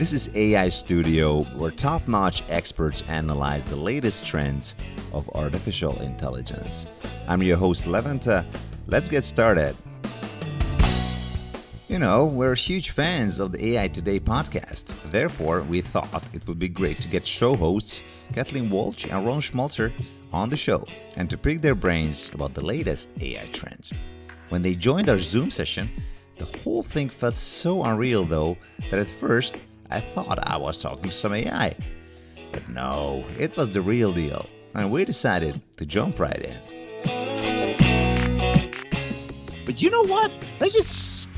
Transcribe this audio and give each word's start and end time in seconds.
This 0.00 0.14
is 0.14 0.30
AI 0.34 0.70
Studio, 0.70 1.42
where 1.58 1.70
top 1.70 2.08
notch 2.08 2.42
experts 2.48 3.02
analyze 3.06 3.66
the 3.66 3.76
latest 3.76 4.26
trends 4.26 4.74
of 5.12 5.28
artificial 5.34 6.00
intelligence. 6.00 6.86
I'm 7.28 7.42
your 7.42 7.58
host, 7.58 7.84
Levanta. 7.84 8.46
Let's 8.86 9.10
get 9.10 9.24
started. 9.24 9.76
You 11.90 11.98
know, 11.98 12.24
we're 12.24 12.54
huge 12.54 12.90
fans 12.90 13.40
of 13.40 13.50
the 13.50 13.74
AI 13.74 13.88
Today 13.88 14.20
podcast. 14.20 14.94
Therefore, 15.10 15.62
we 15.62 15.80
thought 15.80 16.22
it 16.32 16.46
would 16.46 16.60
be 16.60 16.68
great 16.68 17.00
to 17.00 17.08
get 17.08 17.26
show 17.26 17.56
hosts 17.56 18.04
Kathleen 18.32 18.70
Walch 18.70 19.12
and 19.12 19.26
Ron 19.26 19.40
Schmelzer 19.40 19.90
on 20.32 20.50
the 20.50 20.56
show 20.56 20.86
and 21.16 21.28
to 21.28 21.36
pick 21.36 21.60
their 21.60 21.74
brains 21.74 22.30
about 22.32 22.54
the 22.54 22.60
latest 22.60 23.08
AI 23.20 23.44
trends. 23.46 23.92
When 24.50 24.62
they 24.62 24.76
joined 24.76 25.08
our 25.08 25.18
Zoom 25.18 25.50
session, 25.50 25.90
the 26.38 26.44
whole 26.60 26.84
thing 26.84 27.08
felt 27.08 27.34
so 27.34 27.82
unreal, 27.82 28.24
though, 28.24 28.56
that 28.88 29.00
at 29.00 29.10
first 29.10 29.60
I 29.90 29.98
thought 29.98 30.38
I 30.46 30.56
was 30.58 30.80
talking 30.80 31.10
to 31.10 31.10
some 31.10 31.34
AI. 31.34 31.74
But 32.52 32.68
no, 32.68 33.24
it 33.36 33.56
was 33.56 33.68
the 33.68 33.82
real 33.82 34.12
deal, 34.12 34.46
and 34.76 34.92
we 34.92 35.04
decided 35.04 35.60
to 35.78 35.84
jump 35.84 36.20
right 36.20 36.38
in. 36.38 36.80
But 39.66 39.82
you 39.82 39.90
know 39.90 40.02
what? 40.02 40.36
Let's 40.60 40.74
just, 40.74 41.29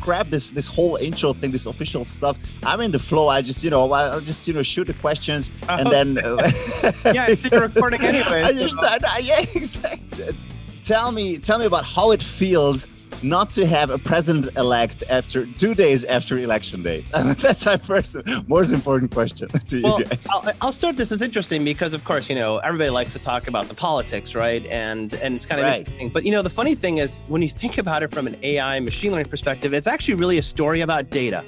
grab 0.00 0.30
this 0.30 0.50
this 0.52 0.68
whole 0.68 0.96
intro 0.96 1.32
thing, 1.32 1.50
this 1.50 1.66
official 1.66 2.04
stuff. 2.04 2.36
I'm 2.64 2.80
in 2.80 2.92
the 2.92 2.98
flow. 2.98 3.28
I 3.28 3.42
just 3.42 3.62
you 3.64 3.70
know 3.70 3.90
I'll 3.92 4.20
just 4.20 4.46
you 4.48 4.54
know 4.54 4.62
shoot 4.62 4.86
the 4.86 4.94
questions 4.94 5.50
and 5.68 5.90
then 5.90 6.18
uh, 6.18 6.50
yeah, 7.12 7.26
it's 7.28 7.44
a 7.44 7.60
recording 7.60 8.00
anyway. 8.04 8.42
I 8.42 8.52
just 8.52 8.76
I, 8.78 9.18
yeah 9.18 9.40
exactly. 9.40 10.36
Tell 10.82 11.12
me 11.12 11.38
tell 11.38 11.58
me 11.58 11.66
about 11.66 11.84
how 11.84 12.12
it 12.12 12.22
feels 12.22 12.86
not 13.22 13.50
to 13.54 13.66
have 13.66 13.90
a 13.90 13.98
president 13.98 14.48
elect 14.56 15.02
after 15.08 15.46
two 15.46 15.74
days 15.74 16.04
after 16.04 16.38
election 16.38 16.82
day? 16.82 17.00
That's 17.12 17.66
our 17.66 17.78
first, 17.78 18.16
most 18.46 18.72
important 18.72 19.12
question 19.12 19.48
to 19.48 19.82
well, 19.82 19.98
you 19.98 20.04
guys. 20.04 20.26
I'll, 20.30 20.52
I'll, 20.60 20.72
start. 20.72 20.96
This 20.96 21.12
is 21.12 21.22
interesting 21.22 21.64
because, 21.64 21.94
of 21.94 22.04
course, 22.04 22.28
you 22.28 22.34
know 22.34 22.58
everybody 22.58 22.90
likes 22.90 23.12
to 23.12 23.18
talk 23.18 23.48
about 23.48 23.68
the 23.68 23.74
politics, 23.74 24.34
right? 24.34 24.64
And 24.66 25.14
and 25.14 25.34
it's 25.34 25.46
kind 25.46 25.60
of 25.60 25.66
right. 25.66 25.78
interesting. 25.80 26.10
But 26.10 26.24
you 26.24 26.32
know, 26.32 26.42
the 26.42 26.50
funny 26.50 26.74
thing 26.74 26.98
is, 26.98 27.22
when 27.28 27.42
you 27.42 27.48
think 27.48 27.78
about 27.78 28.02
it 28.02 28.10
from 28.10 28.26
an 28.26 28.36
AI 28.42 28.80
machine 28.80 29.12
learning 29.12 29.30
perspective, 29.30 29.72
it's 29.72 29.86
actually 29.86 30.14
really 30.14 30.38
a 30.38 30.42
story 30.42 30.80
about 30.80 31.10
data. 31.10 31.44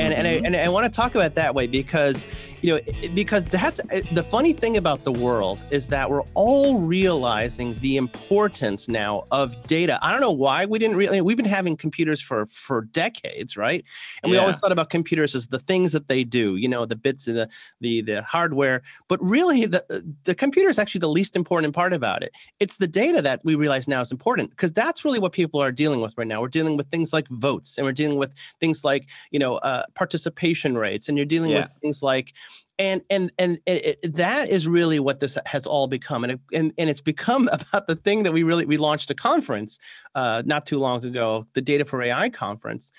And, 0.00 0.14
mm-hmm. 0.14 0.44
and 0.44 0.56
I, 0.56 0.60
and 0.60 0.68
I 0.68 0.68
want 0.68 0.90
to 0.90 0.96
talk 0.96 1.14
about 1.14 1.34
that 1.34 1.54
way 1.54 1.66
because 1.66 2.24
you 2.62 2.74
know 2.74 3.10
because 3.14 3.46
that's 3.46 3.80
the 4.12 4.22
funny 4.22 4.52
thing 4.52 4.76
about 4.76 5.04
the 5.04 5.12
world 5.12 5.62
is 5.70 5.88
that 5.88 6.10
we're 6.10 6.24
all 6.34 6.78
realizing 6.78 7.78
the 7.80 7.96
importance 7.96 8.88
now 8.88 9.24
of 9.30 9.66
data. 9.66 9.98
I 10.02 10.12
don't 10.12 10.20
know 10.20 10.30
why 10.30 10.66
we 10.66 10.78
didn't 10.78 10.96
really 10.96 11.20
we've 11.20 11.36
been 11.36 11.46
having 11.46 11.76
computers 11.76 12.20
for 12.20 12.46
for 12.46 12.82
decades 12.82 13.56
right? 13.56 13.84
And 14.22 14.32
yeah. 14.32 14.38
we 14.38 14.40
always 14.40 14.58
thought 14.58 14.72
about 14.72 14.90
computers 14.90 15.34
as 15.34 15.48
the 15.48 15.58
things 15.58 15.92
that 15.92 16.08
they 16.08 16.24
do 16.24 16.56
you 16.56 16.68
know 16.68 16.84
the 16.86 16.96
bits 16.96 17.28
of 17.28 17.34
the 17.34 17.48
the 17.80 18.02
the 18.02 18.22
hardware. 18.22 18.82
But 19.08 19.22
really 19.22 19.66
the 19.66 20.14
the 20.24 20.34
computer 20.34 20.68
is 20.68 20.78
actually 20.78 21.00
the 21.00 21.08
least 21.08 21.36
important 21.36 21.74
part 21.74 21.92
about 21.92 22.22
it. 22.22 22.36
It's 22.58 22.76
the 22.78 22.88
data 22.88 23.22
that 23.22 23.40
we 23.44 23.54
realize 23.54 23.88
now 23.88 24.00
is 24.00 24.10
important 24.10 24.50
because 24.50 24.72
that's 24.72 25.04
really 25.04 25.18
what 25.18 25.32
people 25.32 25.60
are 25.60 25.72
dealing 25.72 26.00
with 26.00 26.16
right 26.16 26.26
now. 26.26 26.40
We're 26.40 26.48
dealing 26.48 26.76
with 26.76 26.88
things 26.88 27.12
like 27.12 27.28
votes 27.28 27.78
and 27.78 27.86
we're 27.86 27.92
dealing 27.92 28.18
with 28.18 28.34
things 28.60 28.84
like 28.84 29.08
you 29.30 29.38
know 29.38 29.56
uh, 29.56 29.84
participation 29.94 30.76
rates 30.76 31.08
and 31.08 31.16
you're 31.16 31.26
dealing 31.26 31.50
yeah. 31.50 31.62
with 31.62 31.70
things 31.80 32.02
like 32.02 32.32
and 32.78 33.02
and 33.10 33.30
and 33.38 33.58
it, 33.66 33.98
it, 34.02 34.14
that 34.14 34.48
is 34.48 34.66
really 34.66 34.98
what 34.98 35.20
this 35.20 35.36
has 35.46 35.66
all 35.66 35.86
become 35.86 36.24
and, 36.24 36.32
it, 36.32 36.40
and 36.52 36.72
and 36.78 36.90
it's 36.90 37.00
become 37.00 37.48
about 37.52 37.86
the 37.86 37.96
thing 37.96 38.22
that 38.22 38.32
we 38.32 38.42
really 38.42 38.64
we 38.64 38.76
launched 38.76 39.10
a 39.10 39.14
conference 39.14 39.78
uh, 40.14 40.42
not 40.46 40.66
too 40.66 40.78
long 40.78 41.04
ago 41.04 41.46
the 41.52 41.62
data 41.62 41.84
for 41.84 42.02
ai 42.02 42.28
conference 42.30 42.90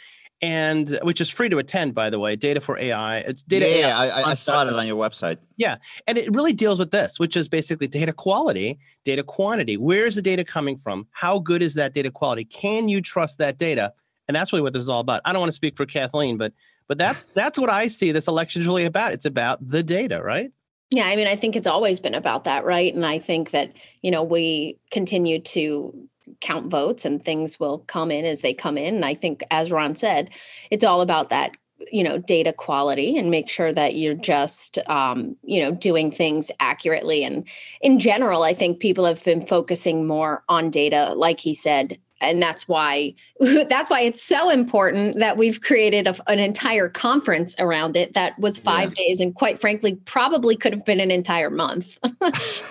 and 0.43 0.97
which 1.03 1.21
is 1.21 1.29
free 1.29 1.49
to 1.49 1.59
attend 1.59 1.93
by 1.93 2.09
the 2.09 2.19
way 2.19 2.35
data 2.35 2.59
for 2.59 2.77
ai 2.79 3.19
it's 3.19 3.43
data 3.43 3.67
yeah, 3.67 3.87
AI 3.87 4.21
I, 4.21 4.31
I 4.31 4.33
saw 4.33 4.65
it 4.65 4.73
on 4.73 4.87
your 4.87 4.97
website. 4.97 5.37
Yeah 5.57 5.77
and 6.07 6.17
it 6.17 6.33
really 6.35 6.53
deals 6.53 6.79
with 6.79 6.91
this 6.91 7.19
which 7.19 7.35
is 7.35 7.47
basically 7.49 7.87
data 7.87 8.13
quality 8.13 8.79
data 9.03 9.23
quantity. 9.23 9.77
Where 9.77 10.05
is 10.05 10.15
the 10.15 10.21
data 10.21 10.43
coming 10.43 10.77
from? 10.77 11.07
How 11.11 11.39
good 11.39 11.61
is 11.61 11.75
that 11.75 11.93
data 11.93 12.11
quality? 12.11 12.45
Can 12.45 12.89
you 12.89 13.01
trust 13.01 13.37
that 13.37 13.57
data? 13.57 13.93
And 14.27 14.35
that's 14.35 14.53
really 14.53 14.63
what 14.63 14.73
this 14.73 14.83
is 14.83 14.89
all 14.89 15.01
about. 15.01 15.21
I 15.25 15.33
don't 15.33 15.41
want 15.41 15.49
to 15.49 15.55
speak 15.55 15.75
for 15.75 15.85
kathleen 15.85 16.37
but 16.37 16.53
but 16.91 16.97
that 16.97 17.23
that's 17.35 17.57
what 17.57 17.69
I 17.69 17.87
see 17.87 18.11
this 18.11 18.27
election 18.27 18.61
is 18.61 18.67
really 18.67 18.83
about. 18.83 19.13
It's 19.13 19.23
about 19.23 19.65
the 19.65 19.81
data, 19.81 20.21
right? 20.21 20.51
Yeah, 20.89 21.05
I 21.05 21.15
mean, 21.15 21.25
I 21.25 21.37
think 21.37 21.55
it's 21.55 21.65
always 21.65 22.01
been 22.01 22.15
about 22.15 22.43
that, 22.43 22.65
right? 22.65 22.93
And 22.93 23.05
I 23.05 23.17
think 23.17 23.51
that, 23.51 23.71
you 24.01 24.11
know, 24.11 24.23
we 24.23 24.77
continue 24.91 25.39
to 25.39 26.09
count 26.41 26.67
votes 26.69 27.05
and 27.05 27.23
things 27.23 27.57
will 27.61 27.77
come 27.87 28.11
in 28.11 28.25
as 28.25 28.41
they 28.41 28.53
come 28.53 28.77
in. 28.77 28.95
And 28.95 29.05
I 29.05 29.13
think, 29.13 29.41
as 29.51 29.71
Ron 29.71 29.95
said, 29.95 30.31
it's 30.69 30.83
all 30.83 30.99
about 30.99 31.29
that 31.29 31.51
you 31.93 32.03
know 32.03 32.17
data 32.17 32.51
quality 32.51 33.17
and 33.17 33.31
make 33.31 33.49
sure 33.49 33.71
that 33.71 33.95
you're 33.95 34.13
just 34.13 34.77
um, 34.89 35.37
you 35.43 35.61
know 35.61 35.71
doing 35.71 36.11
things 36.11 36.51
accurately 36.59 37.23
and 37.23 37.47
in 37.81 37.97
general 37.97 38.43
i 38.43 38.53
think 38.53 38.79
people 38.79 39.03
have 39.03 39.23
been 39.23 39.41
focusing 39.41 40.05
more 40.05 40.43
on 40.47 40.69
data 40.69 41.11
like 41.15 41.39
he 41.39 41.55
said 41.55 41.97
and 42.21 42.41
that's 42.41 42.67
why 42.67 43.13
that's 43.69 43.89
why 43.89 44.01
it's 44.01 44.21
so 44.21 44.49
important 44.49 45.19
that 45.19 45.37
we've 45.37 45.61
created 45.61 46.07
a, 46.07 46.15
an 46.31 46.39
entire 46.39 46.87
conference 46.87 47.55
around 47.59 47.97
it 47.97 48.13
that 48.13 48.37
was 48.39 48.57
five 48.57 48.93
yeah. 48.95 49.05
days 49.05 49.19
and 49.19 49.35
quite 49.35 49.59
frankly 49.59 49.95
probably 50.05 50.55
could 50.55 50.73
have 50.73 50.85
been 50.85 50.99
an 50.99 51.11
entire 51.11 51.49
month. 51.49 51.97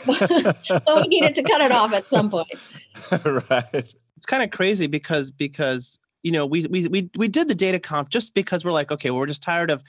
But 0.06 1.02
we 1.02 1.08
needed 1.08 1.34
to 1.36 1.42
cut 1.42 1.60
it 1.60 1.72
off 1.72 1.92
at 1.92 2.08
some 2.08 2.30
point. 2.30 2.48
Right. 3.24 3.94
It's 4.16 4.26
kind 4.26 4.42
of 4.42 4.50
crazy 4.50 4.86
because 4.86 5.30
because 5.30 5.98
you 6.22 6.32
know 6.32 6.46
we 6.46 6.66
we 6.66 6.86
we, 6.88 7.10
we 7.16 7.28
did 7.28 7.48
the 7.48 7.54
data 7.54 7.78
conf 7.78 8.08
just 8.08 8.34
because 8.34 8.64
we're 8.64 8.72
like 8.72 8.92
okay 8.92 9.10
well, 9.10 9.20
we're 9.20 9.26
just 9.26 9.42
tired 9.42 9.70
of 9.70 9.82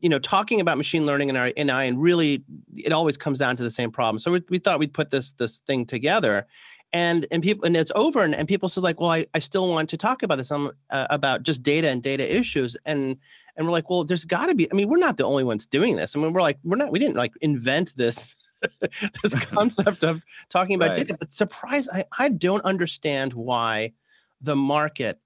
you 0.00 0.08
know 0.08 0.18
talking 0.18 0.60
about 0.60 0.78
machine 0.78 1.04
learning 1.04 1.28
and 1.28 1.36
our 1.36 1.52
AI 1.56 1.84
and 1.84 2.00
really 2.00 2.44
it 2.76 2.92
always 2.92 3.16
comes 3.16 3.38
down 3.38 3.56
to 3.56 3.62
the 3.62 3.70
same 3.70 3.90
problem. 3.90 4.18
So 4.18 4.32
we, 4.32 4.44
we 4.48 4.58
thought 4.58 4.78
we'd 4.78 4.94
put 4.94 5.10
this 5.10 5.32
this 5.32 5.58
thing 5.58 5.84
together 5.84 6.46
and 6.92 7.26
and 7.30 7.42
people 7.42 7.64
and 7.66 7.76
it's 7.76 7.92
over 7.94 8.22
and, 8.22 8.34
and 8.34 8.48
people 8.48 8.68
said 8.68 8.82
like 8.82 9.00
well 9.00 9.10
I, 9.10 9.26
I 9.34 9.40
still 9.40 9.68
want 9.68 9.90
to 9.90 9.96
talk 9.96 10.22
about 10.22 10.38
this 10.38 10.50
um, 10.50 10.72
uh, 10.90 11.06
about 11.10 11.42
just 11.42 11.62
data 11.62 11.88
and 11.88 12.02
data 12.02 12.34
issues 12.34 12.76
and 12.86 13.16
and 13.56 13.66
we're 13.66 13.72
like 13.72 13.90
well 13.90 14.04
there's 14.04 14.24
got 14.24 14.46
to 14.46 14.54
be 14.54 14.70
i 14.70 14.74
mean 14.74 14.88
we're 14.88 14.98
not 14.98 15.18
the 15.18 15.24
only 15.24 15.44
ones 15.44 15.66
doing 15.66 15.96
this 15.96 16.16
i 16.16 16.18
mean 16.18 16.32
we're 16.32 16.40
like 16.40 16.58
we're 16.64 16.76
not 16.76 16.90
we 16.90 16.98
didn't 16.98 17.16
like 17.16 17.32
invent 17.42 17.94
this 17.96 18.36
this 18.80 19.34
concept 19.46 20.02
of 20.02 20.22
talking 20.48 20.74
about 20.74 20.88
right. 20.90 20.96
data 20.98 21.16
but 21.18 21.32
surprise 21.32 21.88
I, 21.92 22.04
I 22.18 22.30
don't 22.30 22.64
understand 22.64 23.34
why 23.34 23.92
the 24.40 24.56
market 24.56 25.20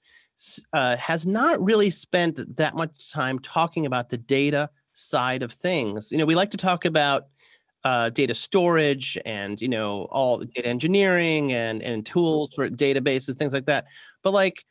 uh, 0.73 0.97
has 0.97 1.25
not 1.25 1.62
really 1.62 1.91
spent 1.91 2.56
that 2.56 2.75
much 2.75 3.12
time 3.12 3.39
talking 3.39 3.87
about 3.87 4.09
the 4.09 4.19
data 4.19 4.69
side 4.94 5.44
of 5.44 5.53
things 5.53 6.11
you 6.11 6.19
know 6.19 6.27
we 6.27 6.34
like 6.34 6.50
to 6.50 6.56
talk 6.56 6.84
about 6.84 7.27
uh, 7.84 8.10
data 8.10 8.34
storage 8.34 9.19
and 9.25 9.60
you 9.60 9.69
know 9.69 10.04
all 10.10 10.38
the 10.38 10.47
data 10.47 10.69
engineering 10.69 11.53
and 11.53 11.82
and 11.82 12.06
tools 12.06 12.50
for 12.54 12.69
databases 12.69 13.37
things 13.37 13.53
like 13.53 13.66
that 13.66 13.87
but 14.22 14.32
like 14.32 14.65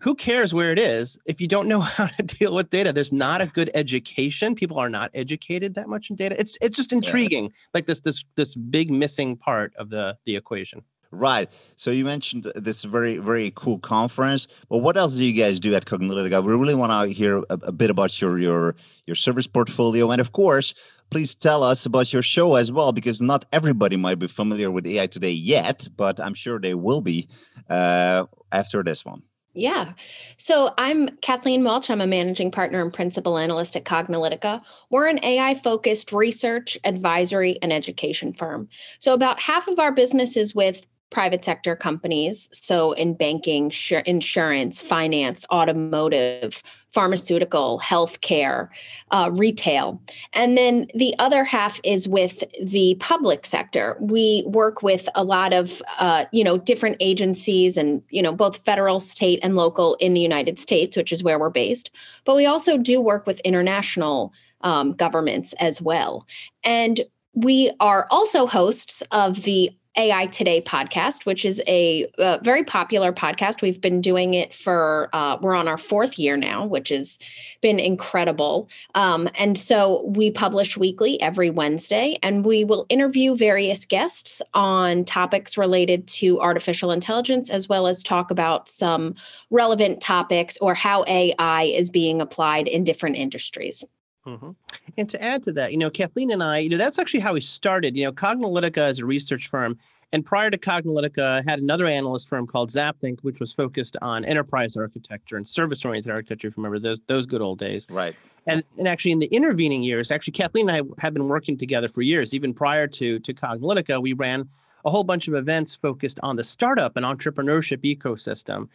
who 0.00 0.14
cares 0.14 0.52
where 0.52 0.72
it 0.72 0.78
is 0.78 1.18
if 1.26 1.40
you 1.40 1.46
don't 1.46 1.68
know 1.68 1.80
how 1.96 2.06
to 2.06 2.22
deal 2.22 2.54
with 2.54 2.70
data 2.70 2.92
there's 2.92 3.12
not 3.12 3.40
a 3.40 3.46
good 3.46 3.70
education 3.74 4.54
people 4.54 4.78
are 4.78 4.90
not 4.90 5.10
educated 5.14 5.74
that 5.74 5.88
much 5.88 6.10
in 6.10 6.16
data 6.16 6.38
it's 6.40 6.58
it's 6.60 6.76
just 6.76 6.92
intriguing 6.92 7.44
yeah. 7.44 7.50
like 7.74 7.86
this 7.86 8.00
this 8.00 8.24
this 8.36 8.54
big 8.54 8.90
missing 8.90 9.36
part 9.36 9.72
of 9.76 9.90
the 9.90 10.16
the 10.24 10.34
equation 10.34 10.82
Right. 11.12 11.50
So 11.76 11.90
you 11.90 12.04
mentioned 12.04 12.52
this 12.54 12.84
very, 12.84 13.18
very 13.18 13.52
cool 13.56 13.80
conference. 13.80 14.46
Well, 14.68 14.80
what 14.80 14.96
else 14.96 15.14
do 15.14 15.24
you 15.24 15.32
guys 15.32 15.58
do 15.58 15.74
at 15.74 15.84
Cognilytica? 15.84 16.44
We 16.44 16.54
really 16.54 16.74
want 16.74 16.92
to 16.92 17.12
hear 17.12 17.38
a, 17.38 17.58
a, 17.62 17.72
bit 17.72 17.90
about 17.90 18.20
your 18.20 18.38
your 18.38 18.76
your 19.06 19.16
service 19.16 19.48
portfolio, 19.48 20.12
and 20.12 20.20
of 20.20 20.30
course, 20.30 20.72
please 21.10 21.34
tell 21.34 21.62
us 21.62 21.84
about 21.86 22.12
your 22.12 22.22
show 22.22 22.54
as 22.54 22.72
well, 22.72 22.92
because 22.92 23.20
not 23.20 23.44
everybody 23.52 23.96
might 23.96 24.18
be 24.18 24.28
familiar 24.28 24.70
with 24.70 24.86
AI 24.86 25.06
Today 25.06 25.32
yet, 25.32 25.86
but 25.96 26.20
I'm 26.20 26.34
sure 26.34 26.58
they 26.58 26.74
will 26.74 27.00
be 27.00 27.28
uh, 27.68 28.24
after 28.52 28.82
this 28.82 29.04
one. 29.04 29.22
Yeah. 29.52 29.94
So 30.36 30.72
I'm 30.78 31.08
Kathleen 31.22 31.62
Walch. 31.62 31.90
I'm 31.90 32.00
a 32.00 32.06
managing 32.06 32.52
partner 32.52 32.80
and 32.80 32.92
principal 32.92 33.36
analyst 33.36 33.74
at 33.74 33.84
Cognilytica. 33.84 34.62
We're 34.90 35.08
an 35.08 35.24
AI 35.24 35.54
focused 35.54 36.12
research, 36.12 36.78
advisory, 36.84 37.58
and 37.60 37.72
education 37.72 38.32
firm. 38.32 38.68
So 39.00 39.12
about 39.12 39.40
half 39.40 39.66
of 39.66 39.80
our 39.80 39.90
business 39.90 40.36
is 40.36 40.54
with 40.54 40.86
private 41.10 41.44
sector 41.44 41.76
companies. 41.76 42.48
So, 42.52 42.92
in 42.92 43.14
banking, 43.14 43.72
insurance, 44.06 44.80
finance, 44.80 45.44
automotive, 45.50 46.62
pharmaceutical, 46.90 47.80
healthcare, 47.80 48.68
uh, 49.10 49.30
retail. 49.36 50.00
And 50.32 50.58
then 50.58 50.86
the 50.94 51.14
other 51.18 51.44
half 51.44 51.80
is 51.84 52.08
with 52.08 52.42
the 52.60 52.96
public 52.98 53.46
sector. 53.46 53.96
We 54.00 54.44
work 54.46 54.82
with 54.82 55.08
a 55.14 55.22
lot 55.22 55.52
of, 55.52 55.80
uh, 55.98 56.24
you 56.32 56.42
know, 56.42 56.58
different 56.58 56.96
agencies 57.00 57.76
and, 57.76 58.02
you 58.10 58.22
know, 58.22 58.32
both 58.32 58.56
federal, 58.58 58.98
state, 58.98 59.38
and 59.42 59.54
local 59.56 59.94
in 59.96 60.14
the 60.14 60.20
United 60.20 60.58
States, 60.58 60.96
which 60.96 61.12
is 61.12 61.22
where 61.22 61.38
we're 61.38 61.50
based. 61.50 61.90
But 62.24 62.36
we 62.36 62.46
also 62.46 62.76
do 62.76 63.00
work 63.00 63.26
with 63.26 63.40
international 63.40 64.32
um, 64.62 64.92
governments 64.92 65.52
as 65.54 65.80
well. 65.80 66.26
And 66.64 67.00
we 67.34 67.70
are 67.80 68.06
also 68.10 68.46
hosts 68.46 69.02
of 69.12 69.44
the 69.44 69.70
AI 70.00 70.26
Today 70.26 70.62
podcast, 70.62 71.26
which 71.26 71.44
is 71.44 71.62
a, 71.66 72.10
a, 72.16 72.40
very 72.42 72.64
popular 72.64 73.12
podcast. 73.12 73.60
We've 73.60 73.80
been 73.80 74.00
doing 74.00 74.32
it 74.32 74.54
for, 74.54 75.10
uh, 75.12 75.36
we're 75.42 75.54
on 75.54 75.68
our 75.68 75.76
fourth 75.76 76.18
year 76.18 76.38
now, 76.38 76.64
which 76.64 76.88
has 76.88 77.18
been 77.60 77.78
incredible. 77.78 78.70
Um, 78.94 79.28
and 79.34 79.58
so 79.58 80.02
we 80.06 80.30
publish 80.30 80.78
weekly 80.78 81.20
every 81.20 81.50
Wednesday, 81.50 82.18
and 82.22 82.46
we 82.46 82.64
will 82.64 82.86
interview 82.88 83.36
various 83.36 83.84
guests 83.84 84.40
on 84.54 85.04
topics 85.04 85.58
related 85.58 86.08
to 86.08 86.40
artificial 86.40 86.92
intelligence, 86.92 87.50
as 87.50 87.68
well 87.68 87.86
as 87.86 88.02
talk 88.02 88.30
about 88.30 88.70
some 88.70 89.14
relevant 89.50 90.00
topics 90.00 90.56
or 90.62 90.72
how 90.72 91.04
AI 91.08 91.64
is 91.64 91.90
being 91.90 92.22
applied 92.22 92.68
in 92.68 92.84
different 92.84 93.16
industries. 93.16 93.84
Mm-hmm. 94.26 94.50
And 94.96 95.08
to 95.08 95.22
add 95.22 95.42
to 95.44 95.52
that, 95.52 95.72
you 95.72 95.78
know, 95.78 95.90
Kathleen 95.90 96.30
and 96.30 96.42
I, 96.42 96.58
you 96.58 96.68
know, 96.68 96.76
that's 96.76 96.98
actually 96.98 97.20
how 97.20 97.34
we 97.34 97.40
started. 97.40 97.96
You 97.96 98.04
know, 98.04 98.12
Cognilytica 98.12 98.90
is 98.90 98.98
a 98.98 99.06
research 99.06 99.48
firm. 99.48 99.78
And 100.12 100.26
prior 100.26 100.50
to 100.50 100.58
Cognilytica, 100.58 101.22
I 101.22 101.42
had 101.42 101.60
another 101.60 101.86
analyst 101.86 102.28
firm 102.28 102.46
called 102.46 102.70
ZapThink, 102.70 103.22
which 103.22 103.38
was 103.38 103.52
focused 103.52 103.96
on 104.02 104.24
enterprise 104.24 104.76
architecture 104.76 105.36
and 105.36 105.46
service-oriented 105.46 106.10
architecture. 106.10 106.48
If 106.48 106.56
you 106.56 106.62
remember 106.62 106.80
those 106.80 107.00
those 107.06 107.26
good 107.26 107.40
old 107.40 107.60
days, 107.60 107.86
right? 107.90 108.16
And 108.46 108.64
and 108.76 108.88
actually, 108.88 109.12
in 109.12 109.20
the 109.20 109.26
intervening 109.26 109.84
years, 109.84 110.10
actually, 110.10 110.32
Kathleen 110.32 110.68
and 110.68 110.84
I 110.84 111.02
have 111.02 111.14
been 111.14 111.28
working 111.28 111.56
together 111.56 111.88
for 111.88 112.02
years. 112.02 112.34
Even 112.34 112.52
prior 112.52 112.88
to 112.88 113.20
to 113.20 113.32
Cognilytica, 113.32 114.02
we 114.02 114.12
ran 114.12 114.48
a 114.84 114.90
whole 114.90 115.04
bunch 115.04 115.28
of 115.28 115.34
events 115.34 115.76
focused 115.76 116.18
on 116.22 116.36
the 116.36 116.44
startup 116.44 116.96
and 116.96 117.06
entrepreneurship 117.06 117.84
ecosystem. 117.84 118.68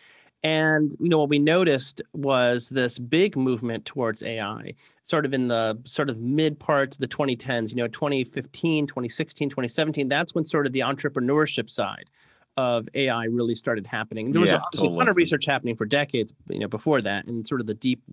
And 0.46 0.96
you 1.00 1.10
know 1.10 1.18
what 1.18 1.30
we 1.30 1.40
noticed 1.40 2.04
was 2.14 2.70
this 2.70 3.00
big 3.00 3.36
movement 3.36 3.84
towards 3.86 4.22
AI, 4.22 4.76
sort 5.02 5.26
of 5.26 5.34
in 5.34 5.48
the 5.48 5.76
sort 5.86 6.08
of 6.08 6.20
mid 6.20 6.60
parts 6.60 6.98
of 6.98 7.02
the 7.02 7.08
2010s, 7.08 7.72
you 7.72 7.78
know, 7.78 7.88
2015, 7.88 8.86
2016, 8.86 9.50
2017. 9.50 10.08
That's 10.08 10.36
when 10.36 10.46
sort 10.46 10.68
of 10.68 10.72
the 10.72 10.82
entrepreneurship 10.82 11.68
side 11.68 12.12
of 12.58 12.88
AI 12.94 13.26
really 13.26 13.56
started 13.56 13.88
happening. 13.88 14.34
There 14.34 14.40
was 14.40 14.52
yeah, 14.52 14.58
a, 14.58 14.78
totally. 14.78 14.94
a 14.94 14.98
ton 15.00 15.10
of 15.10 15.16
research 15.16 15.48
happening 15.48 15.76
for 15.76 15.88
decades, 15.88 16.32
you 16.48 16.60
know, 16.60 16.68
before 16.68 17.02
that, 17.02 17.26
and 17.26 17.48
sort 17.48 17.60
of 17.60 17.66
the 17.66 17.74
deep 17.74 18.04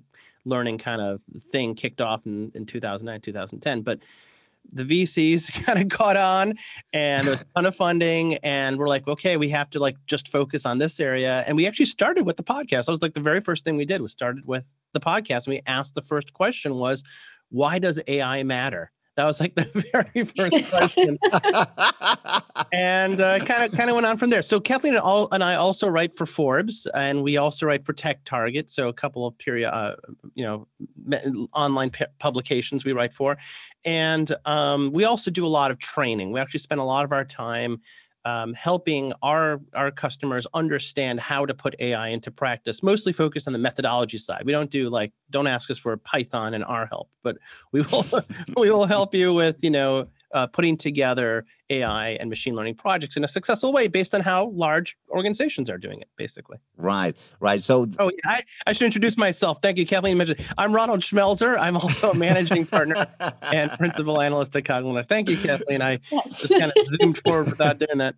learning 0.47 0.79
kind 0.79 1.03
of 1.03 1.21
thing 1.51 1.75
kicked 1.75 2.01
off 2.01 2.25
in, 2.25 2.51
in 2.55 2.65
2009, 2.65 3.21
2010. 3.21 3.83
But 3.83 3.99
the 4.73 4.85
VCs 4.85 5.65
kind 5.67 5.81
of 5.81 5.89
caught 5.89 6.17
on 6.17 6.55
and 6.93 7.29
a 7.29 7.41
ton 7.55 7.67
of 7.67 7.75
funding. 7.75 8.37
And 8.37 8.79
we're 8.79 8.89
like, 8.89 9.07
okay, 9.07 9.37
we 9.37 9.49
have 9.51 9.71
to 9.71 9.79
like 9.79 9.97
just 10.07 10.29
focus 10.29 10.67
on 10.67 10.79
this 10.79 11.01
area. 11.01 11.45
And 11.47 11.57
we 11.57 11.67
actually 11.67 11.87
started 11.87 12.27
with 12.27 12.37
the 12.37 12.45
podcast. 12.45 12.89
I 12.89 12.93
was 12.93 13.03
like 13.03 13.15
the 13.15 13.21
very 13.21 13.41
first 13.41 13.65
thing 13.65 13.77
we 13.77 13.85
did 13.85 14.01
was 14.01 14.13
started 14.13 14.47
with 14.47 14.73
the 14.93 15.01
podcast. 15.01 15.47
And 15.47 15.55
we 15.55 15.63
asked 15.67 15.95
the 15.95 16.03
first 16.03 16.33
question 16.33 16.75
was, 16.75 17.03
why 17.51 17.79
does 17.79 18.01
AI 18.07 18.43
matter? 18.43 18.91
That 19.17 19.25
was 19.25 19.41
like 19.41 19.55
the 19.57 19.65
very 19.93 20.25
first 20.37 20.71
question, 20.71 21.19
and 22.73 23.19
kind 23.19 23.65
of 23.65 23.73
kind 23.73 23.91
of 23.91 23.95
went 23.95 24.07
on 24.07 24.17
from 24.17 24.31
there. 24.31 24.43
So 24.43 24.61
Kathleen 24.61 24.95
and, 24.95 25.03
all, 25.03 25.29
and 25.33 25.45
I 25.45 25.57
also 25.57 25.87
write 25.87 26.17
for 26.17 26.27
Forbes, 26.27 26.87
and 26.95 27.23
we 27.23 27.37
also 27.37 27.67
write 27.67 27.85
for 27.85 27.93
Tech 27.93 28.25
Target. 28.25 28.71
So 28.71 28.89
a 28.89 28.93
couple 28.93 29.27
of 29.27 29.37
period, 29.39 29.73
uh, 29.73 29.97
you 30.35 30.45
know, 30.45 30.69
online 31.53 31.91
publications 32.19 32.85
we 32.85 32.93
write 32.93 33.13
for, 33.13 33.37
and 33.85 34.35
um, 34.45 34.91
we 34.93 35.05
also 35.05 35.31
do 35.31 35.45
a 35.45 35.49
lot 35.49 35.71
of 35.71 35.79
training. 35.79 36.33
We 36.33 36.41
actually 36.41 36.61
spend 36.61 36.81
a 36.81 36.85
lot 36.85 37.05
of 37.05 37.13
our 37.13 37.25
time 37.25 37.81
um, 38.25 38.55
helping 38.55 39.13
our 39.23 39.61
our 39.75 39.91
customers 39.91 40.47
understand 40.55 41.21
how 41.21 41.45
to 41.47 41.55
put 41.55 41.75
AI 41.81 42.09
into 42.09 42.31
practice. 42.31 42.83
Mostly 42.83 43.13
focused 43.13 43.47
on 43.47 43.53
the 43.53 43.59
methodology 43.59 44.19
side. 44.19 44.43
We 44.45 44.53
don't 44.53 44.71
do 44.71 44.89
like 44.89 45.13
don't 45.31 45.47
ask 45.47 45.71
us 45.71 45.79
for 45.79 45.97
Python 45.97 46.55
and 46.55 46.65
our 46.65 46.87
help, 46.87 47.09
but 47.23 47.39
we 47.73 47.83
will 47.83 48.07
we 48.57 48.71
will 48.71 48.85
help 48.97 49.15
you 49.15 49.35
with 49.35 49.63
you 49.65 49.71
know 49.71 50.09
uh, 50.33 50.47
putting 50.47 50.77
together 50.77 51.45
AI 51.71 52.11
and 52.21 52.29
machine 52.29 52.55
learning 52.55 52.75
projects 52.75 53.17
in 53.17 53.25
a 53.25 53.29
successful 53.29 53.73
way 53.73 53.89
based 53.89 54.15
on 54.15 54.21
how 54.21 54.47
large 54.51 54.97
organizations 55.11 55.71
are 55.71 55.79
doing 55.79 56.01
it, 56.01 56.09
basically. 56.17 56.59
Right, 56.77 57.17
right. 57.41 57.63
So, 57.63 57.87
oh, 57.99 58.11
yeah, 58.11 58.31
I, 58.31 58.43
I 58.67 58.73
should 58.73 58.87
introduce 58.87 59.17
myself. 59.17 59.59
Thank 59.63 59.79
you, 59.79 59.87
Kathleen. 59.87 60.17
Mentioned 60.17 60.47
I'm 60.59 60.75
Ronald 60.75 61.01
Schmelzer. 61.01 61.59
I'm 61.59 61.77
also 61.77 62.11
a 62.11 62.15
managing 62.15 62.67
partner 62.67 63.07
and 63.43 63.71
principal 63.79 64.21
analyst 64.21 64.55
at 64.57 64.65
Cognilytica. 64.65 65.09
Thank 65.09 65.29
you, 65.29 65.37
Kathleen. 65.37 65.83
I 65.83 66.01
yes. 66.11 66.41
just 66.41 66.59
kind 66.59 66.73
of 66.75 66.89
zoomed 66.89 67.19
forward 67.19 67.51
without 67.51 67.79
doing 67.79 67.99
that. 67.99 68.15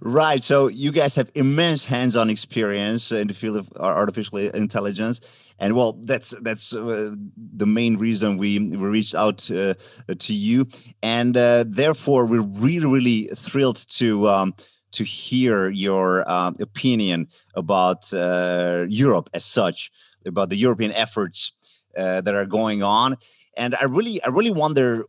Right. 0.00 0.42
So 0.42 0.68
you 0.68 0.90
guys 0.90 1.14
have 1.16 1.30
immense 1.34 1.84
hands-on 1.84 2.30
experience 2.30 3.12
in 3.12 3.28
the 3.28 3.34
field 3.34 3.56
of 3.58 3.70
artificial 3.76 4.38
intelligence, 4.38 5.20
and 5.58 5.76
well, 5.76 5.98
that's 6.04 6.30
that's 6.40 6.74
uh, 6.74 7.12
the 7.56 7.66
main 7.66 7.96
reason 7.98 8.38
we 8.38 8.58
we 8.58 8.76
reached 8.76 9.14
out 9.14 9.50
uh, 9.50 9.74
to 10.18 10.32
you, 10.34 10.66
and 11.02 11.36
uh, 11.36 11.64
therefore 11.66 12.24
we're 12.24 12.40
really 12.40 12.86
really 12.86 13.30
thrilled 13.34 13.84
to. 13.90 14.28
Um, 14.28 14.54
to 14.92 15.04
hear 15.04 15.70
your 15.70 16.28
uh, 16.28 16.50
opinion 16.58 17.28
about 17.54 18.12
uh, 18.12 18.86
Europe 18.88 19.30
as 19.34 19.44
such, 19.44 19.88
about 20.26 20.48
the 20.48 20.56
European 20.56 20.90
efforts 20.90 21.52
uh, 21.96 22.20
that 22.22 22.34
are 22.34 22.44
going 22.44 22.82
on, 22.82 23.16
and 23.56 23.76
I 23.80 23.84
really, 23.84 24.20
I 24.24 24.30
really 24.30 24.50
wonder 24.50 25.04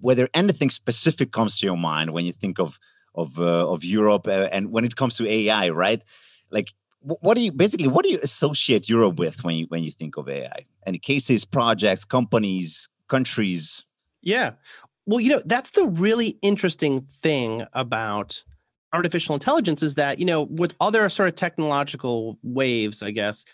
whether 0.00 0.30
anything 0.32 0.70
specific 0.70 1.32
comes 1.32 1.58
to 1.58 1.66
your 1.66 1.76
mind 1.76 2.14
when 2.14 2.24
you 2.24 2.32
think 2.32 2.58
of 2.58 2.78
of 3.18 3.38
uh, 3.38 3.70
of 3.70 3.84
Europe, 3.84 4.26
uh, 4.26 4.48
and 4.52 4.70
when 4.70 4.84
it 4.84 4.96
comes 4.96 5.16
to 5.16 5.28
AI, 5.28 5.68
right? 5.70 6.02
Like, 6.50 6.72
what 7.00 7.34
do 7.34 7.42
you 7.42 7.52
basically 7.52 7.88
what 7.88 8.04
do 8.04 8.10
you 8.10 8.18
associate 8.22 8.88
Europe 8.88 9.18
with 9.18 9.44
when 9.44 9.56
you 9.56 9.66
when 9.68 9.82
you 9.82 9.90
think 9.90 10.16
of 10.16 10.28
AI? 10.28 10.64
Any 10.86 10.98
cases, 10.98 11.44
projects, 11.44 12.04
companies, 12.04 12.88
countries? 13.08 13.84
Yeah, 14.22 14.52
well, 15.06 15.20
you 15.20 15.30
know 15.30 15.42
that's 15.44 15.70
the 15.72 15.86
really 15.86 16.38
interesting 16.42 17.02
thing 17.22 17.64
about 17.72 18.42
artificial 18.92 19.34
intelligence 19.34 19.82
is 19.82 19.96
that 19.96 20.18
you 20.18 20.24
know 20.24 20.42
with 20.42 20.74
other 20.80 21.08
sort 21.08 21.28
of 21.28 21.34
technological 21.34 22.38
waves, 22.42 23.02
I 23.02 23.10
guess 23.10 23.44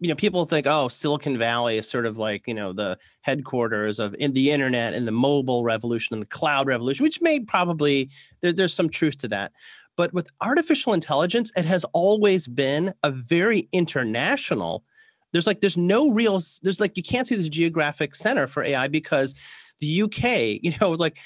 you 0.00 0.08
know 0.08 0.14
people 0.14 0.44
think 0.44 0.66
oh 0.66 0.88
silicon 0.88 1.38
valley 1.38 1.78
is 1.78 1.88
sort 1.88 2.06
of 2.06 2.18
like 2.18 2.46
you 2.46 2.54
know 2.54 2.72
the 2.72 2.98
headquarters 3.22 3.98
of 3.98 4.14
in 4.18 4.32
the 4.32 4.50
internet 4.50 4.92
and 4.94 5.06
the 5.06 5.12
mobile 5.12 5.62
revolution 5.62 6.14
and 6.14 6.22
the 6.22 6.26
cloud 6.26 6.66
revolution 6.66 7.02
which 7.02 7.20
may 7.20 7.40
probably 7.40 8.10
there, 8.40 8.52
there's 8.52 8.74
some 8.74 8.88
truth 8.88 9.16
to 9.18 9.28
that 9.28 9.52
but 9.96 10.12
with 10.12 10.28
artificial 10.40 10.92
intelligence 10.92 11.52
it 11.56 11.64
has 11.64 11.84
always 11.92 12.46
been 12.46 12.92
a 13.02 13.10
very 13.10 13.68
international 13.72 14.84
there's 15.32 15.46
like 15.46 15.60
there's 15.60 15.76
no 15.76 16.10
real 16.10 16.40
there's 16.62 16.80
like 16.80 16.96
you 16.96 17.02
can't 17.02 17.28
see 17.28 17.36
this 17.36 17.48
geographic 17.48 18.14
center 18.14 18.46
for 18.46 18.64
ai 18.64 18.88
because 18.88 19.34
the 19.78 20.02
uk 20.02 20.22
you 20.62 20.72
know 20.80 20.90
like 20.90 21.18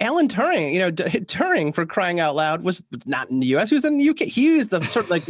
Alan 0.00 0.28
Turing, 0.28 0.72
you 0.72 0.78
know, 0.78 0.90
Turing 0.92 1.74
for 1.74 1.84
crying 1.84 2.18
out 2.18 2.34
loud 2.34 2.62
was 2.62 2.82
not 3.04 3.30
in 3.30 3.40
the 3.40 3.48
U.S. 3.48 3.68
He 3.68 3.74
was 3.74 3.84
in 3.84 3.98
the 3.98 4.04
U.K. 4.04 4.26
He 4.26 4.56
was 4.56 4.68
the 4.68 4.80
sort 4.80 5.04
of 5.04 5.10
like 5.10 5.24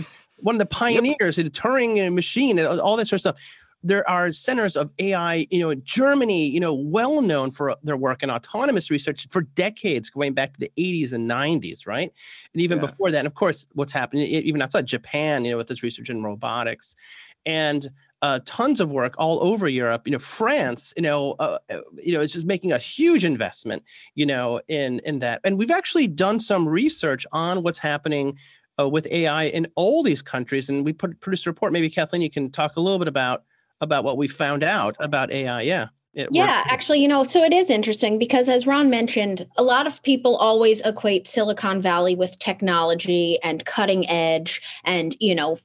one 0.44 0.54
of 0.54 0.58
the 0.58 0.66
pioneers 0.66 1.38
yep. 1.38 1.46
in 1.46 1.50
Turing 1.50 2.14
machine 2.14 2.58
and 2.58 2.68
all 2.68 2.96
that 2.98 3.08
sort 3.08 3.14
of 3.14 3.20
stuff. 3.20 3.60
There 3.82 4.08
are 4.08 4.32
centers 4.32 4.76
of 4.76 4.90
AI, 4.98 5.46
you 5.50 5.60
know, 5.60 5.70
in 5.70 5.82
Germany, 5.84 6.46
you 6.46 6.60
know, 6.60 6.72
well 6.72 7.20
known 7.20 7.50
for 7.50 7.76
their 7.82 7.98
work 7.98 8.22
in 8.22 8.30
autonomous 8.30 8.90
research 8.90 9.26
for 9.30 9.42
decades, 9.42 10.08
going 10.08 10.32
back 10.32 10.54
to 10.54 10.60
the 10.60 10.72
80s 10.78 11.12
and 11.12 11.28
90s, 11.30 11.86
right? 11.86 12.10
And 12.54 12.62
even 12.62 12.78
yeah. 12.78 12.86
before 12.86 13.10
that, 13.10 13.18
and 13.18 13.26
of 13.26 13.34
course, 13.34 13.66
what's 13.72 13.92
happening, 13.92 14.26
even 14.26 14.62
outside 14.62 14.86
Japan, 14.86 15.44
you 15.44 15.50
know, 15.50 15.58
with 15.58 15.68
this 15.68 15.82
research 15.82 16.08
in 16.08 16.22
robotics, 16.22 16.96
and 17.44 17.88
uh, 18.22 18.40
tons 18.46 18.80
of 18.80 18.90
work 18.90 19.14
all 19.18 19.42
over 19.42 19.68
Europe. 19.68 20.06
You 20.06 20.12
know, 20.12 20.18
France, 20.18 20.94
you 20.96 21.02
know, 21.02 21.32
uh, 21.38 21.58
uh 21.68 21.80
you 22.02 22.14
know, 22.14 22.20
is 22.20 22.32
just 22.32 22.46
making 22.46 22.72
a 22.72 22.78
huge 22.78 23.22
investment, 23.22 23.82
you 24.14 24.24
know, 24.24 24.62
in 24.68 25.00
in 25.00 25.18
that. 25.18 25.42
And 25.44 25.58
we've 25.58 25.70
actually 25.70 26.06
done 26.06 26.40
some 26.40 26.66
research 26.66 27.26
on 27.32 27.62
what's 27.62 27.78
happening 27.78 28.38
uh, 28.78 28.88
with 28.88 29.06
AI 29.10 29.44
in 29.44 29.66
all 29.74 30.02
these 30.02 30.22
countries. 30.22 30.68
And 30.68 30.84
we 30.84 30.92
put 30.92 31.20
produced 31.20 31.46
a 31.46 31.50
report. 31.50 31.72
Maybe 31.72 31.90
Kathleen, 31.90 32.22
you 32.22 32.30
can 32.30 32.50
talk 32.50 32.76
a 32.76 32.80
little 32.80 32.98
bit 32.98 33.08
about 33.08 33.44
about 33.80 34.04
what 34.04 34.16
we 34.16 34.28
found 34.28 34.62
out 34.62 34.96
about 35.00 35.30
AI. 35.30 35.62
Yeah. 35.62 35.88
It 36.14 36.28
yeah, 36.30 36.58
worked. 36.58 36.70
actually, 36.70 37.00
you 37.00 37.08
know, 37.08 37.24
so 37.24 37.42
it 37.42 37.52
is 37.52 37.70
interesting 37.70 38.20
because 38.20 38.48
as 38.48 38.68
Ron 38.68 38.88
mentioned, 38.88 39.46
a 39.56 39.64
lot 39.64 39.88
of 39.88 40.00
people 40.04 40.36
always 40.36 40.80
equate 40.82 41.26
Silicon 41.26 41.82
Valley 41.82 42.14
with 42.14 42.38
technology 42.38 43.36
and 43.42 43.64
cutting 43.64 44.08
edge 44.08 44.62
and, 44.84 45.16
you 45.18 45.34
know, 45.34 45.56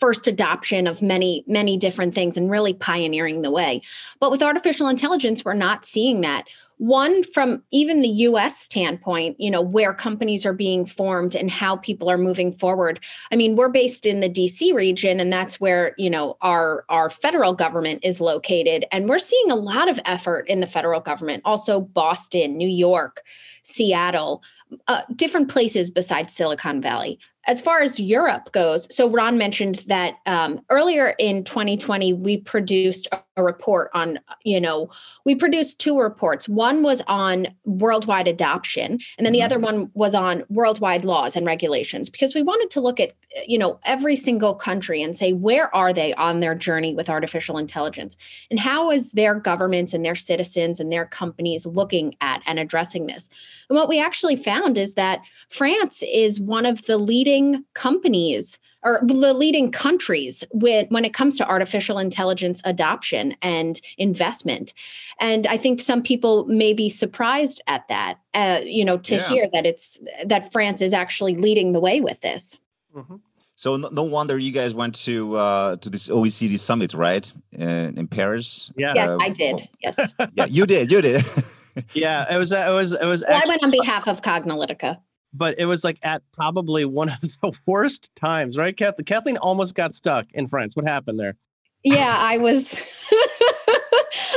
first 0.00 0.26
adoption 0.26 0.86
of 0.86 1.02
many 1.02 1.44
many 1.46 1.76
different 1.76 2.14
things 2.14 2.36
and 2.36 2.50
really 2.50 2.74
pioneering 2.74 3.40
the 3.40 3.50
way 3.50 3.80
but 4.20 4.30
with 4.30 4.42
artificial 4.42 4.86
intelligence 4.86 5.46
we're 5.46 5.54
not 5.54 5.86
seeing 5.86 6.20
that 6.20 6.46
one 6.82 7.22
from 7.22 7.62
even 7.70 8.02
the 8.02 8.08
US 8.08 8.58
standpoint, 8.58 9.38
you 9.38 9.52
know, 9.52 9.60
where 9.60 9.94
companies 9.94 10.44
are 10.44 10.52
being 10.52 10.84
formed 10.84 11.36
and 11.36 11.48
how 11.48 11.76
people 11.76 12.10
are 12.10 12.18
moving 12.18 12.50
forward. 12.50 12.98
I 13.30 13.36
mean, 13.36 13.54
we're 13.54 13.68
based 13.68 14.04
in 14.04 14.18
the 14.18 14.28
DC 14.28 14.74
region 14.74 15.20
and 15.20 15.32
that's 15.32 15.60
where, 15.60 15.94
you 15.96 16.10
know, 16.10 16.36
our 16.40 16.84
our 16.88 17.08
federal 17.08 17.54
government 17.54 18.00
is 18.02 18.20
located 18.20 18.84
and 18.90 19.08
we're 19.08 19.20
seeing 19.20 19.48
a 19.48 19.54
lot 19.54 19.88
of 19.88 20.00
effort 20.06 20.48
in 20.48 20.58
the 20.58 20.66
federal 20.66 21.00
government. 21.00 21.42
Also 21.44 21.78
Boston, 21.78 22.56
New 22.56 22.68
York, 22.68 23.22
Seattle, 23.62 24.42
uh, 24.88 25.02
different 25.14 25.48
places 25.48 25.88
besides 25.88 26.32
Silicon 26.32 26.80
Valley. 26.80 27.20
As 27.46 27.60
far 27.60 27.82
as 27.82 27.98
Europe 27.98 28.52
goes, 28.52 28.94
so 28.94 29.08
Ron 29.08 29.36
mentioned 29.36 29.76
that 29.86 30.14
um, 30.26 30.60
earlier 30.70 31.14
in 31.18 31.42
2020 31.42 32.12
we 32.12 32.38
produced 32.38 33.08
a 33.36 33.42
report 33.42 33.90
on, 33.94 34.20
you 34.44 34.60
know, 34.60 34.88
we 35.24 35.34
produced 35.34 35.78
two 35.78 35.98
reports. 35.98 36.48
One 36.48 36.82
was 36.82 37.02
on 37.08 37.48
worldwide 37.64 38.28
adoption, 38.28 38.98
and 39.18 39.26
then 39.26 39.32
the 39.32 39.40
mm-hmm. 39.40 39.46
other 39.46 39.58
one 39.58 39.90
was 39.94 40.14
on 40.14 40.44
worldwide 40.50 41.04
laws 41.04 41.34
and 41.34 41.44
regulations 41.44 42.08
because 42.08 42.34
we 42.34 42.42
wanted 42.42 42.70
to 42.70 42.80
look 42.80 43.00
at, 43.00 43.12
you 43.46 43.58
know, 43.58 43.78
every 43.84 44.16
single 44.16 44.54
country 44.54 45.02
and 45.02 45.16
say 45.16 45.32
where 45.32 45.74
are 45.74 45.92
they 45.92 46.12
on 46.14 46.40
their 46.40 46.54
journey 46.54 46.94
with 46.94 47.08
artificial 47.08 47.58
intelligence, 47.58 48.16
and 48.50 48.60
how 48.60 48.90
is 48.90 49.12
their 49.12 49.34
governments 49.34 49.94
and 49.94 50.04
their 50.04 50.14
citizens 50.14 50.80
and 50.80 50.92
their 50.92 51.06
companies 51.06 51.66
looking 51.66 52.14
at 52.20 52.42
and 52.46 52.58
addressing 52.58 53.06
this. 53.06 53.28
And 53.68 53.76
what 53.76 53.88
we 53.88 54.00
actually 54.00 54.36
found 54.36 54.78
is 54.78 54.94
that 54.94 55.22
France 55.48 56.02
is 56.12 56.40
one 56.40 56.66
of 56.66 56.84
the 56.86 56.98
leading 56.98 57.64
companies 57.74 58.58
or 58.84 59.00
the 59.04 59.32
leading 59.32 59.70
countries 59.70 60.42
with, 60.52 60.90
when 60.90 61.04
it 61.04 61.14
comes 61.14 61.36
to 61.38 61.48
artificial 61.48 61.98
intelligence 61.98 62.60
adoption 62.64 63.36
and 63.40 63.80
investment. 63.96 64.74
And 65.20 65.46
I 65.46 65.56
think 65.56 65.80
some 65.80 66.02
people 66.02 66.46
may 66.46 66.72
be 66.72 66.88
surprised 66.88 67.62
at 67.68 67.86
that, 67.86 68.18
uh, 68.34 68.60
you 68.64 68.84
know, 68.84 68.98
to 68.98 69.16
yeah. 69.16 69.28
hear 69.28 69.48
that 69.52 69.66
it's 69.66 70.00
that 70.24 70.50
France 70.52 70.80
is 70.80 70.92
actually 70.92 71.36
leading 71.36 71.72
the 71.72 71.80
way 71.80 72.00
with 72.00 72.20
this. 72.22 72.58
Mm-hmm. 72.94 73.16
So 73.56 73.76
no, 73.76 73.88
no, 73.90 74.02
wonder 74.02 74.38
you 74.38 74.50
guys 74.50 74.74
went 74.74 74.94
to 74.96 75.36
uh, 75.36 75.76
to 75.76 75.90
this 75.90 76.08
OECD 76.08 76.58
summit, 76.58 76.94
right, 76.94 77.30
in, 77.52 77.98
in 77.98 78.08
Paris? 78.08 78.72
Yeah. 78.76 78.92
Yes, 78.94 79.10
uh, 79.10 79.18
I 79.20 79.28
did. 79.28 79.56
Well, 79.56 79.68
yes. 79.80 80.14
yeah, 80.34 80.46
you 80.46 80.66
did. 80.66 80.90
You 80.90 81.02
did. 81.02 81.24
yeah, 81.92 82.32
it 82.34 82.38
was. 82.38 82.52
It 82.52 82.72
was. 82.72 82.92
It 82.92 83.04
was. 83.04 83.24
Well, 83.26 83.36
actually, 83.36 83.50
I 83.50 83.52
went 83.52 83.64
on 83.64 83.70
behalf 83.70 84.08
of 84.08 84.22
Cognilytica 84.22 84.98
but 85.32 85.58
it 85.58 85.66
was 85.66 85.84
like 85.84 85.98
at 86.02 86.22
probably 86.32 86.84
one 86.84 87.08
of 87.08 87.20
the 87.20 87.52
worst 87.66 88.10
times, 88.16 88.56
right? 88.56 88.76
Kathleen, 88.76 89.04
Kathleen 89.04 89.36
almost 89.38 89.74
got 89.74 89.94
stuck 89.94 90.26
in 90.32 90.48
France. 90.48 90.76
What 90.76 90.86
happened 90.86 91.18
there? 91.18 91.36
Yeah, 91.84 92.16
I 92.18 92.38
was 92.38 92.80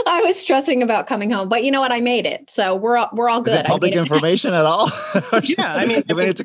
I 0.08 0.22
was 0.24 0.40
stressing 0.40 0.82
about 0.82 1.06
coming 1.08 1.30
home, 1.30 1.48
but 1.48 1.64
you 1.64 1.72
know 1.72 1.80
what? 1.80 1.92
I 1.92 2.02
made 2.02 2.26
it, 2.26 2.50
so 2.50 2.76
we're 2.76 2.98
all, 2.98 3.10
we're 3.14 3.30
all 3.30 3.42
good. 3.42 3.54
Is 3.54 3.60
it 3.60 3.66
public 3.68 3.94
information 3.94 4.54
at 4.54 4.66
all? 4.66 4.90
yeah, 5.44 5.74
I 5.74 5.86
mean, 5.86 6.04
I 6.10 6.14
mean 6.14 6.30
it's 6.30 6.42
a 6.42 6.44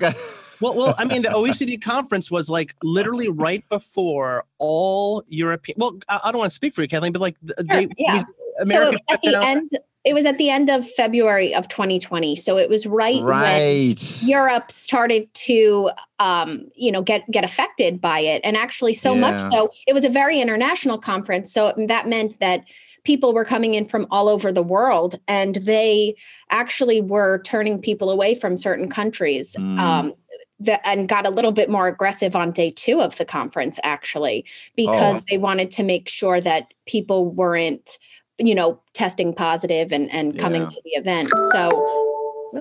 well, 0.60 0.74
well, 0.74 0.94
I 0.98 1.04
mean, 1.04 1.22
the 1.22 1.28
OECD 1.28 1.80
conference 1.80 2.30
was 2.30 2.48
like 2.48 2.74
literally 2.82 3.28
right 3.28 3.66
before 3.68 4.44
all 4.58 5.22
European. 5.28 5.76
Well, 5.78 5.98
I, 6.08 6.20
I 6.24 6.32
don't 6.32 6.38
want 6.38 6.50
to 6.50 6.54
speak 6.54 6.74
for 6.74 6.82
you, 6.82 6.88
Kathleen, 6.88 7.12
but 7.12 7.20
like 7.20 7.36
sure, 7.44 7.64
they, 7.64 7.88
yeah. 7.96 8.24
America 8.60 8.98
so 9.08 9.14
at 9.14 9.22
the 9.22 9.36
end, 9.42 9.78
it 10.04 10.14
was 10.14 10.26
at 10.26 10.38
the 10.38 10.50
end 10.50 10.70
of 10.70 10.88
February 10.90 11.54
of 11.54 11.68
2020. 11.68 12.36
So 12.36 12.58
it 12.58 12.68
was 12.68 12.86
right, 12.86 13.22
right. 13.22 13.98
when 13.98 14.28
Europe 14.28 14.70
started 14.70 15.32
to 15.34 15.90
um, 16.18 16.68
you 16.74 16.92
know, 16.92 17.02
get 17.02 17.28
get 17.30 17.44
affected 17.44 18.00
by 18.00 18.20
it. 18.20 18.40
And 18.44 18.56
actually 18.56 18.94
so 18.94 19.14
yeah. 19.14 19.20
much 19.20 19.52
so 19.52 19.70
it 19.86 19.94
was 19.94 20.04
a 20.04 20.10
very 20.10 20.40
international 20.40 20.98
conference. 20.98 21.52
So 21.52 21.74
that 21.76 22.08
meant 22.08 22.38
that 22.40 22.64
people 23.04 23.32
were 23.32 23.44
coming 23.44 23.74
in 23.74 23.84
from 23.84 24.06
all 24.10 24.28
over 24.28 24.52
the 24.52 24.62
world 24.62 25.16
and 25.26 25.56
they 25.56 26.14
actually 26.50 27.00
were 27.00 27.40
turning 27.42 27.80
people 27.80 28.10
away 28.10 28.34
from 28.34 28.56
certain 28.56 28.88
countries. 28.88 29.56
Mm. 29.58 29.78
Um, 29.78 30.14
the, 30.60 30.86
and 30.86 31.08
got 31.08 31.26
a 31.26 31.30
little 31.30 31.52
bit 31.52 31.68
more 31.68 31.88
aggressive 31.88 32.36
on 32.36 32.50
day 32.50 32.70
two 32.70 33.00
of 33.00 33.16
the 33.16 33.24
conference 33.24 33.80
actually 33.82 34.44
because 34.76 35.20
oh. 35.20 35.24
they 35.28 35.38
wanted 35.38 35.70
to 35.72 35.82
make 35.82 36.08
sure 36.08 36.40
that 36.40 36.72
people 36.86 37.30
weren't 37.30 37.98
you 38.38 38.54
know 38.54 38.80
testing 38.94 39.32
positive 39.32 39.92
and 39.92 40.10
and 40.10 40.38
coming 40.38 40.62
yeah. 40.62 40.68
to 40.68 40.82
the 40.84 40.90
event 40.90 41.30
so 41.52 42.06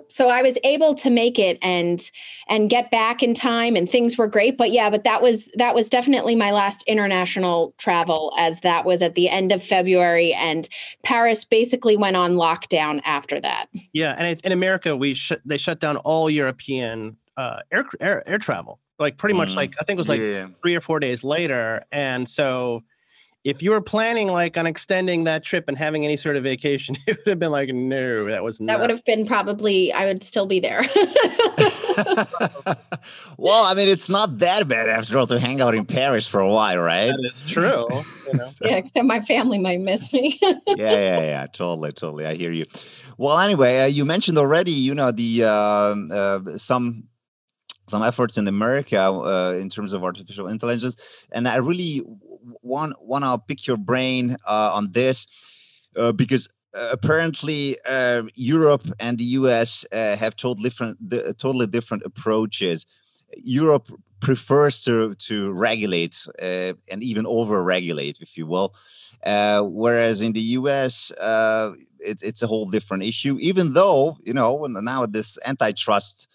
so 0.08 0.28
i 0.28 0.42
was 0.42 0.58
able 0.64 0.94
to 0.94 1.10
make 1.10 1.40
it 1.40 1.58
and 1.62 2.12
and 2.48 2.70
get 2.70 2.92
back 2.92 3.24
in 3.24 3.34
time 3.34 3.76
and 3.76 3.90
things 3.90 4.18
were 4.18 4.28
great 4.28 4.58
but 4.58 4.72
yeah 4.72 4.90
but 4.90 5.04
that 5.04 5.22
was 5.22 5.50
that 5.56 5.74
was 5.74 5.90
definitely 5.90 6.36
my 6.36 6.52
last 6.52 6.84
international 6.84 7.74
travel 7.78 8.34
as 8.38 8.60
that 8.60 8.86
was 8.86 9.02
at 9.02 9.16
the 9.16 9.30
end 9.30 9.52
of 9.52 9.64
february 9.64 10.34
and 10.34 10.68
paris 11.04 11.46
basically 11.46 11.96
went 11.96 12.18
on 12.18 12.34
lockdown 12.34 13.02
after 13.06 13.40
that 13.40 13.68
yeah 13.94 14.16
and 14.18 14.40
in 14.44 14.52
america 14.52 14.96
we 14.96 15.14
sh- 15.14 15.32
they 15.46 15.58
shut 15.58 15.80
down 15.80 15.98
all 15.98 16.30
european 16.30 17.18
uh, 17.40 17.62
air, 17.72 17.86
air 18.00 18.28
air 18.28 18.38
travel 18.38 18.80
like 18.98 19.18
pretty 19.18 19.36
much 19.36 19.54
mm. 19.54 19.58
like 19.58 19.76
i 19.80 19.84
think 19.84 19.98
it 19.98 20.02
was 20.02 20.10
like 20.10 20.20
yeah. 20.20 20.48
three 20.62 20.76
or 20.76 20.82
four 20.82 21.00
days 21.00 21.24
later 21.24 21.82
and 21.92 22.28
so 22.28 22.84
if 23.46 23.64
you 23.64 23.72
were 23.72 23.82
planning 23.82 24.28
like 24.28 24.58
on 24.58 24.68
extending 24.68 25.24
that 25.24 25.44
trip 25.44 25.66
and 25.68 25.78
having 25.78 26.04
any 26.04 26.18
sort 26.18 26.36
of 26.36 26.44
vacation, 26.44 26.98
it 27.08 27.18
would 27.18 27.28
have 27.28 27.40
been 27.40 27.52
like, 27.52 27.70
no, 27.70 28.26
that 28.26 28.44
was 28.44 28.58
that 28.58 28.66
not. 28.66 28.82
would 28.82 28.90
have 28.90 29.06
been 29.06 29.26
probably 29.26 29.94
I 29.94 30.06
would 30.06 30.24
still 30.24 30.46
be 30.46 30.60
there. 30.60 30.82
well, 33.38 33.64
I 33.64 33.74
mean, 33.76 33.88
it's 33.88 34.10
not 34.10 34.40
that 34.40 34.68
bad 34.68 34.90
after 34.90 35.18
all 35.18 35.28
to 35.28 35.40
hang 35.40 35.62
out 35.62 35.74
in 35.74 35.86
Paris 35.86 36.28
for 36.28 36.42
a 36.42 36.50
while, 36.50 36.80
right? 36.80 37.12
That 37.12 37.32
is 37.34 37.50
true. 37.50 37.88
You 38.28 38.34
know? 38.34 38.46
yeah, 38.62 38.76
except 38.76 39.06
my 39.06 39.22
family 39.22 39.58
might 39.58 39.80
miss 39.80 40.12
me. 40.12 40.38
yeah, 40.42 40.56
yeah, 40.68 41.22
yeah, 41.22 41.48
totally, 41.48 41.94
totally. 41.94 42.26
I 42.26 42.36
hear 42.36 42.52
you. 42.52 42.66
Well, 43.18 43.40
anyway, 43.40 43.82
uh, 43.82 43.86
you 43.86 44.06
mentioned 44.06 44.38
already, 44.38 44.72
you 44.72 44.96
know, 44.96 45.12
the 45.12 45.44
uh, 45.44 45.48
uh, 45.50 46.58
some 46.58 47.04
some 47.90 48.04
efforts 48.04 48.38
in 48.38 48.48
America 48.48 49.00
uh, 49.00 49.58
in 49.60 49.70
terms 49.70 49.94
of 49.94 50.04
artificial 50.04 50.48
intelligence, 50.48 50.96
and 51.32 51.48
I 51.48 51.58
really 51.58 52.04
want 52.62 52.94
want 53.02 53.24
to 53.24 53.38
pick 53.38 53.68
your 53.68 53.78
brain 53.78 54.38
uh, 54.48 54.72
on 54.74 54.92
this 54.92 55.28
uh, 55.96 56.12
because 56.12 56.48
uh, 56.76 56.90
apparently 56.92 57.78
uh, 57.86 58.24
Europe 58.36 58.88
and 59.00 59.18
the 59.18 59.24
US 59.24 59.86
uh, 59.92 60.16
have 60.16 60.36
totally 60.36 60.70
different 60.70 60.98
totally 61.38 61.68
different 61.68 62.04
approaches. 62.06 62.86
Europe 63.38 63.92
prefers 64.20 64.84
to 64.84 65.16
to 65.16 65.52
regulate 65.52 66.28
and 66.40 67.04
even 67.04 67.26
over 67.26 67.64
regulate, 67.64 68.20
if 68.22 68.38
you 68.38 68.46
will, 68.46 68.74
whereas 69.26 70.22
in 70.22 70.34
the 70.34 70.42
US 70.60 71.12
it, 72.02 72.22
it's 72.22 72.42
a 72.42 72.48
whole 72.48 72.70
different 72.70 73.04
issue. 73.04 73.38
Even 73.40 73.74
though 73.74 74.18
you 74.24 74.34
know 74.34 74.66
now 74.68 75.06
this 75.06 75.38
antitrust 75.46 76.28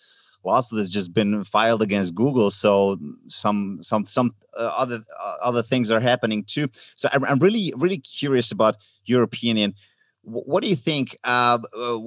lawsuit 0.44 0.78
has 0.78 0.90
just 0.90 1.12
been 1.12 1.44
filed 1.44 1.82
against 1.82 2.14
Google. 2.14 2.50
So 2.50 2.98
some 3.28 3.78
some 3.82 4.06
some 4.06 4.34
uh, 4.56 4.72
other 4.76 5.04
uh, 5.20 5.36
other 5.42 5.62
things 5.62 5.90
are 5.90 6.00
happening 6.00 6.44
too. 6.44 6.68
So 6.96 7.08
I'm, 7.12 7.24
I'm 7.24 7.38
really 7.38 7.72
really 7.76 7.98
curious 7.98 8.52
about 8.52 8.76
your 9.06 9.22
opinion. 9.22 9.74
what 10.22 10.62
do 10.62 10.68
you 10.68 10.76
think? 10.76 11.18
Uh, 11.24 11.58
uh 11.76 11.98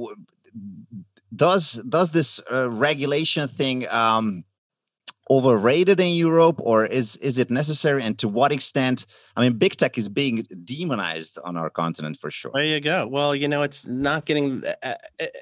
does 1.36 1.74
does 1.90 2.12
this 2.12 2.40
uh, 2.52 2.70
regulation 2.70 3.48
thing? 3.48 3.88
Um, 3.90 4.44
overrated 5.30 6.00
in 6.00 6.10
Europe, 6.10 6.58
or 6.60 6.86
is 6.86 7.18
is 7.18 7.38
it 7.38 7.50
necessary? 7.50 8.04
And 8.04 8.18
to 8.20 8.28
what 8.28 8.52
extent? 8.52 9.06
I 9.36 9.42
mean, 9.42 9.58
big 9.58 9.76
tech 9.76 9.98
is 9.98 10.10
being 10.10 10.48
demonized 10.64 11.38
on 11.44 11.58
our 11.58 11.70
continent 11.70 12.18
for 12.20 12.32
sure. 12.32 12.52
There 12.54 12.64
you 12.64 12.80
go. 12.80 13.08
Well, 13.08 13.36
you 13.36 13.48
know, 13.48 13.64
it's 13.64 13.86
not 13.86 14.26
getting 14.26 14.64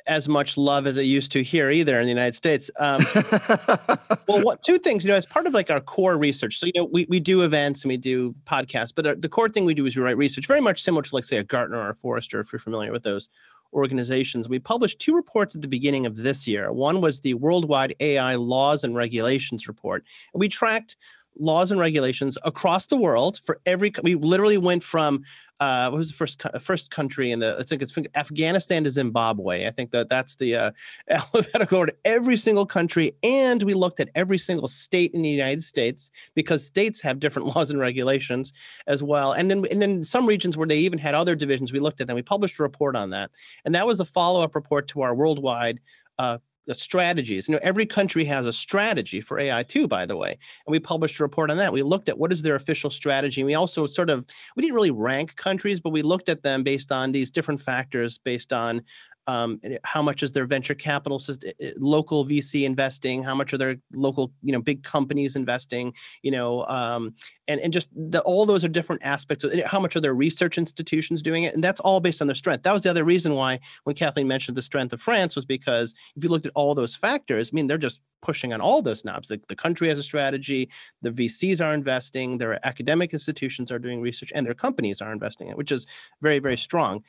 as 0.07 0.27
much 0.27 0.57
love 0.57 0.87
as 0.87 0.97
it 0.97 1.03
used 1.03 1.31
to 1.33 1.43
here 1.43 1.69
either 1.69 1.99
in 1.99 2.03
the 2.03 2.09
United 2.09 2.35
States. 2.35 2.69
Um, 2.79 3.05
well, 4.27 4.41
what 4.43 4.63
two 4.63 4.77
things? 4.77 5.05
You 5.05 5.11
know, 5.11 5.17
as 5.17 5.25
part 5.25 5.47
of 5.47 5.53
like 5.53 5.69
our 5.69 5.81
core 5.81 6.17
research. 6.17 6.57
So 6.57 6.65
you 6.65 6.73
know, 6.75 6.89
we 6.91 7.05
we 7.09 7.19
do 7.19 7.41
events 7.41 7.83
and 7.83 7.89
we 7.89 7.97
do 7.97 8.33
podcasts, 8.45 8.93
but 8.95 9.05
uh, 9.05 9.15
the 9.17 9.29
core 9.29 9.49
thing 9.49 9.65
we 9.65 9.73
do 9.73 9.85
is 9.85 9.95
we 9.95 10.01
write 10.01 10.17
research, 10.17 10.47
very 10.47 10.61
much 10.61 10.81
similar 10.81 11.03
to 11.03 11.15
like 11.15 11.23
say 11.23 11.37
a 11.37 11.43
Gartner 11.43 11.77
or 11.77 11.89
a 11.89 11.95
Forrester, 11.95 12.39
if 12.39 12.51
you're 12.51 12.59
familiar 12.59 12.91
with 12.91 13.03
those 13.03 13.29
organizations. 13.73 14.49
We 14.49 14.59
published 14.59 14.99
two 14.99 15.15
reports 15.15 15.55
at 15.55 15.61
the 15.61 15.67
beginning 15.67 16.05
of 16.05 16.17
this 16.17 16.47
year. 16.47 16.71
One 16.71 17.01
was 17.01 17.19
the 17.19 17.33
Worldwide 17.33 17.95
AI 17.99 18.35
Laws 18.35 18.83
and 18.83 18.95
Regulations 18.95 19.67
Report. 19.67 20.05
And 20.33 20.39
we 20.39 20.49
tracked 20.49 20.95
laws 21.37 21.71
and 21.71 21.79
regulations 21.79 22.37
across 22.43 22.87
the 22.87 22.97
world 22.97 23.39
for 23.43 23.59
every 23.65 23.91
we 24.03 24.15
literally 24.15 24.57
went 24.57 24.83
from 24.83 25.23
uh 25.59 25.89
what 25.89 25.97
was 25.97 26.09
the 26.09 26.15
first 26.15 26.41
first 26.59 26.91
country 26.91 27.31
in 27.31 27.39
the 27.39 27.57
i 27.59 27.63
think 27.63 27.81
it's 27.81 27.97
afghanistan 28.15 28.83
to 28.83 28.91
zimbabwe. 28.91 29.67
I 29.67 29.71
think 29.71 29.91
that 29.91 30.09
that's 30.09 30.35
the 30.37 30.55
uh 30.55 30.71
alphabetical 31.09 31.79
order. 31.79 31.93
Every 32.03 32.37
single 32.37 32.65
country 32.65 33.15
and 33.23 33.63
we 33.63 33.73
looked 33.73 33.99
at 33.99 34.09
every 34.15 34.37
single 34.37 34.67
state 34.67 35.13
in 35.13 35.21
the 35.21 35.29
united 35.29 35.63
states 35.63 36.11
because 36.35 36.65
states 36.65 37.01
have 37.01 37.19
different 37.19 37.47
laws 37.55 37.71
and 37.71 37.79
regulations 37.79 38.53
as 38.87 39.03
well. 39.03 39.31
And 39.33 39.49
then 39.49 39.65
and 39.71 39.81
then 39.81 40.03
some 40.03 40.25
regions 40.25 40.57
where 40.57 40.67
they 40.67 40.77
even 40.79 40.99
had 40.99 41.15
other 41.15 41.35
divisions 41.35 41.71
we 41.71 41.79
looked 41.79 42.01
at 42.01 42.07
them. 42.07 42.15
We 42.15 42.21
published 42.21 42.59
a 42.59 42.63
report 42.63 42.95
on 42.95 43.09
that. 43.11 43.31
And 43.63 43.75
that 43.75 43.87
was 43.87 43.99
a 43.99 44.05
follow-up 44.05 44.55
report 44.55 44.87
to 44.89 45.01
our 45.01 45.13
worldwide 45.13 45.79
uh, 46.17 46.37
strategies. 46.73 47.47
You 47.47 47.55
know, 47.55 47.59
every 47.61 47.85
country 47.85 48.25
has 48.25 48.45
a 48.45 48.53
strategy 48.53 49.21
for 49.21 49.39
AI 49.39 49.63
too, 49.63 49.87
by 49.87 50.05
the 50.05 50.17
way. 50.17 50.31
And 50.31 50.71
we 50.71 50.79
published 50.79 51.19
a 51.19 51.23
report 51.23 51.51
on 51.51 51.57
that. 51.57 51.73
We 51.73 51.83
looked 51.83 52.09
at 52.09 52.17
what 52.17 52.31
is 52.31 52.41
their 52.41 52.55
official 52.55 52.89
strategy. 52.89 53.41
And 53.41 53.45
we 53.45 53.55
also 53.55 53.85
sort 53.85 54.09
of 54.09 54.25
we 54.55 54.61
didn't 54.61 54.75
really 54.75 54.91
rank 54.91 55.35
countries, 55.35 55.79
but 55.79 55.91
we 55.91 56.01
looked 56.01 56.29
at 56.29 56.43
them 56.43 56.63
based 56.63 56.91
on 56.91 57.11
these 57.11 57.31
different 57.31 57.61
factors, 57.61 58.17
based 58.17 58.51
on 58.51 58.81
um, 59.27 59.59
how 59.83 60.01
much 60.01 60.23
is 60.23 60.31
their 60.31 60.45
venture 60.45 60.75
capital 60.75 61.21
eh, 61.29 61.51
eh, 61.59 61.71
local 61.77 62.25
VC 62.25 62.63
investing, 62.63 63.23
how 63.23 63.33
much 63.33 63.53
are 63.53 63.57
their 63.57 63.75
local, 63.93 64.31
you 64.41 64.51
know, 64.51 64.61
big 64.61 64.83
companies 64.83 65.35
investing, 65.35 65.93
you 66.21 66.31
know, 66.31 66.65
um, 66.65 67.13
and 67.47 67.59
and 67.59 67.73
just 67.73 67.89
the, 67.95 68.21
all 68.21 68.45
those 68.45 68.63
are 68.63 68.67
different 68.67 69.03
aspects 69.03 69.43
of 69.43 69.53
how 69.63 69.79
much 69.79 69.95
are 69.95 69.99
their 69.99 70.13
research 70.13 70.57
institutions 70.57 71.21
doing 71.21 71.43
it, 71.43 71.53
and 71.53 71.63
that's 71.63 71.79
all 71.79 71.99
based 71.99 72.21
on 72.21 72.27
their 72.27 72.35
strength. 72.35 72.63
That 72.63 72.73
was 72.73 72.83
the 72.83 72.89
other 72.89 73.03
reason 73.03 73.33
why 73.33 73.59
when 73.83 73.95
Kathleen 73.95 74.27
mentioned 74.27 74.57
the 74.57 74.61
strength 74.61 74.93
of 74.93 75.01
France 75.01 75.35
was 75.35 75.45
because 75.45 75.93
if 76.15 76.23
you 76.23 76.29
looked 76.29 76.45
at 76.45 76.51
all 76.55 76.75
those 76.75 76.95
factors, 76.95 77.53
mean, 77.53 77.67
they're 77.67 77.77
just 77.77 78.01
pushing 78.21 78.53
on 78.53 78.61
all 78.61 78.81
those 78.81 79.05
knobs. 79.05 79.27
The, 79.27 79.39
the 79.47 79.55
country 79.55 79.87
has 79.89 79.99
a 79.99 80.03
strategy, 80.03 80.69
the 81.01 81.11
VCs 81.11 81.63
are 81.63 81.73
investing, 81.73 82.37
their 82.37 82.65
academic 82.65 83.13
institutions 83.13 83.71
are 83.71 83.79
doing 83.79 84.01
research, 84.01 84.31
and 84.33 84.45
their 84.45 84.55
companies 84.55 85.01
are 85.01 85.11
investing 85.11 85.47
in 85.47 85.53
it, 85.53 85.57
which 85.57 85.71
is 85.71 85.85
very, 86.21 86.39
very 86.39 86.57
strong. 86.57 87.03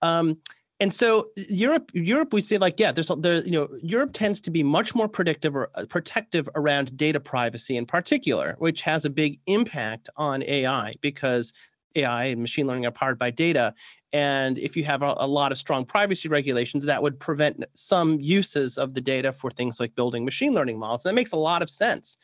Um, 0.00 0.38
and 0.80 0.92
so 0.92 1.30
Europe, 1.36 1.90
Europe, 1.94 2.32
we 2.32 2.42
say 2.42 2.58
like, 2.58 2.80
yeah, 2.80 2.90
there's 2.90 3.10
there, 3.18 3.44
you 3.44 3.52
know, 3.52 3.68
Europe 3.80 4.10
tends 4.12 4.40
to 4.42 4.50
be 4.50 4.62
much 4.62 4.94
more 4.94 5.08
predictive 5.08 5.54
or 5.54 5.70
uh, 5.76 5.84
protective 5.88 6.48
around 6.56 6.96
data 6.96 7.20
privacy 7.20 7.76
in 7.76 7.86
particular, 7.86 8.56
which 8.58 8.80
has 8.82 9.04
a 9.04 9.10
big 9.10 9.38
impact 9.46 10.08
on 10.16 10.42
AI 10.42 10.94
because 11.00 11.52
AI 11.94 12.26
and 12.26 12.40
machine 12.40 12.66
learning 12.66 12.86
are 12.86 12.90
powered 12.90 13.18
by 13.18 13.30
data. 13.30 13.74
And 14.12 14.58
if 14.58 14.76
you 14.76 14.84
have 14.84 15.02
a, 15.02 15.14
a, 15.18 15.26
lot 15.26 15.50
of 15.50 15.58
strong 15.58 15.84
privacy 15.84 16.28
regulations, 16.28 16.84
that 16.84 17.02
would 17.02 17.18
prevent 17.18 17.64
some 17.72 18.20
uses 18.20 18.78
of 18.78 18.94
the 18.94 19.00
data 19.00 19.32
for 19.32 19.50
things 19.50 19.80
like 19.80 19.94
building 19.96 20.24
machine 20.24 20.54
learning 20.54 20.78
models. 20.78 21.04
And 21.04 21.10
that 21.10 21.20
makes 21.20 21.32
a 21.32 21.36
lot 21.36 21.62
of 21.62 21.70
sense. 21.70 22.16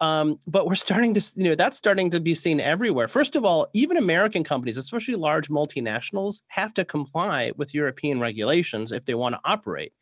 Um, 0.00 0.38
but 0.46 0.66
we're 0.66 0.74
starting 0.76 1.12
to, 1.14 1.32
you 1.36 1.50
know, 1.50 1.54
that's 1.54 1.76
starting 1.76 2.10
to 2.10 2.20
be 2.20 2.34
seen 2.34 2.60
everywhere. 2.60 3.08
First 3.08 3.36
of 3.36 3.44
all, 3.44 3.66
even 3.72 3.96
American 3.96 4.44
companies, 4.44 4.76
especially 4.76 5.16
large 5.16 5.48
multinationals, 5.48 6.42
have 6.48 6.72
to 6.74 6.84
comply 6.84 7.52
with 7.56 7.74
European 7.74 8.20
regulations 8.20 8.92
if 8.92 9.04
they 9.04 9.14
want 9.14 9.34
to 9.34 9.40
operate 9.44 9.92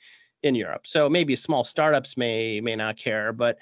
in 0.42 0.54
Europe. 0.54 0.86
So 0.86 1.08
maybe 1.08 1.34
small 1.34 1.64
startups 1.64 2.16
may 2.16 2.60
may 2.60 2.76
not 2.76 2.96
care, 2.96 3.32
but 3.32 3.58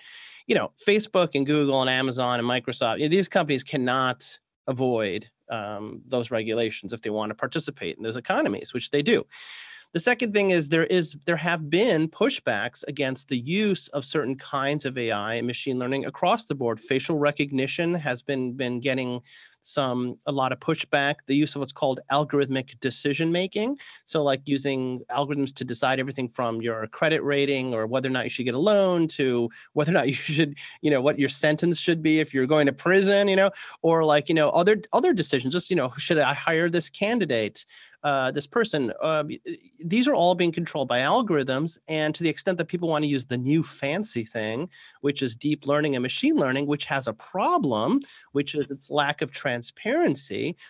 you 0.46 0.54
know, 0.54 0.72
Facebook 0.86 1.34
and 1.34 1.46
Google 1.46 1.80
and 1.80 1.88
Amazon 1.88 2.38
and 2.38 2.48
Microsoft, 2.48 2.98
you 2.98 3.04
know, 3.04 3.10
these 3.10 3.28
companies 3.28 3.62
cannot 3.62 4.38
avoid 4.66 5.28
um, 5.48 6.02
those 6.06 6.30
regulations 6.30 6.92
if 6.92 7.02
they 7.02 7.10
want 7.10 7.30
to 7.30 7.34
participate 7.34 7.96
in 7.96 8.02
those 8.02 8.16
economies, 8.16 8.72
which 8.72 8.90
they 8.90 9.02
do. 9.02 9.24
The 9.92 10.00
second 10.00 10.34
thing 10.34 10.50
is 10.50 10.70
there 10.70 10.86
is 10.86 11.16
there 11.24 11.36
have 11.36 11.70
been 11.70 12.08
pushbacks 12.08 12.82
against 12.88 13.28
the 13.28 13.38
use 13.38 13.86
of 13.88 14.04
certain 14.04 14.34
kinds 14.34 14.84
of 14.84 14.98
AI 14.98 15.34
and 15.34 15.46
machine 15.46 15.78
learning 15.78 16.04
across 16.04 16.46
the 16.46 16.56
board. 16.56 16.80
Facial 16.80 17.16
recognition 17.16 17.94
has 17.94 18.20
been 18.20 18.54
been 18.54 18.80
getting 18.80 19.20
some 19.64 20.18
a 20.26 20.32
lot 20.32 20.52
of 20.52 20.60
pushback. 20.60 21.16
The 21.26 21.34
use 21.34 21.54
of 21.54 21.60
what's 21.60 21.72
called 21.72 22.00
algorithmic 22.12 22.78
decision 22.80 23.32
making, 23.32 23.78
so 24.04 24.22
like 24.22 24.42
using 24.44 25.00
algorithms 25.10 25.54
to 25.54 25.64
decide 25.64 25.98
everything 25.98 26.28
from 26.28 26.60
your 26.60 26.86
credit 26.88 27.22
rating 27.22 27.74
or 27.74 27.86
whether 27.86 28.08
or 28.08 28.12
not 28.12 28.24
you 28.24 28.30
should 28.30 28.44
get 28.44 28.54
a 28.54 28.58
loan 28.58 29.08
to 29.08 29.48
whether 29.72 29.90
or 29.90 29.94
not 29.94 30.08
you 30.08 30.14
should, 30.14 30.58
you 30.82 30.90
know, 30.90 31.00
what 31.00 31.18
your 31.18 31.28
sentence 31.28 31.78
should 31.78 32.02
be 32.02 32.20
if 32.20 32.34
you're 32.34 32.46
going 32.46 32.66
to 32.66 32.72
prison, 32.72 33.26
you 33.28 33.36
know, 33.36 33.50
or 33.82 34.04
like 34.04 34.28
you 34.28 34.34
know 34.34 34.50
other 34.50 34.80
other 34.92 35.12
decisions. 35.12 35.52
Just 35.52 35.70
you 35.70 35.76
know, 35.76 35.92
should 35.96 36.18
I 36.18 36.34
hire 36.34 36.68
this 36.68 36.90
candidate? 36.90 37.64
uh, 38.04 38.30
this 38.30 38.46
person. 38.46 38.92
Uh, 39.02 39.24
these 39.82 40.06
are 40.06 40.14
all 40.14 40.34
being 40.34 40.52
controlled 40.52 40.88
by 40.88 41.00
algorithms. 41.00 41.78
And 41.88 42.14
to 42.14 42.22
the 42.22 42.28
extent 42.28 42.58
that 42.58 42.68
people 42.68 42.88
want 42.88 43.02
to 43.02 43.08
use 43.08 43.24
the 43.24 43.38
new 43.38 43.62
fancy 43.62 44.24
thing, 44.24 44.68
which 45.00 45.22
is 45.22 45.34
deep 45.34 45.66
learning 45.66 45.96
and 45.96 46.02
machine 46.02 46.36
learning, 46.36 46.66
which 46.66 46.84
has 46.84 47.08
a 47.08 47.14
problem, 47.14 48.02
which 48.32 48.54
is 48.54 48.70
its 48.70 48.90
lack 48.90 49.22
of 49.22 49.32
transparency. 49.32 49.53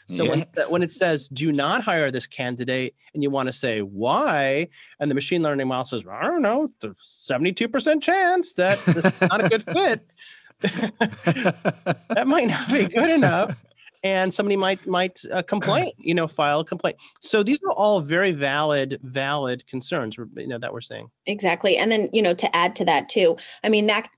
So 0.08 0.24
yeah. 0.24 0.30
when, 0.30 0.46
when 0.68 0.82
it 0.82 0.92
says, 0.92 1.28
do 1.28 1.52
not 1.52 1.82
hire 1.82 2.10
this 2.10 2.26
candidate, 2.26 2.94
and 3.14 3.22
you 3.22 3.30
want 3.30 3.48
to 3.48 3.52
say 3.52 3.80
why, 3.80 4.68
and 5.00 5.10
the 5.10 5.14
machine 5.14 5.42
learning 5.42 5.68
model 5.68 5.84
says, 5.84 6.04
I 6.10 6.22
don't 6.24 6.42
know, 6.42 6.70
the 6.80 6.94
72% 7.02 8.02
chance 8.02 8.54
that 8.54 8.80
it's 8.86 9.20
not 9.20 9.44
a 9.44 9.48
good 9.48 9.62
fit. 9.62 10.06
that 10.60 12.26
might 12.26 12.48
not 12.48 12.68
be 12.68 12.86
good 12.86 13.10
enough 13.10 13.56
and 14.04 14.32
somebody 14.32 14.56
might 14.56 14.86
might 14.86 15.20
uh, 15.32 15.42
complain 15.42 15.90
you 15.98 16.14
know 16.14 16.28
file 16.28 16.60
a 16.60 16.64
complaint 16.64 16.96
so 17.20 17.42
these 17.42 17.58
are 17.66 17.72
all 17.72 18.00
very 18.00 18.30
valid 18.30 19.00
valid 19.02 19.66
concerns 19.66 20.16
you 20.16 20.46
know 20.46 20.58
that 20.58 20.72
we're 20.72 20.80
saying 20.80 21.08
exactly 21.26 21.76
and 21.76 21.90
then 21.90 22.08
you 22.12 22.22
know 22.22 22.34
to 22.34 22.54
add 22.54 22.76
to 22.76 22.84
that 22.84 23.08
too 23.08 23.36
i 23.64 23.68
mean 23.68 23.86
that 23.86 24.08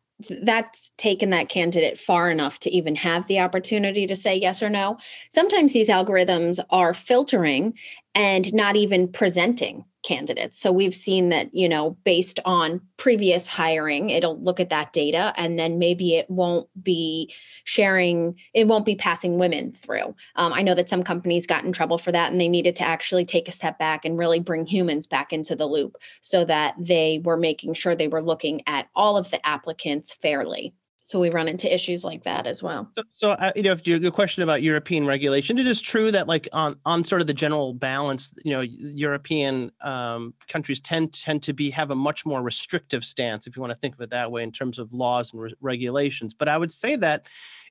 that's 0.43 0.91
taken 0.97 1.31
that 1.31 1.49
candidate 1.49 1.99
far 1.99 2.31
enough 2.31 2.59
to 2.61 2.71
even 2.71 2.95
have 2.97 3.27
the 3.27 3.41
opportunity 3.41 4.07
to 4.07 4.17
say 4.17 4.35
yes 4.35 4.63
or 4.63 4.71
no. 4.71 4.97
Sometimes 5.31 5.73
these 5.73 5.89
algorithms 5.89 6.59
are 6.71 6.95
filtering 6.95 7.75
and 8.15 8.53
not 8.55 8.77
even 8.77 9.09
presenting 9.09 9.85
candidates. 10.07 10.59
So 10.59 10.73
we've 10.73 10.95
seen 10.95 11.31
that, 11.31 11.53
you 11.53 11.69
know, 11.69 11.91
based 12.05 12.39
on 12.45 12.81
previous 12.97 13.49
hiring, 13.49 14.11
it'll 14.11 14.41
look 14.41 14.61
at 14.61 14.71
that 14.71 14.93
data 14.93 15.35
and 15.37 15.59
then 15.59 15.79
maybe 15.79 16.15
it 16.15 16.31
won't 16.31 16.69
be 16.83 17.35
sharing, 17.65 18.39
it 18.55 18.69
won't 18.69 18.87
be 18.87 18.95
passing 18.95 19.37
women 19.37 19.73
through. 19.73 20.15
Um, 20.37 20.53
I 20.53 20.63
know 20.63 20.75
that 20.75 20.89
some 20.89 21.03
companies 21.03 21.47
got 21.47 21.65
in 21.65 21.73
trouble 21.73 21.99
for 21.99 22.13
that 22.13 22.31
and 22.31 22.41
they 22.41 22.49
needed 22.49 22.77
to 22.77 22.85
actually 22.85 23.25
take 23.25 23.49
a 23.49 23.53
step 23.53 23.79
back 23.79 24.05
and 24.05 24.17
really 24.17 24.39
bring 24.39 24.65
humans 24.65 25.07
back 25.09 25.33
into 25.33 25.57
the 25.57 25.67
loop 25.67 25.97
so 26.21 26.45
that 26.45 26.75
they 26.79 27.21
were 27.25 27.37
making 27.37 27.75
sure 27.75 27.95
they 27.95 28.09
were 28.09 28.23
looking 28.23 28.63
at 28.69 28.89
all 28.95 29.17
of 29.17 29.31
the 29.31 29.45
applicants 29.45 30.15
fairly 30.15 30.73
so 31.07 31.21
we 31.21 31.31
run 31.31 31.47
into 31.47 31.73
issues 31.73 32.05
like 32.05 32.25
that 32.25 32.49
as 32.49 32.65
well. 32.65 32.91
So, 32.97 33.03
so 33.13 33.31
uh, 33.31 33.53
you 33.55 33.63
know 33.63 33.71
if 33.71 33.87
you 33.87 34.05
a 34.05 34.11
question 34.11 34.43
about 34.43 34.61
european 34.61 35.07
regulation 35.07 35.57
it 35.57 35.67
is 35.67 35.81
true 35.81 36.11
that 36.11 36.27
like 36.27 36.49
on 36.53 36.77
on 36.85 37.05
sort 37.05 37.21
of 37.21 37.29
the 37.29 37.35
general 37.35 37.75
balance 37.75 38.35
you 38.45 38.51
know 38.51 38.61
european 38.61 39.71
um, 39.83 40.35
countries 40.49 40.81
tend 40.81 41.13
tend 41.13 41.45
to 41.45 41.53
be 41.53 41.71
have 41.71 41.93
a 41.93 41.95
much 41.95 42.27
more 42.27 42.43
restrictive 42.43 43.05
stance 43.05 43.47
if 43.47 43.57
you 43.57 43.61
want 43.61 43.73
to 43.73 43.79
think 43.79 43.95
of 43.95 44.01
it 44.01 44.11
that 44.11 44.33
way 44.33 44.43
in 44.43 44.51
terms 44.51 44.81
of 44.81 44.93
laws 44.93 45.33
and 45.33 45.41
re- 45.41 45.55
regulations. 45.61 46.35
But 46.35 46.49
i 46.49 46.59
would 46.59 46.73
say 46.73 46.97
that 46.97 47.27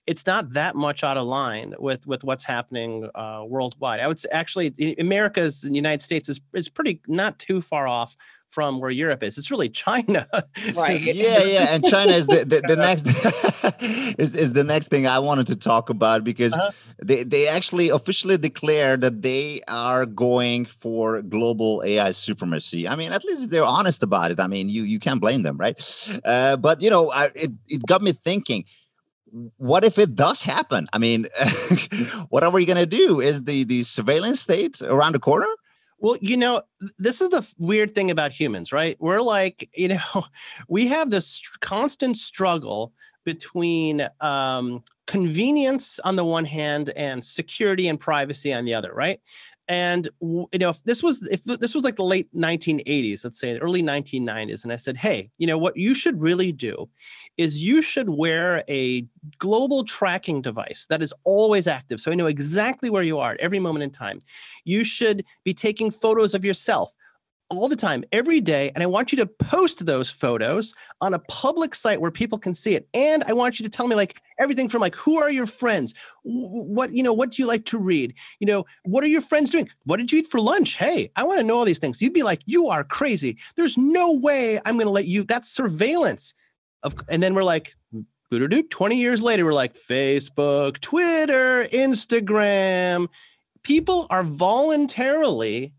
it's 0.08 0.26
not 0.28 0.54
that 0.54 0.76
much 0.76 1.04
out 1.04 1.18
of 1.18 1.26
line 1.26 1.74
with 1.80 2.06
with 2.06 2.24
what's 2.24 2.44
happening 2.44 3.10
uh, 3.16 3.44
worldwide. 3.48 4.00
I 4.00 4.08
would 4.08 4.20
say 4.20 4.30
actually 4.32 4.96
America's 5.00 5.62
the 5.62 5.72
United 5.72 6.02
States 6.02 6.30
is 6.30 6.40
is 6.54 6.70
pretty 6.70 7.02
not 7.08 7.40
too 7.40 7.62
far 7.62 7.88
off 7.88 8.16
from 8.56 8.80
where 8.80 8.90
Europe 8.90 9.22
is. 9.22 9.38
It's 9.38 9.52
really 9.52 9.68
China. 9.86 10.26
Right. 10.74 11.02
yeah, 11.02 11.44
yeah. 11.44 11.74
And 11.74 11.84
China 11.84 12.14
is 12.14 12.26
the, 12.28 12.46
the, 12.46 12.62
the 12.66 12.76
next 12.88 13.06
is, 14.18 14.34
is 14.34 14.54
the 14.54 14.64
next 14.64 14.88
thing 14.88 15.08
I 15.08 15.20
wanted 15.20 15.48
to 15.48 15.58
talk 15.58 15.90
about 15.90 16.24
because 16.24 16.54
uh-huh. 16.54 16.72
they, 17.04 17.24
they 17.24 17.48
actually 17.50 17.90
officially 17.90 18.38
declared 18.38 19.02
that 19.02 19.24
they 19.24 19.62
are 19.68 20.06
going 20.06 20.66
for 20.66 21.22
global 21.24 21.84
AI 21.86 22.12
supremacy. 22.12 22.88
I 22.88 22.96
mean, 22.96 23.12
at 23.12 23.26
least 23.26 23.50
they're 23.50 23.66
honest 23.66 24.02
about 24.02 24.32
it. 24.32 24.40
I 24.40 24.48
mean, 24.48 24.70
you 24.70 24.84
you 24.84 25.00
can't 25.00 25.20
blame 25.20 25.44
them, 25.44 25.58
right? 25.58 25.76
Uh, 26.24 26.56
but 26.56 26.82
you 26.82 26.90
know, 26.90 27.12
I, 27.12 27.26
it 27.36 27.52
it 27.68 27.86
got 27.86 28.02
me 28.02 28.14
thinking 28.14 28.64
what 29.58 29.84
if 29.84 29.98
it 29.98 30.16
does 30.16 30.42
happen? 30.42 30.88
I 30.94 30.98
mean, 30.98 31.26
what 32.30 32.44
are 32.44 32.52
we 32.52 32.66
going 32.66 32.78
to 32.78 32.86
do? 32.86 33.20
Is 33.20 33.44
the 33.44 33.64
the 33.64 33.84
surveillance 33.84 34.42
state 34.42 34.82
around 34.82 35.14
the 35.14 35.20
corner? 35.20 35.48
Well, 36.00 36.18
you 36.22 36.36
know, 36.36 36.62
this 37.00 37.22
is 37.22 37.30
the 37.30 37.50
weird 37.58 37.96
thing 37.96 38.12
about 38.12 38.32
humans, 38.32 38.72
right? 38.72 38.98
We're 39.00 39.22
like, 39.22 39.70
you 39.76 39.90
know, 39.90 40.26
we 40.68 40.88
have 40.88 41.10
this 41.10 41.42
constant 41.62 42.18
struggle 42.18 42.94
between 43.24 44.08
um, 44.22 44.84
convenience 45.08 46.00
on 46.04 46.16
the 46.16 46.26
one 46.26 46.46
hand 46.46 46.90
and 46.96 47.24
security 47.24 47.88
and 47.88 48.00
privacy 48.00 48.54
on 48.54 48.66
the 48.66 48.74
other, 48.74 48.94
right? 48.94 49.20
And 49.68 50.10
you 50.22 50.48
know 50.60 50.70
if 50.70 50.84
this 50.84 51.02
was 51.02 51.26
if 51.28 51.44
this 51.44 51.74
was 51.74 51.84
like 51.84 51.96
the 51.96 52.04
late 52.04 52.32
1980s 52.34 53.24
let's 53.24 53.40
say 53.40 53.58
early 53.60 53.82
1990s 53.82 54.64
and 54.64 54.72
i 54.72 54.76
said 54.76 54.96
hey 54.96 55.30
you 55.38 55.48
know 55.48 55.58
what 55.58 55.76
you 55.76 55.96
should 55.96 56.22
really 56.22 56.52
do 56.52 56.88
is 57.38 57.64
you 57.64 57.82
should 57.82 58.10
wear 58.10 58.64
a 58.70 59.06
global 59.40 59.84
tracking 59.84 60.42
device 60.42 60.86
that 60.90 61.02
is 61.02 61.14
always 61.24 61.68
active 61.68 62.00
so 62.00 62.12
i 62.12 62.16
know 62.16 62.28
exactly 62.28 62.90
where 62.90 63.04
you 63.04 63.18
are 63.18 63.34
at 63.34 63.40
every 63.40 63.60
moment 63.60 63.84
in 63.84 63.90
time. 63.92 64.20
You 64.64 64.84
should 64.84 65.26
be 65.44 65.54
taking 65.54 65.92
photos 65.92 66.34
of 66.34 66.44
yourself 66.44 66.94
all 67.50 67.68
the 67.68 67.76
time, 67.76 68.04
every 68.12 68.42
day. 68.42 68.72
And 68.74 68.84
I 68.84 68.88
want 68.88 69.12
you 69.12 69.18
to 69.18 69.26
post 69.26 69.86
those 69.86 70.10
photos 70.10 70.74
on 71.02 71.14
a 71.14 71.20
public 71.20 71.76
site 71.76 72.02
where 72.02 72.12
people 72.12 72.38
can 72.38 72.56
see 72.56 72.76
it. 72.76 72.88
And 72.94 73.24
I 73.28 73.34
want 73.34 73.60
you 73.60 73.64
to 73.64 73.70
tell 73.70 73.88
me 73.88 73.96
like 73.96 74.22
everything 74.40 74.68
from 74.68 74.82
like, 74.82 74.96
who 74.96 75.18
are 75.18 75.30
your 75.30 75.46
friends? 75.46 75.94
What, 76.24 76.94
you 76.94 77.04
know, 77.04 77.14
what 77.14 77.32
do 77.32 77.42
you 77.42 77.48
like 77.48 77.66
to 77.66 77.78
read? 77.78 78.16
You 78.40 78.48
know, 78.48 78.66
what 78.84 79.04
are 79.04 79.08
your 79.08 79.22
friends 79.22 79.52
doing? 79.52 79.70
What 79.84 79.98
did 79.98 80.12
you 80.12 80.20
eat 80.20 80.28
for 80.28 80.40
lunch? 80.40 80.76
Hey, 80.76 81.12
I 81.16 81.24
want 81.24 81.40
to 81.40 81.46
know 81.46 81.58
all 81.58 81.66
these 81.66 81.80
things. 81.80 82.02
You'd 82.02 82.14
be 82.14 82.24
like, 82.24 82.42
you 82.46 82.68
are 82.68 82.84
crazy. 82.84 83.38
There's 83.56 83.78
no 83.78 84.12
way 84.14 84.60
I'm 84.66 84.76
going 84.76 84.88
to 84.88 84.92
let 84.92 85.06
you, 85.06 85.24
that's 85.24 85.50
surveillance. 85.50 86.34
Of, 86.84 86.96
and 87.10 87.22
then 87.22 87.34
we're 87.34 87.44
like, 87.44 87.76
mm, 87.94 88.06
20 88.70 88.96
years 88.98 89.22
later, 89.22 89.46
we're 89.46 89.54
like 89.54 89.76
Facebook, 89.76 90.80
Twitter, 90.82 91.66
Instagram. 91.66 93.08
People 93.64 94.08
are 94.10 94.24
voluntarily 94.24 95.74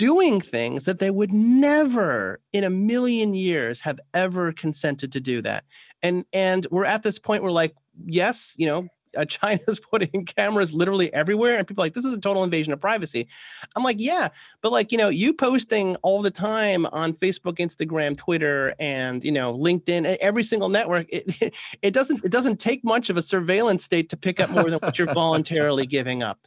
doing 0.00 0.40
things 0.40 0.86
that 0.86 0.98
they 0.98 1.10
would 1.10 1.30
never 1.30 2.40
in 2.54 2.64
a 2.64 2.70
million 2.70 3.34
years 3.34 3.80
have 3.82 4.00
ever 4.14 4.50
consented 4.50 5.12
to 5.12 5.20
do 5.20 5.42
that. 5.42 5.62
And 6.02 6.24
and 6.32 6.66
we're 6.70 6.86
at 6.86 7.02
this 7.02 7.18
point 7.18 7.42
where 7.42 7.52
like 7.52 7.74
yes 8.06 8.54
you 8.56 8.66
know 8.66 8.88
uh, 9.16 9.24
China's 9.28 9.80
putting 9.80 10.24
cameras 10.24 10.74
literally 10.74 11.12
everywhere, 11.12 11.56
and 11.56 11.66
people 11.66 11.82
like 11.82 11.94
this 11.94 12.04
is 12.04 12.12
a 12.12 12.20
total 12.20 12.44
invasion 12.44 12.72
of 12.72 12.80
privacy. 12.80 13.28
I'm 13.76 13.82
like, 13.82 13.96
yeah, 13.98 14.28
but 14.60 14.72
like 14.72 14.92
you 14.92 14.98
know, 14.98 15.08
you 15.08 15.32
posting 15.32 15.96
all 15.96 16.22
the 16.22 16.30
time 16.30 16.86
on 16.92 17.12
Facebook, 17.12 17.56
Instagram, 17.56 18.16
Twitter, 18.16 18.74
and 18.78 19.22
you 19.24 19.32
know, 19.32 19.56
LinkedIn, 19.56 20.16
every 20.20 20.44
single 20.44 20.68
network. 20.68 21.06
It, 21.10 21.54
it 21.82 21.92
doesn't 21.92 22.24
it 22.24 22.32
doesn't 22.32 22.60
take 22.60 22.84
much 22.84 23.10
of 23.10 23.16
a 23.16 23.22
surveillance 23.22 23.84
state 23.84 24.08
to 24.10 24.16
pick 24.16 24.40
up 24.40 24.50
more 24.50 24.64
than 24.64 24.78
what 24.80 24.98
you're 24.98 25.12
voluntarily 25.14 25.86
giving 25.86 26.22
up, 26.22 26.38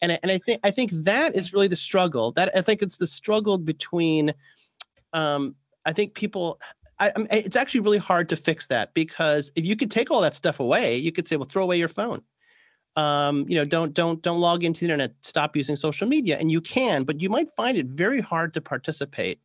and 0.00 0.18
and 0.22 0.30
I 0.30 0.38
think 0.38 0.60
I 0.62 0.70
think 0.70 0.90
that 0.92 1.34
is 1.34 1.52
really 1.52 1.68
the 1.68 1.76
struggle. 1.76 2.32
That 2.32 2.50
I 2.56 2.62
think 2.62 2.82
it's 2.82 2.96
the 2.96 3.06
struggle 3.06 3.58
between. 3.58 4.34
Um, 5.12 5.54
I 5.86 5.92
think 5.92 6.14
people 6.14 6.58
I, 6.98 7.12
mean, 7.16 7.26
it's 7.30 7.56
actually 7.56 7.80
really 7.80 7.98
hard 7.98 8.28
to 8.28 8.36
fix 8.36 8.68
that 8.68 8.94
because 8.94 9.50
if 9.56 9.66
you 9.66 9.76
could 9.76 9.90
take 9.90 10.10
all 10.10 10.20
that 10.20 10.34
stuff 10.34 10.60
away, 10.60 10.96
you 10.96 11.12
could 11.12 11.26
say, 11.26 11.36
well, 11.36 11.48
throw 11.48 11.64
away 11.64 11.76
your 11.76 11.88
phone. 11.88 12.22
Um, 12.96 13.46
you 13.48 13.56
know, 13.56 13.64
don't 13.64 13.92
don't 13.92 14.22
don't 14.22 14.38
log 14.38 14.62
into 14.62 14.80
the 14.80 14.86
internet. 14.86 15.14
Stop 15.22 15.56
using 15.56 15.74
social 15.74 16.06
media, 16.06 16.38
and 16.38 16.52
you 16.52 16.60
can, 16.60 17.02
but 17.02 17.20
you 17.20 17.28
might 17.28 17.50
find 17.56 17.76
it 17.76 17.86
very 17.86 18.20
hard 18.20 18.54
to 18.54 18.60
participate 18.60 19.40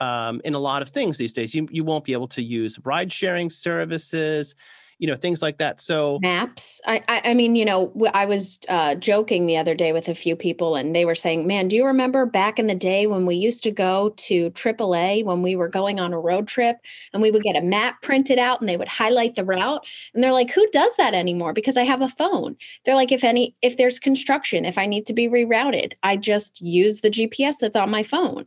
um, 0.00 0.40
in 0.44 0.54
a 0.54 0.58
lot 0.58 0.80
of 0.80 0.88
things 0.88 1.18
these 1.18 1.34
days. 1.34 1.54
You 1.54 1.68
you 1.70 1.84
won't 1.84 2.04
be 2.04 2.14
able 2.14 2.28
to 2.28 2.42
use 2.42 2.78
ride 2.84 3.12
sharing 3.12 3.50
services 3.50 4.54
you 4.98 5.06
know 5.06 5.14
things 5.14 5.42
like 5.42 5.58
that. 5.58 5.80
So 5.80 6.18
maps? 6.22 6.80
I 6.86 7.02
i, 7.08 7.34
mean 7.34 7.54
you 7.54 7.64
know 7.64 7.92
i 8.14 8.24
was 8.24 8.60
uh, 8.68 8.94
joking 8.94 9.46
the 9.46 9.56
other 9.56 9.74
day 9.74 9.92
with 9.92 10.08
a 10.08 10.14
few 10.14 10.36
people 10.36 10.76
and 10.76 10.94
they 10.94 11.04
were 11.04 11.14
saying 11.14 11.46
man 11.46 11.68
do 11.68 11.76
you 11.76 11.84
remember 11.84 12.24
back 12.26 12.58
in 12.58 12.66
the 12.66 12.74
day 12.74 13.06
when 13.06 13.26
we 13.26 13.34
used 13.34 13.62
to 13.64 13.70
go 13.70 14.10
to 14.16 14.50
aaa 14.50 15.24
when 15.24 15.42
we 15.42 15.56
were 15.56 15.68
going 15.68 16.00
on 16.00 16.12
a 16.12 16.18
road 16.18 16.48
trip 16.48 16.78
and 17.12 17.22
we 17.22 17.30
would 17.30 17.42
get 17.42 17.56
a 17.56 17.60
map 17.60 18.00
printed 18.02 18.38
out 18.38 18.60
and 18.60 18.68
they 18.68 18.76
would 18.76 18.88
highlight 18.88 19.34
the 19.34 19.44
route? 19.44 19.84
And 20.14 20.22
they're 20.22 20.32
like 20.32 20.50
who 20.50 20.66
does 20.70 20.94
that 20.96 21.14
anymore? 21.14 21.52
Because 21.52 21.76
i 21.76 21.82
have 21.82 22.02
a 22.02 22.08
phone. 22.08 22.56
They're 22.84 22.94
like 22.94 23.12
if 23.12 23.24
any 23.24 23.54
if 23.62 23.76
there's 23.76 23.98
construction 23.98 24.64
if 24.64 24.78
i 24.78 24.86
need 24.86 25.06
to 25.06 25.14
be 25.14 25.28
rerouted 25.28 25.92
i 26.02 26.16
just 26.16 26.60
use 26.60 27.00
the 27.00 27.10
gps 27.10 27.58
that's 27.60 27.76
on 27.76 27.90
my 27.90 28.02
phone. 28.02 28.46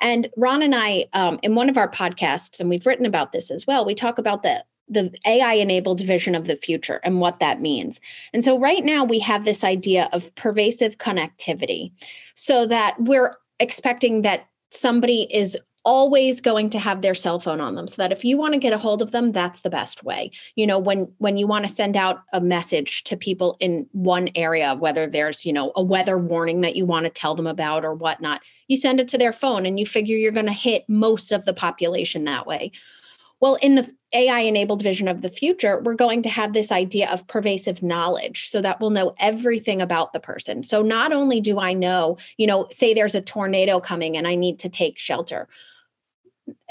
And 0.00 0.28
ron 0.36 0.62
and 0.62 0.74
i 0.74 1.06
um, 1.12 1.40
in 1.42 1.54
one 1.54 1.68
of 1.68 1.76
our 1.76 1.90
podcasts 1.90 2.60
and 2.60 2.68
we've 2.68 2.86
written 2.86 3.06
about 3.06 3.32
this 3.32 3.50
as 3.50 3.66
well 3.66 3.84
we 3.84 3.94
talk 3.94 4.18
about 4.18 4.42
the 4.42 4.64
the 4.88 5.14
AI 5.26 5.54
enabled 5.54 6.00
vision 6.00 6.34
of 6.34 6.46
the 6.46 6.56
future 6.56 7.00
and 7.04 7.20
what 7.20 7.40
that 7.40 7.60
means. 7.60 8.00
And 8.32 8.42
so, 8.42 8.58
right 8.58 8.84
now, 8.84 9.04
we 9.04 9.18
have 9.20 9.44
this 9.44 9.64
idea 9.64 10.08
of 10.12 10.34
pervasive 10.34 10.98
connectivity 10.98 11.92
so 12.34 12.66
that 12.66 12.96
we're 12.98 13.36
expecting 13.60 14.22
that 14.22 14.48
somebody 14.70 15.22
is 15.34 15.56
always 15.84 16.40
going 16.42 16.68
to 16.68 16.78
have 16.78 17.00
their 17.00 17.14
cell 17.14 17.40
phone 17.40 17.62
on 17.62 17.74
them. 17.74 17.88
So 17.88 18.02
that 18.02 18.12
if 18.12 18.22
you 18.22 18.36
want 18.36 18.52
to 18.52 18.60
get 18.60 18.74
a 18.74 18.78
hold 18.78 19.00
of 19.00 19.12
them 19.12 19.32
that's 19.32 19.62
the 19.62 19.70
best 19.70 20.04
way. 20.04 20.30
You 20.54 20.66
know 20.66 20.78
when 20.78 21.10
when 21.16 21.38
you 21.38 21.46
want 21.46 21.66
to 21.66 21.72
send 21.72 21.96
out 21.96 22.22
a 22.32 22.40
message 22.40 23.04
to 23.04 23.16
people 23.16 23.56
in 23.58 23.86
one 23.92 24.28
area 24.34 24.74
whether 24.74 25.06
there's 25.06 25.46
you 25.46 25.52
know 25.52 25.72
a 25.76 25.82
weather 25.82 26.18
warning 26.18 26.60
that 26.60 26.76
you 26.76 26.84
want 26.84 27.04
to 27.04 27.10
tell 27.10 27.34
them 27.34 27.46
about 27.46 27.84
or 27.86 27.94
whatnot 27.94 28.42
you 28.66 28.76
send 28.76 29.00
it 29.00 29.08
to 29.08 29.18
their 29.18 29.32
phone 29.32 29.64
and 29.64 29.78
you 29.78 29.86
figure 29.86 30.16
you're 30.16 30.30
going 30.30 30.46
to 30.46 30.52
hit 30.52 30.84
most 30.88 31.32
of 31.32 31.46
the 31.46 31.54
population 31.54 32.24
that 32.24 32.46
way 32.46 32.70
well, 33.40 33.56
in 33.56 33.76
the 33.76 33.90
AI 34.14 34.40
enabled 34.40 34.82
vision 34.82 35.06
of 35.06 35.20
the 35.20 35.28
future, 35.28 35.80
we're 35.80 35.94
going 35.94 36.22
to 36.22 36.28
have 36.28 36.52
this 36.52 36.72
idea 36.72 37.08
of 37.10 37.26
pervasive 37.26 37.82
knowledge 37.82 38.48
so 38.48 38.60
that 38.62 38.80
we'll 38.80 38.90
know 38.90 39.14
everything 39.18 39.80
about 39.82 40.12
the 40.12 40.20
person. 40.20 40.62
So 40.62 40.82
not 40.82 41.12
only 41.12 41.40
do 41.40 41.58
I 41.58 41.72
know, 41.74 42.16
you 42.36 42.46
know, 42.46 42.66
say 42.70 42.94
there's 42.94 43.14
a 43.14 43.20
tornado 43.20 43.80
coming 43.80 44.16
and 44.16 44.26
I 44.26 44.34
need 44.34 44.58
to 44.60 44.68
take 44.68 44.98
shelter, 44.98 45.46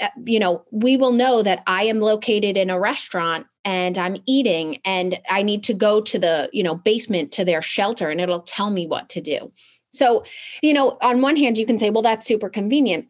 eh, 0.00 0.08
you 0.24 0.38
know, 0.38 0.64
we 0.70 0.96
will 0.96 1.12
know 1.12 1.42
that 1.42 1.62
I 1.66 1.84
am 1.84 2.00
located 2.00 2.56
in 2.56 2.70
a 2.70 2.80
restaurant 2.80 3.46
and 3.64 3.96
I'm 3.96 4.16
eating 4.26 4.80
and 4.84 5.18
I 5.30 5.42
need 5.42 5.62
to 5.64 5.74
go 5.74 6.00
to 6.00 6.18
the, 6.18 6.50
you 6.52 6.62
know, 6.62 6.74
basement 6.74 7.32
to 7.32 7.44
their 7.44 7.62
shelter 7.62 8.10
and 8.10 8.20
it'll 8.20 8.40
tell 8.40 8.70
me 8.70 8.86
what 8.86 9.08
to 9.10 9.20
do. 9.20 9.52
So, 9.90 10.24
you 10.62 10.74
know, 10.74 10.98
on 11.00 11.22
one 11.22 11.36
hand, 11.36 11.56
you 11.56 11.64
can 11.64 11.78
say, 11.78 11.90
well, 11.90 12.02
that's 12.02 12.26
super 12.26 12.48
convenient 12.48 13.06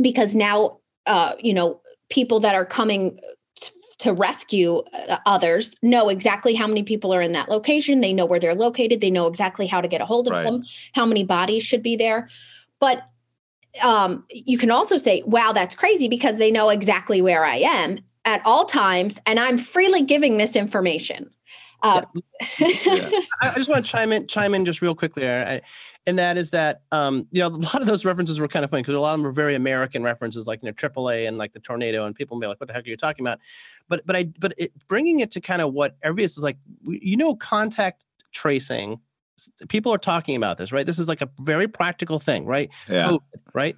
because 0.00 0.34
now, 0.34 0.78
uh, 1.06 1.34
you 1.38 1.54
know, 1.54 1.80
people 2.08 2.40
that 2.40 2.54
are 2.54 2.64
coming 2.64 3.18
to 3.98 4.12
rescue 4.12 4.82
uh, 4.92 5.18
others 5.24 5.74
know 5.82 6.08
exactly 6.08 6.54
how 6.54 6.66
many 6.66 6.82
people 6.82 7.14
are 7.14 7.22
in 7.22 7.32
that 7.32 7.48
location. 7.48 8.00
They 8.00 8.12
know 8.12 8.26
where 8.26 8.38
they're 8.38 8.54
located. 8.54 9.00
They 9.00 9.10
know 9.10 9.26
exactly 9.26 9.66
how 9.66 9.80
to 9.80 9.88
get 9.88 10.00
a 10.00 10.06
hold 10.06 10.26
of 10.26 10.32
right. 10.32 10.44
them, 10.44 10.62
how 10.94 11.06
many 11.06 11.24
bodies 11.24 11.62
should 11.62 11.82
be 11.82 11.96
there. 11.96 12.28
But 12.78 13.08
um, 13.82 14.20
you 14.30 14.58
can 14.58 14.70
also 14.70 14.96
say, 14.96 15.22
wow, 15.26 15.52
that's 15.52 15.74
crazy 15.74 16.08
because 16.08 16.38
they 16.38 16.50
know 16.50 16.68
exactly 16.68 17.22
where 17.22 17.44
I 17.44 17.56
am 17.56 18.00
at 18.24 18.42
all 18.44 18.64
times 18.64 19.18
and 19.26 19.38
I'm 19.38 19.58
freely 19.58 20.02
giving 20.02 20.36
this 20.36 20.56
information. 20.56 21.30
Uh, 21.82 22.02
yeah. 22.58 23.10
I 23.42 23.54
just 23.56 23.68
want 23.68 23.84
to 23.84 23.90
chime 23.90 24.12
in, 24.12 24.26
chime 24.26 24.54
in 24.54 24.64
just 24.64 24.82
real 24.82 24.94
quickly 24.94 25.22
there. 25.22 25.46
I, 25.46 25.60
and 26.06 26.18
that 26.18 26.36
is 26.36 26.50
that 26.50 26.82
um, 26.92 27.26
you 27.32 27.40
know 27.40 27.46
a 27.54 27.56
lot 27.56 27.80
of 27.80 27.86
those 27.86 28.04
references 28.04 28.40
were 28.40 28.48
kind 28.48 28.64
of 28.64 28.70
funny 28.70 28.82
because 28.82 28.94
a 28.94 29.00
lot 29.00 29.12
of 29.12 29.18
them 29.18 29.24
were 29.24 29.32
very 29.32 29.54
American 29.54 30.02
references, 30.02 30.46
like 30.46 30.62
you 30.62 30.68
know 30.68 30.72
AAA 30.72 31.28
and 31.28 31.36
like 31.36 31.52
the 31.52 31.60
tornado, 31.60 32.04
and 32.04 32.14
people 32.14 32.36
may 32.36 32.44
be 32.44 32.48
like, 32.48 32.60
"What 32.60 32.68
the 32.68 32.74
heck 32.74 32.86
are 32.86 32.88
you 32.88 32.96
talking 32.96 33.26
about?" 33.26 33.40
But 33.88 34.06
but 34.06 34.16
I 34.16 34.24
but 34.38 34.54
it, 34.56 34.72
bringing 34.86 35.20
it 35.20 35.30
to 35.32 35.40
kind 35.40 35.62
of 35.62 35.72
what 35.72 35.96
everybody 36.02 36.24
is 36.24 36.38
like, 36.38 36.58
you 36.86 37.16
know, 37.16 37.34
contact 37.34 38.06
tracing. 38.32 39.00
People 39.68 39.92
are 39.92 39.98
talking 39.98 40.34
about 40.34 40.56
this, 40.56 40.72
right? 40.72 40.86
This 40.86 40.98
is 40.98 41.08
like 41.08 41.20
a 41.20 41.28
very 41.40 41.68
practical 41.68 42.18
thing, 42.18 42.46
right? 42.46 42.70
Yeah. 42.88 43.08
COVID, 43.08 43.20
right. 43.52 43.76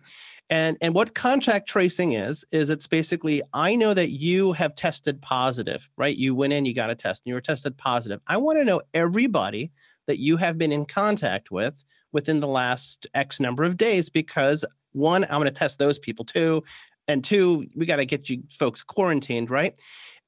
And 0.50 0.78
and 0.80 0.94
what 0.94 1.14
contact 1.14 1.68
tracing 1.68 2.12
is 2.12 2.44
is 2.52 2.70
it's 2.70 2.87
basically 2.87 3.42
I 3.52 3.76
know 3.76 3.92
that 3.92 4.11
you 4.11 4.52
have 4.52 4.74
tested 4.74 5.20
positive, 5.20 5.88
right? 5.96 6.16
You 6.16 6.34
went 6.34 6.52
in, 6.52 6.64
you 6.64 6.74
got 6.74 6.90
a 6.90 6.94
test, 6.94 7.22
and 7.24 7.30
you 7.30 7.34
were 7.34 7.40
tested 7.40 7.76
positive. 7.76 8.20
I 8.26 8.38
want 8.38 8.58
to 8.58 8.64
know 8.64 8.80
everybody 8.94 9.72
that 10.06 10.18
you 10.18 10.38
have 10.38 10.56
been 10.56 10.72
in 10.72 10.87
contact 10.87 11.50
with 11.50 11.84
within 12.12 12.40
the 12.40 12.48
last 12.48 13.06
X 13.14 13.40
number 13.40 13.64
of 13.64 13.76
days 13.76 14.08
because 14.08 14.64
one, 14.92 15.24
I'm 15.24 15.38
going 15.38 15.44
to 15.44 15.50
test 15.50 15.78
those 15.78 15.98
people 15.98 16.24
too. 16.24 16.64
And 17.06 17.22
two, 17.22 17.66
we 17.76 17.87
got 17.87 17.96
to 17.96 18.06
get 18.06 18.28
you 18.30 18.42
folks 18.50 18.82
quarantined, 18.82 19.50
right? 19.50 19.78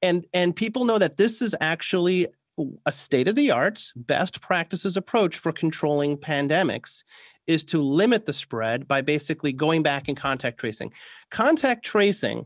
And 0.01 0.25
and 0.33 0.55
people 0.55 0.85
know 0.85 0.99
that 0.99 1.17
this 1.17 1.41
is 1.41 1.55
actually 1.59 2.27
a 2.85 2.91
state 2.91 3.27
of 3.27 3.35
the 3.35 3.51
art 3.51 3.81
best 3.95 4.41
practices 4.41 4.97
approach 4.97 5.37
for 5.37 5.51
controlling 5.51 6.17
pandemics 6.17 7.03
is 7.47 7.63
to 7.63 7.81
limit 7.81 8.25
the 8.25 8.33
spread 8.33 8.87
by 8.87 9.01
basically 9.01 9.53
going 9.53 9.83
back 9.83 10.07
and 10.07 10.17
contact 10.17 10.59
tracing. 10.59 10.91
Contact 11.29 11.83
tracing 11.83 12.45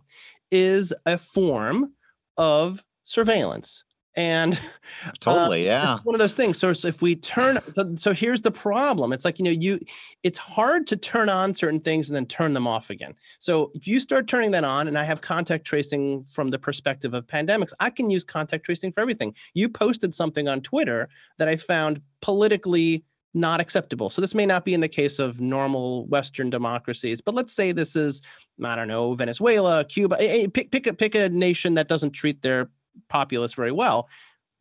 is 0.52 0.94
a 1.06 1.18
form 1.18 1.94
of 2.38 2.84
surveillance 3.04 3.84
and 4.15 4.60
totally 5.19 5.69
uh, 5.69 5.73
yeah 5.73 5.99
one 6.04 6.15
of 6.15 6.19
those 6.19 6.34
things 6.34 6.58
so, 6.58 6.73
so 6.73 6.88
if 6.88 7.01
we 7.01 7.15
turn 7.15 7.60
so, 7.73 7.95
so, 7.97 8.13
here's 8.13 8.41
the 8.41 8.51
problem 8.51 9.12
it's 9.12 9.25
like 9.25 9.39
you 9.39 9.45
know 9.45 9.51
you 9.51 9.80
it's 10.23 10.38
hard 10.38 10.88
to 10.88 10.95
turn 10.95 11.30
on 11.30 11.54
certain 11.54 11.80
things 11.80 12.10
and 12.10 12.15
then 12.15 12.25
turn 12.25 12.54
them 12.54 12.67
off 12.67 12.89
again 12.89 13.13
so 13.39 13.71
if 13.75 13.88
you 13.88 13.99
start 13.99 14.28
turning 14.28 14.51
that 14.51 14.63
on 14.63 14.88
and 14.88 14.97
i 14.97 15.04
have 15.04 15.21
contact 15.21 15.65
tracing 15.65 16.23
from 16.25 16.49
the 16.49 16.60
perspective 16.60 17.13
of 17.13 17.25
pandemics 17.28 17.73
i 17.80 17.89
can 17.89 18.10
use 18.10 18.23
contact 18.23 18.65
tracing 18.65 18.91
for 18.91 19.01
everything 19.01 19.34
you 19.54 19.67
posted 19.67 20.13
something 20.15 20.47
on 20.47 20.62
twitter 20.62 21.10
that 21.38 21.47
i 21.47 21.56
found 21.56 22.01
politically 22.21 23.04
not 23.36 23.60
acceptable. 23.60 24.10
So 24.10 24.21
this 24.21 24.34
may 24.34 24.45
not 24.45 24.63
be 24.63 24.73
in 24.73 24.80
the 24.80 24.88
case 24.88 25.19
of 25.19 25.41
normal 25.41 26.08
Western 26.08 26.49
democracies, 26.49 27.19
but 27.19 27.36
let's 27.36 27.54
say 27.54 27.73
this 27.73 27.95
is 27.95 28.21
I 28.63 28.75
don't 28.75 28.88
know 28.88 29.13
Venezuela, 29.13 29.84
Cuba. 29.84 30.15
Pick 30.54 30.71
pick 30.71 30.88
a 30.88 30.93
pick 30.93 31.15
a 31.15 31.28
nation 31.30 31.73
that 31.73 31.89
doesn't 31.89 32.12
treat 32.12 32.41
their 32.41 32.69
populace 33.10 33.53
very 33.53 33.71
well. 33.71 34.10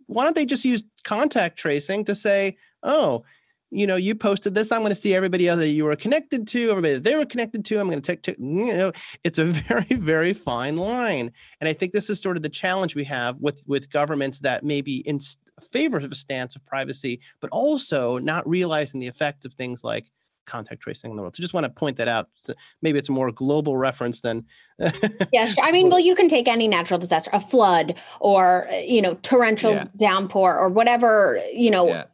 Why 0.07 0.25
don't 0.25 0.37
they 0.37 0.47
just 0.47 0.65
use 0.65 0.85
contact 1.03 1.59
tracing 1.59 2.05
to 2.05 2.15
say, 2.15 2.57
oh, 2.83 3.25
you 3.75 3.89
know, 3.89 3.97
you 3.97 4.15
posted 4.15 4.55
this. 4.55 4.71
I'm 4.71 4.83
going 4.83 4.91
to 4.91 4.95
see 4.95 5.15
everybody 5.15 5.49
else 5.49 5.59
that 5.59 5.71
you 5.71 5.85
were 5.85 5.97
connected 5.97 6.47
to, 6.49 6.71
everybody 6.71 6.95
that 6.95 7.03
they 7.03 7.17
were 7.17 7.25
connected 7.25 7.65
to. 7.65 7.81
I'm 7.81 7.91
going 7.91 8.01
to 8.01 8.17
take, 8.17 8.37
you 8.39 8.75
know, 8.75 8.93
it's 9.25 9.39
a 9.39 9.45
very, 9.69 9.97
very 9.97 10.33
fine 10.33 10.77
line. 10.77 11.33
And 11.61 11.69
I 11.69 11.73
think 11.73 11.93
this 11.93 12.09
is 12.09 12.21
sort 12.21 12.37
of 12.37 12.45
the 12.45 12.49
challenge 12.49 12.95
we 12.95 13.05
have 13.05 13.37
with 13.41 13.65
with 13.67 13.91
governments 13.91 14.41
that 14.41 14.65
may 14.65 14.81
be 14.81 14.99
in 14.99 15.19
favor 15.61 15.97
of 15.97 16.13
a 16.13 16.15
stance 16.15 16.55
of 16.55 16.65
privacy, 16.65 17.21
but 17.41 17.51
also 17.51 18.19
not 18.19 18.49
realizing 18.49 19.01
the 19.01 19.09
effect 19.09 19.45
of 19.45 19.55
things 19.55 19.83
like 19.83 20.11
contact 20.47 20.83
tracing 20.83 21.11
in 21.11 21.17
the 21.17 21.23
world. 21.23 21.37
So 21.37 21.41
just 21.41 21.55
want 21.55 21.65
to 21.65 21.71
point 21.71 21.97
that 21.99 22.09
out. 22.09 22.29
So 22.35 22.55
maybe 22.83 22.99
it's 22.99 23.09
a 23.09 23.13
more 23.13 23.31
global 23.31 23.77
reference 23.77 24.21
than. 24.21 24.47
yeah, 25.33 25.47
sure. 25.47 25.65
I 25.65 25.73
mean, 25.73 25.91
well, 25.91 26.01
you 26.01 26.15
can 26.15 26.29
take 26.29 26.49
any 26.49 26.69
natural 26.69 26.99
disaster, 26.99 27.31
a 27.33 27.41
flood, 27.41 27.99
or 28.21 28.69
uh, 28.69 28.77
you 28.79 29.03
know, 29.03 29.15
torrential 29.23 29.73
yeah. 29.73 29.87
downpour, 29.97 30.59
or 30.59 30.69
whatever 30.69 31.39
you 31.53 31.71
know. 31.71 31.89
Yeah. 31.89 32.05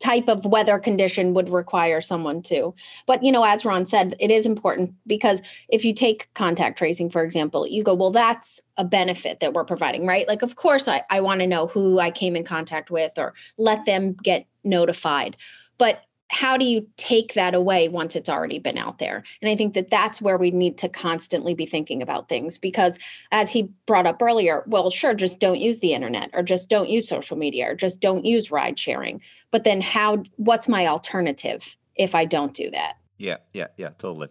type 0.00 0.28
of 0.28 0.44
weather 0.44 0.80
condition 0.80 1.32
would 1.32 1.48
require 1.48 2.00
someone 2.00 2.42
to 2.42 2.74
but 3.06 3.22
you 3.22 3.30
know 3.30 3.44
as 3.44 3.64
ron 3.64 3.86
said 3.86 4.16
it 4.18 4.32
is 4.32 4.46
important 4.46 4.92
because 5.06 5.40
if 5.68 5.84
you 5.84 5.94
take 5.94 6.28
contact 6.34 6.76
tracing 6.76 7.08
for 7.08 7.22
example 7.22 7.68
you 7.68 7.84
go 7.84 7.94
well 7.94 8.10
that's 8.10 8.60
a 8.78 8.84
benefit 8.84 9.38
that 9.38 9.52
we're 9.52 9.62
providing 9.62 10.04
right 10.04 10.26
like 10.26 10.42
of 10.42 10.56
course 10.56 10.88
i, 10.88 11.04
I 11.08 11.20
want 11.20 11.40
to 11.40 11.46
know 11.46 11.68
who 11.68 12.00
i 12.00 12.10
came 12.10 12.34
in 12.34 12.42
contact 12.42 12.90
with 12.90 13.12
or 13.16 13.32
let 13.58 13.84
them 13.84 14.14
get 14.14 14.46
notified 14.64 15.36
but 15.78 16.02
how 16.32 16.56
do 16.56 16.64
you 16.64 16.88
take 16.96 17.34
that 17.34 17.54
away 17.54 17.90
once 17.90 18.16
it's 18.16 18.30
already 18.30 18.58
been 18.58 18.78
out 18.78 18.98
there? 18.98 19.22
And 19.42 19.50
i 19.50 19.54
think 19.54 19.74
that 19.74 19.90
that's 19.90 20.20
where 20.20 20.38
we 20.38 20.50
need 20.50 20.78
to 20.78 20.88
constantly 20.88 21.54
be 21.54 21.66
thinking 21.66 22.00
about 22.02 22.28
things 22.28 22.56
because 22.56 22.98
as 23.30 23.50
he 23.50 23.70
brought 23.86 24.06
up 24.06 24.20
earlier 24.22 24.64
well 24.66 24.88
sure 24.88 25.14
just 25.14 25.38
don't 25.38 25.60
use 25.60 25.80
the 25.80 25.92
internet 25.92 26.30
or 26.32 26.42
just 26.42 26.70
don't 26.70 26.88
use 26.88 27.06
social 27.06 27.36
media 27.36 27.70
or 27.70 27.74
just 27.74 28.00
don't 28.00 28.24
use 28.24 28.50
ride 28.50 28.78
sharing. 28.78 29.20
But 29.50 29.64
then 29.64 29.82
how 29.82 30.24
what's 30.36 30.68
my 30.68 30.86
alternative 30.86 31.76
if 31.94 32.14
i 32.14 32.24
don't 32.24 32.54
do 32.54 32.70
that? 32.70 32.94
Yeah 33.18 33.36
yeah 33.52 33.68
yeah 33.76 33.90
totally. 33.98 34.28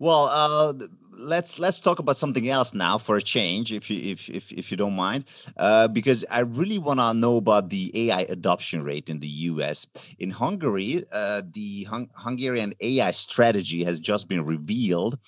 Well 0.00 0.24
uh 0.24 0.72
let's 1.18 1.58
let's 1.58 1.80
talk 1.80 1.98
about 1.98 2.16
something 2.16 2.48
else 2.48 2.72
now 2.72 2.96
for 2.96 3.16
a 3.16 3.22
change, 3.22 3.72
if 3.72 3.90
you 3.90 4.12
if 4.12 4.28
if, 4.30 4.52
if 4.52 4.70
you 4.70 4.76
don't 4.76 4.94
mind, 4.94 5.24
uh, 5.56 5.88
because 5.88 6.24
I 6.30 6.40
really 6.40 6.78
want 6.78 7.00
to 7.00 7.12
know 7.14 7.36
about 7.36 7.68
the 7.70 7.90
AI 8.08 8.22
adoption 8.22 8.82
rate 8.82 9.10
in 9.10 9.18
the 9.20 9.28
U.S. 9.50 9.86
In 10.18 10.30
Hungary, 10.30 11.04
uh, 11.12 11.42
the 11.52 11.84
Hung- 11.84 12.10
Hungarian 12.14 12.72
AI 12.80 13.10
strategy 13.10 13.84
has 13.84 14.00
just 14.00 14.28
been 14.28 14.44
revealed. 14.44 15.18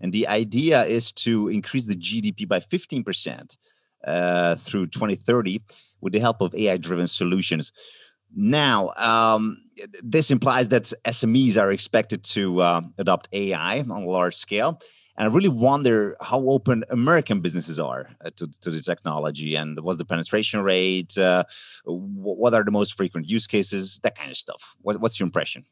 and 0.00 0.12
the 0.12 0.26
idea 0.28 0.84
is 0.86 1.12
to 1.12 1.48
increase 1.48 1.84
the 1.84 1.96
GDP 1.96 2.48
by 2.48 2.60
15% 2.60 3.56
uh, 4.06 4.54
through 4.56 4.86
2030 4.86 5.60
with 6.00 6.12
the 6.14 6.18
help 6.18 6.40
of 6.40 6.54
AI-driven 6.54 7.06
solutions. 7.06 7.72
Now, 8.34 8.92
um, 8.96 9.58
this 10.02 10.30
implies 10.30 10.68
that 10.68 10.92
SMEs 11.04 11.56
are 11.56 11.70
expected 11.72 12.22
to 12.24 12.60
uh, 12.62 12.80
adopt 12.98 13.28
AI 13.32 13.80
on 13.80 13.90
a 13.90 14.06
large 14.06 14.36
scale. 14.36 14.80
And 15.20 15.28
I 15.28 15.34
really 15.34 15.48
wonder 15.48 16.16
how 16.22 16.38
open 16.48 16.82
American 16.88 17.42
businesses 17.42 17.78
are 17.78 18.08
uh, 18.24 18.30
to, 18.36 18.46
to 18.62 18.70
the 18.70 18.80
technology 18.80 19.54
and 19.54 19.78
what's 19.80 19.98
the 19.98 20.04
penetration 20.06 20.62
rate? 20.62 21.18
Uh, 21.18 21.44
what 21.84 22.54
are 22.54 22.64
the 22.64 22.70
most 22.70 22.94
frequent 22.96 23.28
use 23.28 23.46
cases? 23.46 24.00
That 24.02 24.16
kind 24.16 24.30
of 24.30 24.38
stuff. 24.38 24.74
What, 24.80 24.98
what's 25.02 25.20
your 25.20 25.26
impression? 25.26 25.66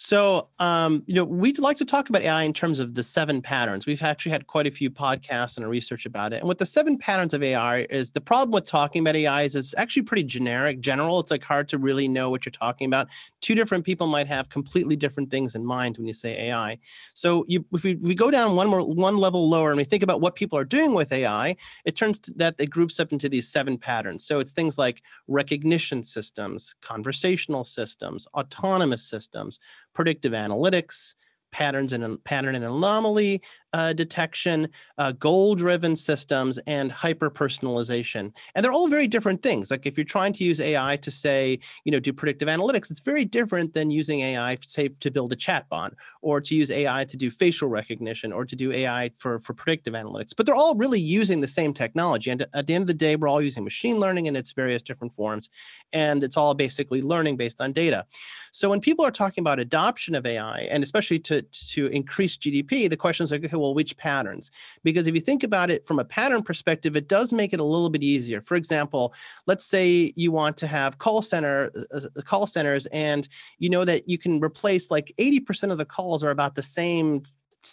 So, 0.00 0.46
um, 0.60 1.02
you 1.08 1.14
know, 1.16 1.24
we'd 1.24 1.58
like 1.58 1.76
to 1.78 1.84
talk 1.84 2.08
about 2.08 2.22
AI 2.22 2.44
in 2.44 2.52
terms 2.52 2.78
of 2.78 2.94
the 2.94 3.02
seven 3.02 3.42
patterns. 3.42 3.84
We've 3.84 4.00
actually 4.00 4.30
had 4.30 4.46
quite 4.46 4.68
a 4.68 4.70
few 4.70 4.92
podcasts 4.92 5.56
and 5.56 5.68
research 5.68 6.06
about 6.06 6.32
it. 6.32 6.36
And 6.36 6.46
what 6.46 6.58
the 6.58 6.66
seven 6.66 6.96
patterns 6.96 7.34
of 7.34 7.42
AI 7.42 7.80
is 7.90 8.12
the 8.12 8.20
problem 8.20 8.52
with 8.52 8.64
talking 8.64 9.02
about 9.02 9.16
AI 9.16 9.42
is 9.42 9.56
it's 9.56 9.74
actually 9.76 10.02
pretty 10.02 10.22
generic, 10.22 10.78
general. 10.78 11.18
It's 11.18 11.32
like 11.32 11.42
hard 11.42 11.68
to 11.70 11.78
really 11.78 12.06
know 12.06 12.30
what 12.30 12.46
you're 12.46 12.52
talking 12.52 12.86
about. 12.86 13.08
Two 13.40 13.56
different 13.56 13.84
people 13.84 14.06
might 14.06 14.28
have 14.28 14.48
completely 14.50 14.94
different 14.94 15.32
things 15.32 15.56
in 15.56 15.66
mind 15.66 15.96
when 15.96 16.06
you 16.06 16.12
say 16.12 16.46
AI. 16.46 16.78
So, 17.14 17.44
you, 17.48 17.64
if 17.72 17.82
we, 17.82 17.96
we 17.96 18.14
go 18.14 18.30
down 18.30 18.54
one 18.54 18.68
more 18.68 18.82
one 18.82 19.16
level 19.16 19.48
lower 19.48 19.70
and 19.70 19.78
we 19.78 19.84
think 19.84 20.04
about 20.04 20.20
what 20.20 20.36
people 20.36 20.56
are 20.56 20.64
doing 20.64 20.94
with 20.94 21.12
AI, 21.12 21.56
it 21.84 21.96
turns 21.96 22.20
that 22.36 22.54
it 22.60 22.70
groups 22.70 23.00
up 23.00 23.10
into 23.10 23.28
these 23.28 23.48
seven 23.48 23.76
patterns. 23.76 24.24
So 24.24 24.38
it's 24.38 24.52
things 24.52 24.78
like 24.78 25.02
recognition 25.26 26.04
systems, 26.04 26.76
conversational 26.82 27.64
systems, 27.64 28.28
autonomous 28.32 29.02
systems 29.02 29.58
predictive 29.98 30.32
analytics, 30.32 31.16
patterns 31.50 31.92
and 31.92 32.22
pattern 32.22 32.54
and 32.54 32.64
anomaly 32.64 33.42
uh, 33.72 33.92
detection, 33.92 34.68
uh, 34.96 35.12
goal-driven 35.12 35.96
systems, 35.96 36.58
and 36.66 36.90
hyper-personalization. 36.90 38.32
And 38.54 38.64
they're 38.64 38.72
all 38.72 38.88
very 38.88 39.06
different 39.06 39.42
things. 39.42 39.70
Like 39.70 39.86
if 39.86 39.96
you're 39.98 40.04
trying 40.04 40.32
to 40.34 40.44
use 40.44 40.60
AI 40.60 40.96
to 40.96 41.10
say, 41.10 41.58
you 41.84 41.92
know, 41.92 42.00
do 42.00 42.12
predictive 42.12 42.48
analytics, 42.48 42.90
it's 42.90 43.00
very 43.00 43.24
different 43.24 43.74
than 43.74 43.90
using 43.90 44.20
AI, 44.20 44.56
say, 44.62 44.88
to 44.88 45.10
build 45.10 45.32
a 45.32 45.36
chatbot, 45.36 45.92
or 46.22 46.40
to 46.40 46.54
use 46.54 46.70
AI 46.70 47.04
to 47.04 47.16
do 47.16 47.30
facial 47.30 47.68
recognition, 47.68 48.32
or 48.32 48.44
to 48.44 48.56
do 48.56 48.72
AI 48.72 49.10
for 49.18 49.38
for 49.40 49.52
predictive 49.54 49.94
analytics. 49.94 50.32
But 50.36 50.46
they're 50.46 50.54
all 50.54 50.74
really 50.74 51.00
using 51.00 51.40
the 51.40 51.48
same 51.48 51.74
technology. 51.74 52.30
And 52.30 52.46
at 52.54 52.66
the 52.66 52.74
end 52.74 52.82
of 52.82 52.88
the 52.88 52.94
day, 52.94 53.16
we're 53.16 53.28
all 53.28 53.42
using 53.42 53.64
machine 53.64 53.98
learning 53.98 54.26
in 54.26 54.36
its 54.36 54.52
various 54.52 54.82
different 54.82 55.12
forms, 55.12 55.50
and 55.92 56.24
it's 56.24 56.36
all 56.36 56.54
basically 56.54 57.02
learning 57.02 57.36
based 57.36 57.60
on 57.60 57.72
data. 57.72 58.06
So 58.52 58.68
when 58.68 58.80
people 58.80 59.04
are 59.04 59.10
talking 59.10 59.42
about 59.42 59.58
adoption 59.58 60.14
of 60.14 60.24
AI, 60.26 60.60
and 60.70 60.82
especially 60.82 61.18
to 61.20 61.42
to 61.42 61.86
increase 61.88 62.36
GDP, 62.36 62.88
the 62.88 62.96
question 62.96 63.24
is 63.24 63.30
like, 63.30 63.57
well, 63.58 63.74
which 63.74 63.96
patterns? 63.96 64.50
Because 64.82 65.06
if 65.06 65.14
you 65.14 65.20
think 65.20 65.42
about 65.42 65.70
it 65.70 65.86
from 65.86 65.98
a 65.98 66.04
pattern 66.04 66.42
perspective, 66.42 66.96
it 66.96 67.08
does 67.08 67.32
make 67.32 67.52
it 67.52 67.60
a 67.60 67.64
little 67.64 67.90
bit 67.90 68.02
easier. 68.02 68.40
For 68.40 68.54
example, 68.54 69.14
let's 69.46 69.64
say 69.64 70.12
you 70.16 70.32
want 70.32 70.56
to 70.58 70.66
have 70.66 70.98
call 70.98 71.22
center 71.22 71.70
uh, 71.92 72.00
uh 72.16 72.22
call 72.22 72.46
centers, 72.46 72.86
and 72.86 73.28
you 73.58 73.70
know 73.70 73.84
that 73.84 74.08
you 74.08 74.18
can 74.18 74.40
replace 74.40 74.90
like 74.90 75.12
80% 75.18 75.70
of 75.72 75.78
the 75.78 75.84
calls 75.84 76.22
are 76.24 76.30
about 76.30 76.54
the 76.54 76.62
same 76.62 77.22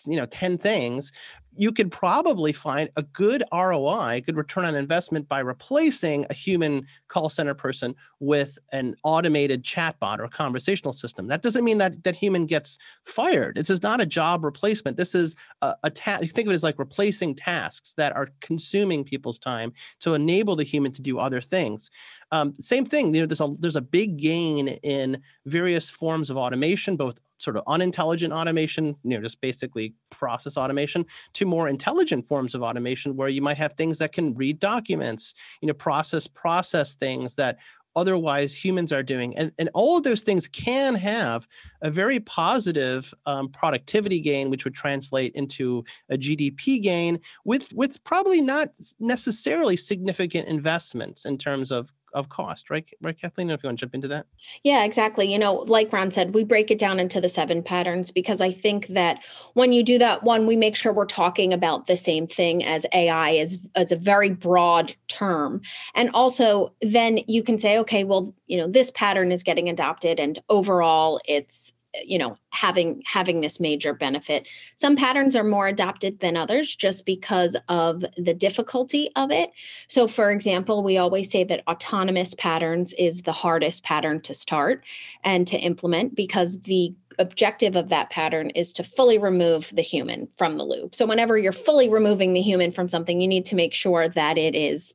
you 0.08 0.18
know 0.18 0.26
10 0.26 0.58
things 0.58 1.12
you 1.58 1.72
could 1.72 1.92
probably 1.92 2.52
find 2.52 2.90
a 2.96 3.04
good 3.04 3.44
ROI, 3.54 4.24
good 4.26 4.38
return 4.38 4.66
on 4.66 4.76
investment 4.76 5.28
by 5.28 5.40
replacing 5.40 6.26
a 6.30 6.34
human 6.34 6.86
call 7.08 7.30
center 7.30 7.54
person 7.54 7.96
with 8.20 8.58
an 8.72 8.96
automated 9.04 9.64
chatbot 9.64 10.20
or 10.20 10.28
conversational 10.28 10.94
system. 10.94 11.28
That 11.28 11.42
doesn't 11.42 11.64
mean 11.64 11.78
that 11.80 12.04
that 12.04 12.16
human 12.16 12.46
gets 12.46 12.78
fired. 13.06 13.58
This 13.58 13.70
is 13.70 13.84
not 13.84 14.02
a 14.02 14.06
job 14.06 14.44
replacement. 14.44 14.98
This 14.98 15.16
is 15.16 15.36
a, 15.62 15.76
a 15.84 15.90
task. 15.90 16.34
Think 16.34 16.48
of 16.48 16.52
it 16.52 16.56
as 16.56 16.64
like 16.64 16.80
replacing 16.80 17.36
tasks 17.36 17.94
that 17.96 18.16
are 18.16 18.30
consuming 18.42 19.04
people's 19.04 19.40
time 19.40 19.74
to 20.02 20.14
enable 20.14 20.56
the 20.56 20.64
human 20.64 20.92
to 20.94 21.02
do 21.02 21.20
other 21.20 21.42
things. 21.42 21.90
Um, 22.32 22.54
same 22.60 22.86
thing. 22.86 23.14
You 23.14 23.22
know, 23.22 23.28
there's 23.28 23.42
a 23.42 23.56
there's 23.60 23.76
a 23.76 23.82
big 23.82 24.18
gain 24.18 24.68
in 24.68 25.22
various 25.46 25.90
forms 25.90 26.30
of 26.30 26.38
automation, 26.38 26.98
both 26.98 27.20
sort 27.38 27.58
of 27.58 27.64
unintelligent 27.68 28.34
automation, 28.34 28.96
you 29.04 29.12
know, 29.12 29.22
just 29.22 29.42
basically 29.42 29.94
process 30.18 30.58
automation, 30.58 31.06
to 31.34 31.46
more 31.46 31.68
intelligent 31.68 32.28
forms 32.28 32.56
of 32.56 32.62
automation 32.62 33.16
where 33.16 33.30
you 33.30 33.42
might 33.42 33.58
have 33.58 33.74
things 33.74 34.00
that 34.00 34.12
can 34.12 34.36
read 34.36 34.60
documents, 34.60 35.34
you 35.62 35.68
know, 35.68 35.74
process 35.74 36.28
process 36.28 36.96
things 36.96 37.36
that 37.36 37.58
otherwise 37.96 38.56
humans 38.56 38.92
are 38.92 39.04
doing. 39.04 39.36
And, 39.38 39.52
and 39.58 39.70
all 39.74 39.98
of 39.98 40.04
those 40.04 40.22
things 40.22 40.48
can 40.48 40.96
have 40.96 41.48
a 41.82 41.90
very 41.90 42.20
positive 42.20 43.14
um, 43.26 43.50
productivity 43.50 44.20
gain, 44.20 44.50
which 44.50 44.66
would 44.66 44.76
translate 44.76 45.34
into 45.34 45.84
a 46.10 46.18
GDP 46.18 46.82
gain 46.82 47.20
with, 47.46 47.72
with 47.74 48.04
probably 48.04 48.42
not 48.42 48.70
necessarily 49.00 49.78
significant 49.78 50.48
investments 50.48 51.26
in 51.26 51.38
terms 51.38 51.72
of 51.72 51.94
of 52.16 52.30
cost, 52.30 52.70
right? 52.70 52.90
Right, 53.02 53.20
Kathleen? 53.20 53.50
If 53.50 53.62
you 53.62 53.68
want 53.68 53.78
to 53.78 53.86
jump 53.86 53.94
into 53.94 54.08
that. 54.08 54.26
Yeah, 54.64 54.86
exactly. 54.86 55.32
You 55.32 55.38
know, 55.38 55.54
like 55.54 55.92
Ron 55.92 56.10
said, 56.10 56.34
we 56.34 56.44
break 56.44 56.72
it 56.72 56.80
down 56.80 57.00
into 57.00 57.20
the 57.22 57.30
seven 57.30 57.62
patterns 57.62 58.10
because 58.10 58.42
I 58.42 58.50
think 58.50 58.88
that 58.88 59.24
when 59.54 59.74
you 59.74 59.84
do 59.84 60.00
that, 60.00 60.24
one, 60.24 60.48
we 60.48 60.56
make 60.56 60.76
sure 60.76 60.94
we're 60.94 61.06
talking 61.06 61.54
about 61.54 61.88
the 61.88 61.98
same 61.98 62.26
thing 62.26 62.64
as 62.64 62.86
AI 62.94 63.36
as, 63.36 63.60
as 63.76 63.92
a 63.92 63.98
very 63.98 64.30
broad 64.30 64.96
term. 65.10 65.62
And 65.94 66.10
also 66.14 66.74
then 66.82 67.20
you 67.28 67.44
can 67.44 67.58
say, 67.58 67.78
okay, 67.80 68.06
well, 68.06 68.34
you 68.48 68.58
know, 68.58 68.68
this 68.68 68.92
pattern 68.92 69.32
is 69.32 69.44
getting 69.44 69.68
adopted 69.68 70.20
and 70.20 70.40
overall 70.50 71.20
it's 71.26 71.74
you 72.04 72.18
know 72.18 72.36
having 72.52 73.02
having 73.06 73.42
this 73.42 73.60
major 73.60 73.94
benefit. 73.94 74.48
Some 74.76 74.96
patterns 74.96 75.36
are 75.36 75.44
more 75.44 75.68
adopted 75.68 76.20
than 76.20 76.38
others 76.38 76.76
just 76.76 77.06
because 77.06 77.56
of 77.70 78.04
the 78.18 78.34
difficulty 78.34 79.10
of 79.16 79.32
it. 79.32 79.52
So 79.88 80.08
for 80.08 80.32
example 80.32 80.84
we 80.84 80.98
always 80.98 81.30
say 81.30 81.44
that 81.46 81.64
autonomous 81.68 82.34
patterns 82.34 82.94
is 82.98 83.22
the 83.22 83.32
hardest 83.32 83.84
pattern 83.84 84.22
to 84.22 84.34
start 84.34 84.84
and 85.24 85.48
to 85.48 85.58
implement 85.58 86.16
because 86.16 86.62
the 86.62 86.94
objective 87.20 87.76
of 87.76 87.90
that 87.90 88.10
pattern 88.10 88.50
is 88.52 88.74
to 88.74 88.84
fully 88.84 89.18
remove 89.18 89.72
the 89.74 89.82
human 89.82 90.28
from 90.38 90.58
the 90.58 90.66
loop. 90.66 90.94
So 90.94 91.06
whenever 91.06 91.38
you're 91.38 91.52
fully 91.52 91.90
removing 91.90 92.34
the 92.34 92.42
human 92.42 92.72
from 92.72 92.88
something 92.88 93.22
you 93.22 93.28
need 93.28 93.46
to 93.46 93.56
make 93.56 93.74
sure 93.74 94.08
that 94.10 94.38
it 94.38 94.56
is 94.56 94.94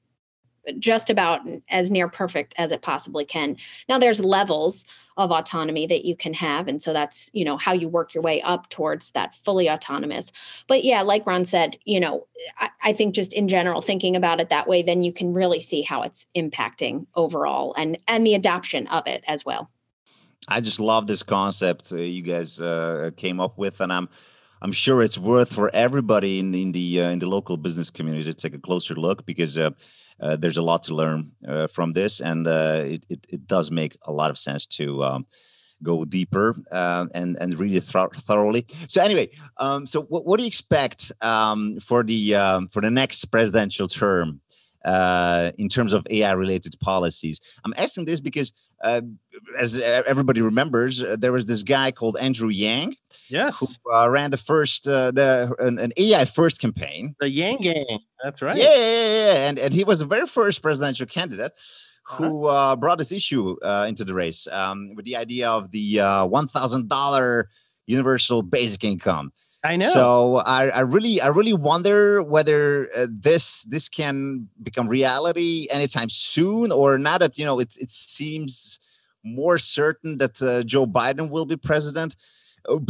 just 0.78 1.10
about 1.10 1.40
as 1.68 1.90
near 1.90 2.08
perfect 2.08 2.54
as 2.58 2.72
it 2.72 2.82
possibly 2.82 3.24
can. 3.24 3.56
Now 3.88 3.98
there's 3.98 4.24
levels 4.24 4.84
of 5.16 5.30
autonomy 5.30 5.86
that 5.86 6.04
you 6.04 6.16
can 6.16 6.32
have 6.34 6.68
and 6.68 6.80
so 6.80 6.92
that's, 6.92 7.30
you 7.32 7.44
know, 7.44 7.56
how 7.56 7.72
you 7.72 7.88
work 7.88 8.14
your 8.14 8.22
way 8.22 8.40
up 8.42 8.68
towards 8.68 9.10
that 9.12 9.34
fully 9.34 9.68
autonomous. 9.68 10.30
But 10.66 10.84
yeah, 10.84 11.02
like 11.02 11.26
Ron 11.26 11.44
said, 11.44 11.76
you 11.84 12.00
know, 12.00 12.26
I, 12.58 12.70
I 12.82 12.92
think 12.92 13.14
just 13.14 13.32
in 13.32 13.48
general 13.48 13.82
thinking 13.82 14.16
about 14.16 14.40
it 14.40 14.50
that 14.50 14.68
way 14.68 14.82
then 14.82 15.02
you 15.02 15.12
can 15.12 15.32
really 15.32 15.60
see 15.60 15.82
how 15.82 16.02
it's 16.02 16.26
impacting 16.36 17.06
overall 17.14 17.74
and 17.76 17.98
and 18.08 18.26
the 18.26 18.34
adoption 18.34 18.86
of 18.88 19.06
it 19.06 19.24
as 19.26 19.44
well. 19.44 19.70
I 20.48 20.60
just 20.60 20.80
love 20.80 21.06
this 21.06 21.22
concept 21.22 21.92
uh, 21.92 21.96
you 21.96 22.22
guys 22.22 22.60
uh, 22.60 23.10
came 23.16 23.40
up 23.40 23.58
with 23.58 23.80
and 23.80 23.92
I'm 23.92 24.08
I'm 24.62 24.72
sure 24.72 25.02
it's 25.02 25.18
worth 25.18 25.52
for 25.52 25.70
everybody 25.74 26.38
in, 26.38 26.54
in 26.54 26.72
the 26.72 27.02
uh, 27.02 27.10
in 27.10 27.18
the 27.18 27.26
local 27.26 27.56
business 27.56 27.90
community 27.90 28.24
to 28.24 28.34
take 28.34 28.54
a 28.54 28.58
closer 28.58 28.94
look 28.94 29.24
because 29.24 29.56
uh, 29.56 29.70
uh, 30.20 30.36
there's 30.36 30.58
a 30.58 30.62
lot 30.62 30.82
to 30.84 30.94
learn 30.94 31.32
uh, 31.48 31.66
from 31.66 31.92
this, 31.92 32.20
and 32.20 32.46
uh, 32.46 32.82
it, 32.84 33.06
it, 33.08 33.26
it 33.28 33.46
does 33.46 33.70
make 33.70 33.96
a 34.02 34.12
lot 34.12 34.30
of 34.30 34.38
sense 34.38 34.66
to 34.66 35.02
um, 35.02 35.26
go 35.82 36.04
deeper 36.04 36.56
uh, 36.72 37.06
and 37.14 37.38
and 37.40 37.58
read 37.58 37.74
it 37.74 37.86
th- 37.86 38.10
thoroughly. 38.18 38.66
So 38.88 39.02
anyway, 39.02 39.30
um, 39.56 39.86
so 39.86 40.02
what, 40.02 40.26
what 40.26 40.36
do 40.36 40.44
you 40.44 40.48
expect 40.48 41.10
um, 41.22 41.80
for 41.80 42.02
the 42.02 42.34
um, 42.34 42.68
for 42.68 42.82
the 42.82 42.90
next 42.90 43.24
presidential 43.26 43.88
term? 43.88 44.40
Uh, 44.84 45.52
in 45.58 45.68
terms 45.68 45.92
of 45.92 46.06
AI 46.10 46.32
related 46.32 46.78
policies. 46.80 47.40
I'm 47.64 47.74
asking 47.76 48.06
this 48.06 48.20
because, 48.20 48.52
uh, 48.82 49.02
as 49.58 49.78
everybody 49.78 50.40
remembers, 50.40 51.02
uh, 51.02 51.16
there 51.18 51.32
was 51.32 51.46
this 51.46 51.62
guy 51.62 51.90
called 51.90 52.16
Andrew 52.18 52.48
Yang, 52.48 52.96
yes, 53.28 53.58
who 53.58 53.92
uh, 53.92 54.08
ran 54.08 54.30
the 54.30 54.36
first 54.36 54.86
uh, 54.88 55.10
the 55.10 55.54
an, 55.58 55.78
an, 55.78 55.92
AI 55.96 56.24
first 56.24 56.60
campaign. 56.60 57.14
The 57.20 57.28
Yang 57.28 57.56
Gang, 57.58 57.98
that's 58.22 58.42
right. 58.42 58.56
Yeah, 58.56 58.74
yeah, 58.74 59.26
yeah, 59.34 59.48
and 59.48 59.58
and 59.58 59.74
he 59.74 59.84
was 59.84 59.98
the 59.98 60.06
very 60.06 60.26
first 60.26 60.62
presidential 60.62 61.06
candidate. 61.06 61.52
Uh-huh. 62.10 62.24
Who 62.24 62.46
uh, 62.46 62.76
brought 62.76 62.98
this 62.98 63.12
issue 63.12 63.56
into 63.86 64.04
the 64.04 64.14
race 64.14 64.48
um, 64.50 64.94
with 64.96 65.04
the 65.04 65.16
idea 65.16 65.48
of 65.48 65.70
the 65.70 65.98
one 66.28 66.48
thousand 66.48 66.88
dollar 66.88 67.48
universal 67.86 68.42
basic 68.42 68.84
income? 68.84 69.32
I 69.62 69.76
know. 69.76 69.90
So 69.90 70.36
I, 70.36 70.68
I 70.68 70.80
really, 70.80 71.20
I 71.20 71.28
really 71.28 71.52
wonder 71.52 72.22
whether 72.22 72.90
uh, 72.96 73.06
this 73.10 73.62
this 73.64 73.88
can 73.88 74.48
become 74.62 74.88
reality 74.88 75.68
anytime 75.70 76.08
soon, 76.08 76.72
or 76.72 76.98
not. 76.98 77.20
that 77.20 77.38
you 77.38 77.44
know 77.44 77.60
it 77.60 77.76
it 77.78 77.90
seems 77.90 78.80
more 79.22 79.58
certain 79.58 80.16
that 80.18 80.40
uh, 80.42 80.62
Joe 80.62 80.86
Biden 80.86 81.28
will 81.28 81.44
be 81.44 81.56
president. 81.56 82.16
Oh, 82.68 82.80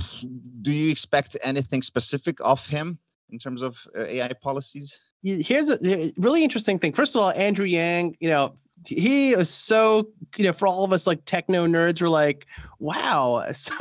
do 0.63 0.73
you 0.73 0.91
expect 0.91 1.37
anything 1.43 1.83
specific 1.83 2.37
of 2.41 2.65
him 2.67 2.99
in 3.31 3.39
terms 3.39 3.63
of 3.63 3.79
uh, 3.97 4.03
AI 4.03 4.33
policies? 4.41 4.99
Here's 5.23 5.71
a 5.71 6.13
really 6.17 6.45
interesting 6.45 6.79
thing. 6.79 6.93
First 6.93 7.15
of 7.15 7.23
all, 7.23 7.31
Andrew 7.31 7.67
Yang, 7.67 8.17
you 8.21 8.29
know, 8.29 8.55
he 8.87 9.33
is 9.33 9.51
so 9.51 10.09
you 10.37 10.45
know 10.45 10.53
for 10.53 10.67
all 10.67 10.85
of 10.85 10.93
us 10.93 11.07
like 11.07 11.25
techno 11.25 11.67
nerds 11.67 12.01
we're 12.01 12.09
like 12.09 12.47
wow 12.79 13.45
so, 13.53 13.75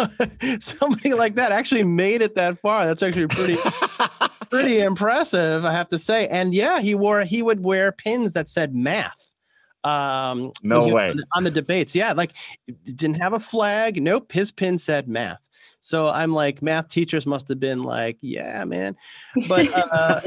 something 0.60 1.16
like 1.16 1.36
that 1.36 1.52
actually 1.52 1.84
made 1.84 2.22
it 2.22 2.36
that 2.36 2.60
far. 2.60 2.86
That's 2.86 3.02
actually 3.02 3.28
pretty 3.28 3.58
pretty 4.50 4.80
impressive 4.80 5.64
i 5.64 5.72
have 5.72 5.90
to 5.90 6.00
say. 6.00 6.28
And 6.28 6.54
yeah 6.54 6.82
he 6.82 6.96
wore 6.96 7.22
he 7.22 7.42
would 7.42 7.64
wear 7.64 7.92
pins 7.92 8.34
that 8.34 8.48
said 8.48 8.76
math 8.76 9.34
um 9.84 10.52
no 10.64 10.88
way. 10.90 11.12
on, 11.12 11.24
on 11.36 11.44
the 11.44 11.52
debates. 11.52 11.96
Yeah 11.96 12.14
like 12.14 12.32
didn't 12.84 13.22
have 13.22 13.34
a 13.34 13.40
flag. 13.40 14.02
Nope 14.02 14.32
his 14.32 14.52
pin 14.52 14.78
said 14.78 15.08
math 15.08 15.49
so 15.90 16.08
I'm 16.08 16.34
like, 16.34 16.62
math 16.62 16.90
teachers 16.90 17.26
must 17.26 17.50
have 17.50 17.60
been 17.60 17.82
like, 17.82 18.20
yeah, 18.22 18.64
man. 18.64 18.96
But 19.48 19.68
uh, 19.92 20.22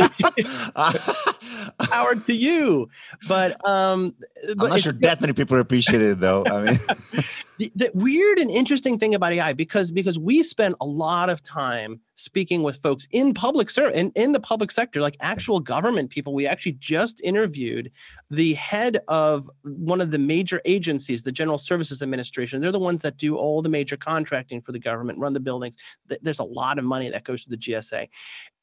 power 1.84 2.16
to 2.16 2.34
you. 2.34 2.88
But 3.28 3.64
um, 3.64 4.12
I'm 4.48 4.56
but 4.56 4.70
not 4.70 4.80
sure 4.80 4.92
that 4.92 5.20
many 5.20 5.34
people 5.34 5.60
appreciate 5.60 6.02
it 6.02 6.18
though. 6.18 6.44
I 6.44 6.64
mean, 6.64 6.80
the, 7.62 7.72
the 7.76 7.90
weird 7.94 8.38
and 8.38 8.50
interesting 8.50 8.98
thing 8.98 9.14
about 9.14 9.32
AI 9.32 9.52
because 9.52 9.92
because 9.92 10.18
we 10.18 10.42
spend 10.42 10.74
a 10.80 10.84
lot 10.84 11.30
of 11.30 11.42
time 11.44 12.00
speaking 12.16 12.64
with 12.64 12.76
folks 12.76 13.06
in 13.12 13.32
public 13.34 13.70
service 13.70 13.96
in, 13.96 14.10
in 14.16 14.32
the 14.32 14.40
public 14.40 14.72
sector, 14.72 15.00
like 15.00 15.16
actual 15.20 15.60
government 15.60 16.10
people. 16.10 16.34
We 16.34 16.46
actually 16.46 16.72
just 16.72 17.20
interviewed 17.22 17.92
the 18.30 18.54
head 18.54 18.98
of 19.06 19.48
one 19.62 20.00
of 20.00 20.10
the 20.10 20.18
major 20.18 20.60
agencies, 20.64 21.22
the 21.22 21.30
General 21.30 21.58
Services 21.58 22.02
Administration. 22.02 22.60
They're 22.60 22.72
the 22.72 22.80
ones 22.80 23.02
that 23.02 23.16
do 23.16 23.36
all 23.36 23.62
the 23.62 23.68
major 23.68 23.96
contracting 23.96 24.60
for 24.60 24.72
the 24.72 24.80
government, 24.80 25.20
run 25.20 25.32
the 25.32 25.40
buildings. 25.40 25.76
There's 26.20 26.40
a 26.40 26.44
lot 26.44 26.78
of 26.78 26.84
money 26.84 27.10
that 27.10 27.24
goes 27.24 27.44
to 27.44 27.50
the 27.50 27.56
GSA. 27.56 28.08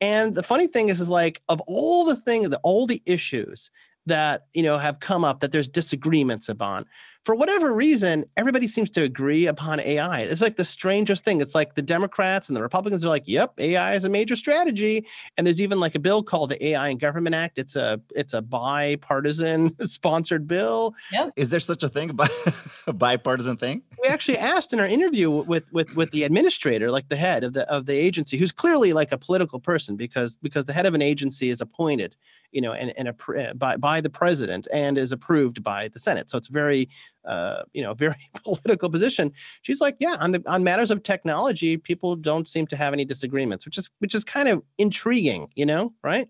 And 0.01 0.35
the 0.35 0.43
funny 0.43 0.67
thing 0.67 0.89
is, 0.89 0.99
is 0.99 1.09
like 1.09 1.41
of 1.47 1.62
all 1.62 2.03
the 2.03 2.17
things, 2.17 2.53
all 2.63 2.85
the 2.85 3.01
issues 3.05 3.71
that 4.05 4.47
you 4.53 4.63
know 4.63 4.77
have 4.77 4.99
come 4.99 5.23
up 5.23 5.39
that 5.39 5.51
there's 5.51 5.69
disagreements 5.69 6.49
upon 6.49 6.85
for 7.25 7.36
whatever 7.36 7.73
reason 7.73 8.25
everybody 8.38 8.67
seems 8.67 8.89
to 8.89 9.03
agree 9.03 9.45
upon 9.47 9.79
ai 9.79 10.21
it's 10.21 10.41
like 10.41 10.55
the 10.55 10.65
strangest 10.65 11.23
thing. 11.23 11.41
It's 11.41 11.55
like 11.55 11.75
the 11.75 11.82
democrats 11.82 12.49
and 12.49 12.55
the 12.55 12.62
republicans 12.62 13.03
are 13.05 13.10
like 13.10 13.27
yep 13.27 13.53
ai 13.60 13.93
is 13.95 14.03
a 14.03 14.10
major 14.10 14.36
strategy. 14.36 15.05
And 15.38 15.45
there's 15.45 15.62
even 15.62 15.79
like 15.79 15.95
a 15.95 15.99
bill 15.99 16.23
called 16.23 16.51
the 16.51 16.65
ai 16.67 16.89
and 16.89 16.99
government 16.99 17.36
act. 17.36 17.58
It's 17.58 17.75
a 17.75 17.99
it's 18.15 18.34
a 18.34 18.41
bipartisan 18.41 19.75
sponsored 19.88 20.47
bill. 20.47 20.95
Yep. 21.12 21.34
is 21.36 21.49
there 21.49 21.60
such 21.60 21.84
a 21.84 21.89
thing 21.89 22.17
a 22.88 22.93
bipartisan 22.93 23.58
thing? 23.58 23.84
We 24.01 24.08
actually 24.10 24.38
asked 24.38 24.73
in 24.73 24.79
our 24.79 24.86
interview 24.86 25.29
with 25.29 25.65
with 25.71 25.95
with 25.95 26.12
the 26.12 26.23
administrator 26.23 26.91
like 26.91 27.10
the 27.10 27.15
head 27.15 27.43
of 27.43 27.53
the 27.53 27.69
of 27.71 27.86
the 27.86 27.93
agency 27.93 28.38
who's 28.38 28.51
clearly 28.51 28.93
like 28.93 29.12
a 29.12 29.17
political 29.17 29.60
person 29.60 29.95
because 29.95 30.38
because 30.38 30.65
the 30.65 30.73
head 30.73 30.86
of 30.86 30.93
an 30.93 31.01
agency 31.01 31.49
is 31.49 31.62
appointed 31.62 32.15
you 32.51 32.62
know, 32.62 32.73
and, 32.73 32.93
and 32.97 33.10
a, 33.10 33.49
uh, 33.49 33.53
by, 33.53 33.77
by 33.77 34.01
the 34.01 34.10
president 34.10 34.67
and 34.73 34.97
is 34.97 35.12
approved 35.12 35.63
by 35.63 35.88
the 35.89 35.99
Senate. 35.99 36.29
So 36.29 36.38
it's 36.38 36.47
very, 36.47 36.89
uh, 37.25 37.63
you 37.73 37.82
know, 37.82 37.93
very 38.05 38.15
political 38.43 38.89
position. 38.89 39.32
She's 39.62 39.82
like, 39.82 39.97
yeah, 39.99 40.15
on 40.19 40.32
the 40.32 40.43
on 40.45 40.63
matters 40.63 40.91
of 40.91 41.03
technology, 41.03 41.77
people 41.77 42.15
don't 42.15 42.47
seem 42.47 42.67
to 42.67 42.75
have 42.75 42.93
any 42.93 43.05
disagreements, 43.05 43.65
which 43.65 43.77
is 43.77 43.89
which 43.99 44.15
is 44.15 44.23
kind 44.23 44.47
of 44.47 44.63
intriguing, 44.77 45.49
you 45.55 45.65
know, 45.65 45.91
right? 46.03 46.27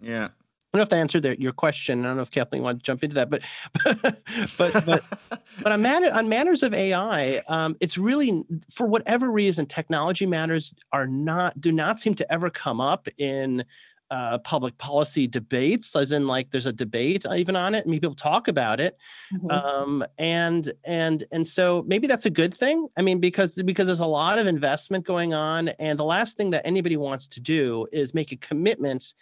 Yeah. 0.00 0.28
I 0.74 0.76
don't 0.76 0.80
know 0.80 0.82
if 0.82 0.88
that 0.88 0.98
answered 0.98 1.40
your 1.40 1.52
question. 1.52 2.00
I 2.00 2.08
don't 2.08 2.16
know 2.16 2.22
if 2.22 2.32
Kathleen 2.32 2.64
wanted 2.64 2.78
to 2.78 2.82
jump 2.82 3.04
into 3.04 3.14
that, 3.14 3.30
but 3.30 3.42
but 4.58 4.84
but 4.84 5.04
but 5.62 5.72
on, 5.72 5.80
man, 5.80 6.04
on 6.04 6.28
manners 6.28 6.64
of 6.64 6.74
AI, 6.74 7.42
um, 7.46 7.76
it's 7.78 7.96
really 7.96 8.42
for 8.72 8.88
whatever 8.88 9.30
reason, 9.30 9.66
technology 9.66 10.26
matters 10.26 10.74
are 10.92 11.06
not 11.06 11.60
do 11.60 11.70
not 11.70 12.00
seem 12.00 12.16
to 12.16 12.32
ever 12.32 12.50
come 12.50 12.80
up 12.80 13.06
in 13.18 13.64
uh, 14.10 14.38
public 14.38 14.76
policy 14.78 15.26
debates, 15.26 15.96
as 15.96 16.12
in 16.12 16.26
like 16.26 16.50
there's 16.50 16.66
a 16.66 16.72
debate 16.72 17.24
even 17.34 17.56
on 17.56 17.74
it. 17.74 17.86
Mean, 17.86 18.00
people 18.00 18.14
talk 18.14 18.48
about 18.48 18.80
it, 18.80 18.96
mm-hmm. 19.32 19.50
um, 19.50 20.04
and 20.18 20.72
and 20.84 21.24
and 21.32 21.46
so 21.46 21.84
maybe 21.86 22.06
that's 22.06 22.26
a 22.26 22.30
good 22.30 22.54
thing. 22.54 22.86
I 22.96 23.02
mean, 23.02 23.18
because 23.18 23.54
because 23.62 23.86
there's 23.86 24.00
a 24.00 24.06
lot 24.06 24.38
of 24.38 24.46
investment 24.46 25.04
going 25.04 25.34
on, 25.34 25.68
and 25.68 25.98
the 25.98 26.04
last 26.04 26.36
thing 26.36 26.50
that 26.50 26.66
anybody 26.66 26.96
wants 26.96 27.26
to 27.28 27.40
do 27.40 27.86
is 27.92 28.14
make 28.14 28.32
a 28.32 28.36
commitment 28.36 29.14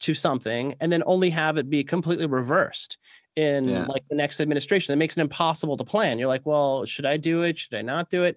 to 0.00 0.14
something 0.14 0.74
and 0.80 0.92
then 0.92 1.02
only 1.06 1.30
have 1.30 1.56
it 1.56 1.70
be 1.70 1.84
completely 1.84 2.26
reversed 2.26 2.98
in 3.36 3.68
yeah. 3.68 3.86
like 3.86 4.02
the 4.10 4.16
next 4.16 4.40
administration. 4.40 4.92
That 4.92 4.96
makes 4.96 5.16
it 5.16 5.20
impossible 5.20 5.76
to 5.76 5.84
plan. 5.84 6.18
You're 6.18 6.28
like, 6.28 6.44
well, 6.44 6.84
should 6.84 7.06
I 7.06 7.16
do 7.16 7.42
it? 7.42 7.58
Should 7.58 7.74
I 7.74 7.82
not 7.82 8.10
do 8.10 8.24
it? 8.24 8.36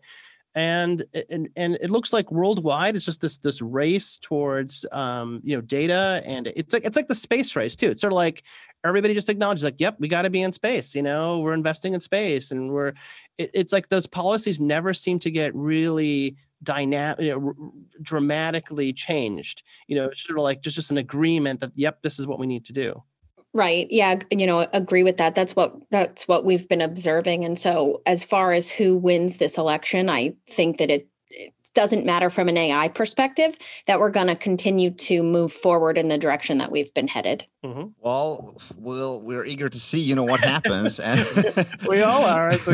And 0.56 1.04
and 1.30 1.50
and 1.58 1.78
it 1.82 1.89
looks 1.89 2.13
like 2.13 2.32
worldwide 2.32 2.96
it's 2.96 3.06
just 3.06 3.20
this 3.20 3.38
this 3.38 3.62
race 3.62 4.18
towards 4.20 4.86
um, 4.94 5.41
you 5.44 5.56
know 5.56 5.62
data 5.62 6.22
and 6.26 6.48
it's 6.56 6.74
like 6.74 6.86
it's 6.86 6.96
like 6.96 7.08
the 7.08 7.15
space 7.15 7.56
race 7.56 7.76
too. 7.76 7.89
It's 7.89 8.02
sort 8.02 8.13
of 8.13 8.15
like 8.15 8.44
everybody 8.86 9.13
just 9.13 9.30
acknowledges 9.30 9.65
like 9.65 9.80
yep 9.80 9.98
we 10.00 10.08
got 10.08 10.22
to 10.22 10.30
be 10.30 10.41
in 10.41 10.54
space 10.54 10.96
you 10.96 11.02
know 11.02 11.39
we're 11.39 11.54
investing 11.54 11.94
in 11.94 12.00
space 12.00 12.52
and 12.52 12.72
we're 12.72 12.94
it, 13.38 13.52
it's 13.54 13.74
like 13.74 13.89
those 13.89 14.08
policies 14.08 14.60
never 14.60 14.94
seem 14.94 15.20
to 15.20 15.30
get 15.30 15.54
really 15.56 16.38
dynamic 16.63 17.20
you 17.20 17.32
know, 17.32 17.48
r- 17.48 17.72
dramatically 18.02 18.94
changed. 18.94 19.63
You 19.88 19.98
know 19.98 20.06
it's 20.06 20.26
sort 20.26 20.39
of 20.39 20.44
like 20.44 20.62
just 20.62 20.78
just 20.78 20.91
an 20.91 20.98
agreement 20.98 21.60
that 21.60 21.72
yep 21.76 22.02
this 22.02 22.18
is 22.18 22.28
what 22.28 22.39
we 22.39 22.48
need 22.48 22.63
to 22.65 22.74
do 22.74 23.04
Right. 23.56 23.88
Yeah, 23.89 24.20
you 24.32 24.46
know, 24.46 24.68
agree 24.74 25.04
with 25.04 25.15
that. 25.15 25.34
That's 25.34 25.56
what 25.56 25.74
that's 25.89 26.28
what 26.28 26.44
we've 26.44 26.68
been 26.68 26.82
observing. 26.82 27.46
And 27.46 27.58
so 27.58 28.02
as 28.06 28.22
far 28.22 28.52
as 28.52 28.70
who 28.70 28.98
wins 28.98 29.38
this 29.38 29.58
election, 29.58 30.10
I 30.10 30.34
think 30.46 30.78
that 30.80 30.91
it, 30.91 31.08
it 31.30 31.54
doesn't 31.74 32.06
matter 32.06 32.30
from 32.30 32.50
an 32.50 32.58
AI 32.58 32.89
perspective 32.89 33.56
that 33.88 33.98
we're 33.98 34.10
going 34.10 34.28
to 34.28 34.36
continue 34.36 34.91
to 34.91 35.24
move 35.24 35.54
forward 35.54 35.98
in 35.98 36.10
the 36.10 36.18
direction 36.18 36.58
that 36.58 36.70
we've 36.70 36.94
been 36.94 37.08
headed. 37.08 37.46
Mm-hmm. 37.63 37.91
Well, 38.02 38.58
we'll 38.76 39.22
we're 39.22 39.46
eager 39.46 39.70
to 39.70 39.80
see, 39.80 40.02
you 40.02 40.15
know, 40.15 40.24
what 40.24 40.41
happens. 40.41 41.00
and 41.00 41.26
we 41.88 42.02
all 42.02 42.26
are. 42.26 42.52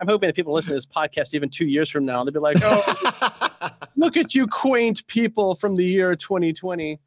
I'm 0.00 0.06
hoping 0.06 0.28
that 0.28 0.36
people 0.36 0.54
listen 0.54 0.70
to 0.70 0.76
this 0.76 0.86
podcast 0.86 1.34
even 1.34 1.50
two 1.50 1.66
years 1.66 1.90
from 1.90 2.04
now, 2.04 2.20
and 2.20 2.28
they'll 2.28 2.34
be 2.34 2.38
like, 2.38 2.58
"Oh, 2.62 3.70
look 3.96 4.16
at 4.16 4.32
you, 4.32 4.46
quaint 4.46 5.04
people 5.08 5.56
from 5.56 5.74
the 5.74 5.84
year 5.84 6.14
2020." 6.14 7.00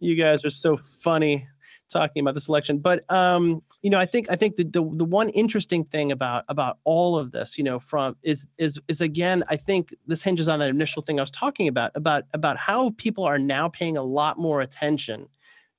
You 0.00 0.14
guys 0.14 0.44
are 0.44 0.50
so 0.50 0.76
funny 0.76 1.44
talking 1.90 2.20
about 2.20 2.34
this 2.34 2.48
election 2.48 2.78
but 2.78 3.10
um 3.10 3.62
you 3.82 3.90
know 3.90 3.98
i 3.98 4.04
think 4.04 4.30
i 4.30 4.36
think 4.36 4.56
the, 4.56 4.64
the 4.64 4.82
the 4.94 5.04
one 5.04 5.28
interesting 5.30 5.84
thing 5.84 6.12
about 6.12 6.44
about 6.48 6.78
all 6.84 7.16
of 7.16 7.32
this 7.32 7.56
you 7.56 7.64
know 7.64 7.78
from 7.78 8.16
is 8.22 8.46
is 8.58 8.78
is 8.88 9.00
again 9.00 9.42
i 9.48 9.56
think 9.56 9.94
this 10.06 10.22
hinges 10.22 10.48
on 10.48 10.58
that 10.58 10.70
initial 10.70 11.02
thing 11.02 11.18
i 11.18 11.22
was 11.22 11.30
talking 11.30 11.66
about 11.66 11.90
about 11.94 12.24
about 12.34 12.56
how 12.56 12.90
people 12.98 13.24
are 13.24 13.38
now 13.38 13.68
paying 13.68 13.96
a 13.96 14.02
lot 14.02 14.38
more 14.38 14.60
attention 14.60 15.26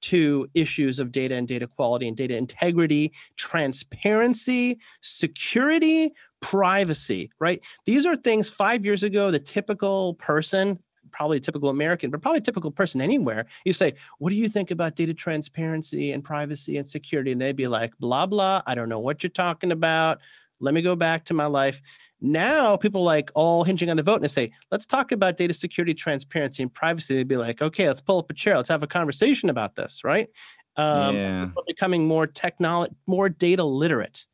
to 0.01 0.47
issues 0.53 0.99
of 0.99 1.11
data 1.11 1.35
and 1.35 1.47
data 1.47 1.67
quality 1.67 2.07
and 2.07 2.15
data 2.15 2.35
integrity, 2.35 3.11
transparency, 3.35 4.79
security, 5.01 6.13
privacy, 6.41 7.29
right? 7.39 7.61
These 7.85 8.05
are 8.05 8.15
things 8.15 8.49
five 8.49 8.85
years 8.85 9.03
ago, 9.03 9.31
the 9.31 9.39
typical 9.39 10.13
person 10.15 10.79
probably 11.11 11.37
a 11.37 11.39
typical 11.39 11.69
American, 11.69 12.09
but 12.09 12.21
probably 12.21 12.39
a 12.39 12.43
typical 12.43 12.71
person 12.71 13.01
anywhere. 13.01 13.45
You 13.65 13.73
say, 13.73 13.93
What 14.17 14.29
do 14.29 14.35
you 14.35 14.49
think 14.49 14.71
about 14.71 14.95
data 14.95 15.13
transparency 15.13 16.11
and 16.11 16.23
privacy 16.23 16.77
and 16.77 16.87
security? 16.87 17.31
And 17.31 17.41
they'd 17.41 17.55
be 17.55 17.67
like, 17.67 17.97
Blah, 17.99 18.25
blah. 18.25 18.61
I 18.65 18.75
don't 18.75 18.89
know 18.89 18.99
what 18.99 19.23
you're 19.23 19.29
talking 19.29 19.71
about. 19.71 20.19
Let 20.59 20.73
me 20.73 20.81
go 20.81 20.95
back 20.95 21.25
to 21.25 21.33
my 21.33 21.45
life. 21.45 21.81
Now, 22.21 22.75
people 22.75 23.03
like 23.03 23.31
all 23.33 23.63
hinging 23.63 23.89
on 23.89 23.95
the 23.95 24.03
vote 24.03 24.15
and 24.15 24.23
they 24.23 24.29
say, 24.29 24.51
Let's 24.71 24.85
talk 24.85 25.11
about 25.11 25.37
data 25.37 25.53
security, 25.53 25.93
transparency, 25.93 26.63
and 26.63 26.73
privacy. 26.73 27.15
They'd 27.15 27.27
be 27.27 27.37
like, 27.37 27.61
Okay, 27.61 27.87
let's 27.87 28.01
pull 28.01 28.19
up 28.19 28.29
a 28.29 28.33
chair. 28.33 28.55
Let's 28.57 28.69
have 28.69 28.83
a 28.83 28.87
conversation 28.87 29.49
about 29.49 29.75
this, 29.75 30.03
right? 30.03 30.29
Um, 30.75 31.15
yeah. 31.15 31.47
becoming 31.67 32.07
more 32.07 32.25
technology, 32.25 32.93
more 33.05 33.27
data 33.27 33.63
literate. 33.63 34.25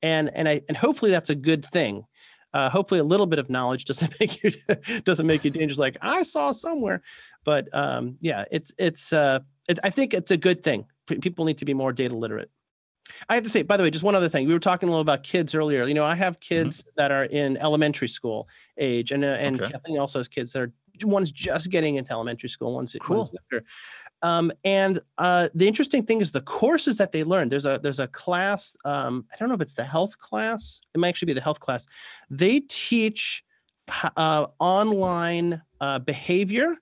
And, 0.00 0.30
and 0.32 0.48
I 0.48 0.60
and 0.68 0.76
hopefully 0.76 1.10
that's 1.10 1.30
a 1.30 1.34
good 1.34 1.64
thing 1.64 2.04
uh, 2.54 2.70
hopefully, 2.70 3.00
a 3.00 3.04
little 3.04 3.26
bit 3.26 3.38
of 3.38 3.50
knowledge 3.50 3.84
doesn't 3.84 4.14
make 4.20 4.42
you 4.42 4.50
doesn't 5.02 5.26
make 5.26 5.44
you 5.44 5.50
dangerous. 5.50 5.78
Like 5.78 5.96
I 6.00 6.22
saw 6.22 6.52
somewhere, 6.52 7.02
but 7.44 7.68
um, 7.72 8.16
yeah, 8.20 8.44
it's 8.50 8.72
it's. 8.78 9.12
Uh, 9.12 9.40
it, 9.68 9.78
I 9.84 9.90
think 9.90 10.14
it's 10.14 10.30
a 10.30 10.36
good 10.36 10.62
thing. 10.62 10.86
P- 11.06 11.18
people 11.18 11.44
need 11.44 11.58
to 11.58 11.66
be 11.66 11.74
more 11.74 11.92
data 11.92 12.16
literate. 12.16 12.50
I 13.28 13.34
have 13.34 13.44
to 13.44 13.50
say, 13.50 13.62
by 13.62 13.76
the 13.76 13.82
way, 13.82 13.90
just 13.90 14.04
one 14.04 14.14
other 14.14 14.28
thing. 14.28 14.46
We 14.46 14.52
were 14.52 14.58
talking 14.58 14.88
a 14.88 14.92
little 14.92 15.02
about 15.02 15.22
kids 15.22 15.54
earlier. 15.54 15.84
You 15.84 15.94
know, 15.94 16.04
I 16.04 16.14
have 16.14 16.34
mm-hmm. 16.40 16.54
kids 16.54 16.82
mm-hmm. 16.82 16.90
that 16.96 17.10
are 17.10 17.24
in 17.24 17.56
elementary 17.58 18.08
school 18.08 18.48
age, 18.78 19.12
and 19.12 19.24
uh, 19.24 19.28
and 19.28 19.62
okay. 19.62 19.72
Kathleen 19.72 19.98
also 19.98 20.18
has 20.18 20.28
kids 20.28 20.52
that 20.52 20.62
are 20.62 20.72
one's 21.06 21.30
just 21.30 21.70
getting 21.70 21.96
into 21.96 22.12
elementary 22.12 22.48
school, 22.48 22.74
one's, 22.74 22.96
cool. 23.00 23.30
one's 23.52 23.64
um, 24.22 24.50
and 24.64 25.00
uh, 25.18 25.48
the 25.54 25.68
interesting 25.68 26.04
thing 26.04 26.20
is 26.20 26.32
the 26.32 26.40
courses 26.40 26.96
that 26.96 27.12
they 27.12 27.24
learn. 27.24 27.48
There's 27.48 27.66
a 27.66 27.78
there's 27.82 28.00
a 28.00 28.08
class. 28.08 28.76
Um, 28.84 29.26
I 29.32 29.36
don't 29.36 29.48
know 29.48 29.54
if 29.54 29.60
it's 29.60 29.74
the 29.74 29.84
health 29.84 30.18
class. 30.18 30.80
It 30.94 30.98
might 30.98 31.08
actually 31.08 31.26
be 31.26 31.34
the 31.34 31.40
health 31.40 31.60
class. 31.60 31.86
They 32.30 32.60
teach 32.60 33.44
uh, 34.16 34.46
online 34.58 35.62
uh, 35.80 36.00
behavior, 36.00 36.74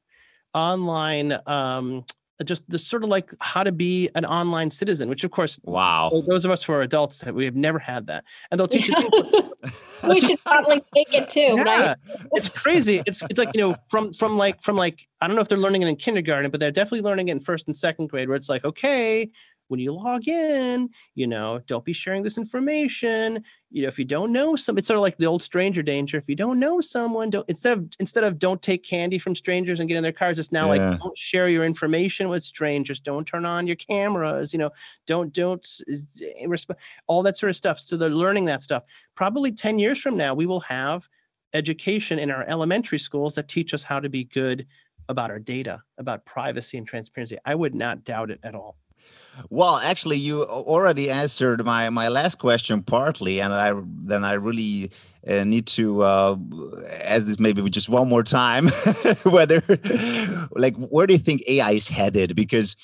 online 0.54 1.38
um, 1.46 2.04
Uh, 2.38 2.44
just 2.44 2.68
the 2.68 2.78
sort 2.78 3.02
of 3.02 3.08
like 3.08 3.30
how 3.40 3.62
to 3.62 3.72
be 3.72 4.10
an 4.14 4.24
online 4.26 4.70
citizen, 4.70 5.08
which 5.08 5.24
of 5.24 5.30
course, 5.30 5.58
wow, 5.64 6.22
those 6.28 6.44
of 6.44 6.50
us 6.50 6.62
who 6.62 6.72
are 6.72 6.82
adults, 6.82 7.24
we 7.24 7.44
have 7.46 7.56
never 7.56 7.78
had 7.78 8.06
that, 8.08 8.24
and 8.50 8.60
they'll 8.60 8.68
teach 8.68 8.88
you. 8.88 8.96
we 10.08 10.20
should 10.20 10.42
probably 10.44 10.82
take 10.94 11.14
it 11.14 11.30
too, 11.30 11.54
yeah. 11.56 11.62
right? 11.62 11.96
it's 12.32 12.48
crazy. 12.48 13.02
It's 13.06 13.22
it's 13.30 13.38
like 13.38 13.50
you 13.54 13.60
know 13.60 13.76
from 13.88 14.12
from 14.12 14.36
like 14.36 14.62
from 14.62 14.76
like 14.76 15.08
I 15.20 15.26
don't 15.26 15.36
know 15.36 15.42
if 15.42 15.48
they're 15.48 15.56
learning 15.56 15.82
it 15.82 15.88
in 15.88 15.96
kindergarten, 15.96 16.50
but 16.50 16.60
they're 16.60 16.70
definitely 16.70 17.02
learning 17.02 17.28
it 17.28 17.32
in 17.32 17.40
first 17.40 17.68
and 17.68 17.76
second 17.76 18.08
grade, 18.08 18.28
where 18.28 18.36
it's 18.36 18.50
like 18.50 18.64
okay, 18.64 19.30
when 19.68 19.80
you 19.80 19.92
log 19.92 20.28
in, 20.28 20.90
you 21.14 21.26
know, 21.26 21.60
don't 21.66 21.84
be 21.84 21.92
sharing 21.92 22.22
this 22.22 22.38
information. 22.38 23.44
You 23.70 23.82
know, 23.82 23.88
if 23.88 23.98
you 23.98 24.04
don't 24.04 24.32
know 24.32 24.56
some, 24.56 24.78
it's 24.78 24.86
sort 24.86 24.96
of 24.96 25.02
like 25.02 25.18
the 25.18 25.26
old 25.26 25.42
stranger 25.42 25.82
danger. 25.82 26.16
If 26.16 26.28
you 26.28 26.36
don't 26.36 26.60
know 26.60 26.80
someone, 26.80 27.30
don't 27.30 27.48
instead 27.48 27.76
of 27.76 27.88
instead 27.98 28.24
of 28.24 28.38
don't 28.38 28.62
take 28.62 28.82
candy 28.82 29.18
from 29.18 29.34
strangers 29.34 29.80
and 29.80 29.88
get 29.88 29.96
in 29.96 30.02
their 30.02 30.12
cars, 30.12 30.38
it's 30.38 30.52
now 30.52 30.72
yeah. 30.72 30.90
like 30.90 31.00
don't 31.00 31.18
share 31.18 31.48
your 31.48 31.64
information 31.64 32.28
with 32.28 32.44
strangers. 32.44 33.00
Don't 33.00 33.26
turn 33.26 33.44
on 33.44 33.66
your 33.66 33.76
cameras. 33.76 34.52
You 34.52 34.58
know, 34.58 34.70
don't 35.06 35.32
don't 35.32 35.66
eh, 35.88 36.56
all 37.06 37.22
that 37.22 37.36
sort 37.36 37.50
of 37.50 37.56
stuff. 37.56 37.80
So 37.80 37.96
they're 37.96 38.10
learning 38.10 38.44
that 38.46 38.62
stuff. 38.62 38.84
Probably 39.14 39.52
ten 39.52 39.78
years 39.78 40.00
from 40.00 40.16
now, 40.16 40.34
we 40.34 40.46
will 40.46 40.60
have 40.60 41.08
education 41.52 42.18
in 42.18 42.30
our 42.30 42.44
elementary 42.48 42.98
schools 42.98 43.34
that 43.34 43.48
teach 43.48 43.72
us 43.74 43.82
how 43.82 44.00
to 44.00 44.08
be 44.08 44.24
good 44.24 44.66
about 45.08 45.30
our 45.30 45.38
data, 45.38 45.82
about 45.98 46.24
privacy 46.24 46.78
and 46.78 46.86
transparency. 46.86 47.38
I 47.44 47.54
would 47.54 47.74
not 47.74 48.04
doubt 48.04 48.30
it 48.30 48.40
at 48.42 48.54
all. 48.54 48.76
Well, 49.50 49.76
actually, 49.76 50.16
you 50.16 50.44
already 50.44 51.10
answered 51.10 51.64
my 51.64 51.90
my 51.90 52.08
last 52.08 52.38
question 52.38 52.82
partly, 52.82 53.40
and 53.40 53.52
I 53.52 53.74
then 54.04 54.24
I 54.24 54.32
really 54.32 54.90
uh, 55.28 55.44
need 55.44 55.66
to 55.68 56.02
uh, 56.02 56.36
ask 57.02 57.26
this 57.26 57.38
maybe 57.38 57.68
just 57.70 57.88
one 57.88 58.08
more 58.08 58.22
time, 58.22 58.68
whether 59.24 59.62
like 60.52 60.76
where 60.76 61.06
do 61.06 61.12
you 61.14 61.18
think 61.18 61.42
AI 61.48 61.72
is 61.72 61.88
headed? 61.88 62.34
Because 62.34 62.76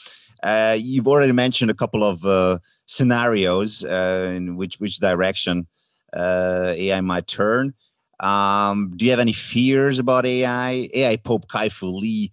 uh, 0.42 0.76
you've 0.78 1.08
already 1.08 1.32
mentioned 1.32 1.70
a 1.70 1.74
couple 1.74 2.04
of 2.04 2.24
uh, 2.24 2.58
scenarios 2.86 3.84
uh, 3.84 4.32
in 4.34 4.56
which 4.56 4.76
which 4.78 4.98
direction 4.98 5.66
uh, 6.12 6.74
AI 6.76 7.00
might 7.00 7.26
turn. 7.26 7.72
Um, 8.20 8.92
do 8.96 9.04
you 9.04 9.10
have 9.10 9.20
any 9.20 9.32
fears 9.32 9.98
about 9.98 10.26
AI? 10.26 10.88
AI 10.94 11.16
Pope 11.16 11.48
Kai-Fu 11.48 11.86
Lee 11.86 12.30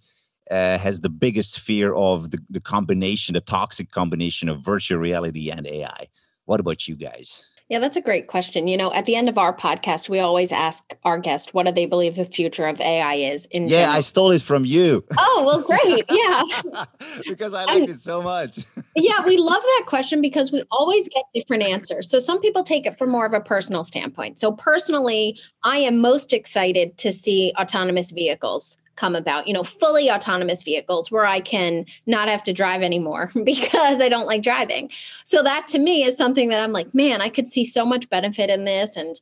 uh, 0.50 0.78
has 0.78 1.00
the 1.00 1.08
biggest 1.08 1.60
fear 1.60 1.94
of 1.94 2.30
the, 2.30 2.38
the 2.50 2.60
combination, 2.60 3.34
the 3.34 3.40
toxic 3.40 3.90
combination 3.90 4.48
of 4.48 4.60
virtual 4.60 4.98
reality 4.98 5.50
and 5.50 5.66
AI. 5.66 6.08
What 6.46 6.60
about 6.60 6.88
you 6.88 6.96
guys? 6.96 7.44
Yeah, 7.70 7.78
that's 7.78 7.96
a 7.96 8.00
great 8.00 8.26
question. 8.26 8.66
You 8.66 8.76
know, 8.76 8.92
at 8.92 9.06
the 9.06 9.14
end 9.14 9.28
of 9.28 9.38
our 9.38 9.56
podcast, 9.56 10.08
we 10.08 10.18
always 10.18 10.50
ask 10.50 10.92
our 11.04 11.18
guest, 11.18 11.54
what 11.54 11.66
do 11.66 11.72
they 11.72 11.86
believe 11.86 12.16
the 12.16 12.24
future 12.24 12.66
of 12.66 12.80
AI 12.80 13.14
is 13.14 13.46
in 13.46 13.68
Yeah, 13.68 13.82
general? 13.82 13.96
I 13.96 14.00
stole 14.00 14.32
it 14.32 14.42
from 14.42 14.64
you. 14.64 15.04
Oh, 15.16 15.44
well, 15.46 15.62
great. 15.62 16.04
Yeah. 16.10 16.84
because 17.28 17.54
I 17.54 17.66
like 17.66 17.88
it 17.88 18.00
so 18.00 18.22
much. 18.22 18.58
yeah, 18.96 19.24
we 19.24 19.36
love 19.36 19.62
that 19.62 19.84
question 19.86 20.20
because 20.20 20.50
we 20.50 20.64
always 20.72 21.08
get 21.08 21.22
different 21.32 21.62
answers. 21.62 22.10
So 22.10 22.18
some 22.18 22.40
people 22.40 22.64
take 22.64 22.86
it 22.86 22.98
from 22.98 23.08
more 23.08 23.24
of 23.24 23.34
a 23.34 23.40
personal 23.40 23.84
standpoint. 23.84 24.40
So 24.40 24.50
personally, 24.50 25.38
I 25.62 25.78
am 25.78 25.98
most 25.98 26.32
excited 26.32 26.98
to 26.98 27.12
see 27.12 27.52
autonomous 27.56 28.10
vehicles 28.10 28.78
come 29.00 29.16
about 29.16 29.48
you 29.48 29.54
know 29.54 29.64
fully 29.64 30.10
autonomous 30.10 30.62
vehicles 30.62 31.10
where 31.10 31.24
i 31.24 31.40
can 31.40 31.86
not 32.04 32.28
have 32.28 32.42
to 32.42 32.52
drive 32.52 32.82
anymore 32.82 33.30
because 33.44 34.02
i 34.02 34.08
don't 34.08 34.26
like 34.26 34.42
driving. 34.42 34.90
So 35.24 35.42
that 35.42 35.66
to 35.68 35.78
me 35.78 36.04
is 36.04 36.18
something 36.18 36.50
that 36.50 36.62
i'm 36.62 36.72
like 36.72 36.94
man 36.94 37.22
i 37.22 37.30
could 37.30 37.48
see 37.48 37.64
so 37.64 37.86
much 37.86 38.10
benefit 38.10 38.50
in 38.50 38.64
this. 38.64 38.96
And 38.96 39.18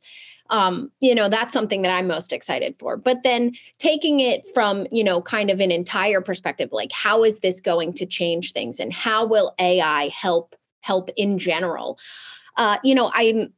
um, 0.51 0.91
you 0.99 1.13
know 1.13 1.29
that's 1.29 1.53
something 1.53 1.83
that 1.83 1.91
i'm 1.91 2.07
most 2.07 2.33
excited 2.33 2.75
for. 2.79 2.97
But 2.97 3.23
then 3.23 3.53
taking 3.77 4.19
it 4.19 4.45
from 4.53 4.85
you 4.91 5.03
know 5.03 5.21
kind 5.21 5.49
of 5.49 5.61
an 5.61 5.71
entire 5.71 6.21
perspective 6.21 6.69
like 6.73 6.91
how 6.91 7.23
is 7.23 7.39
this 7.39 7.61
going 7.61 7.93
to 7.93 8.05
change 8.05 8.51
things 8.51 8.79
and 8.79 8.91
how 8.91 9.25
will 9.25 9.53
ai 9.59 10.09
help 10.09 10.55
help 10.81 11.09
in 11.15 11.37
general? 11.37 11.97
Uh, 12.57 12.77
you 12.83 12.93
know 12.93 13.09
i'm 13.13 13.53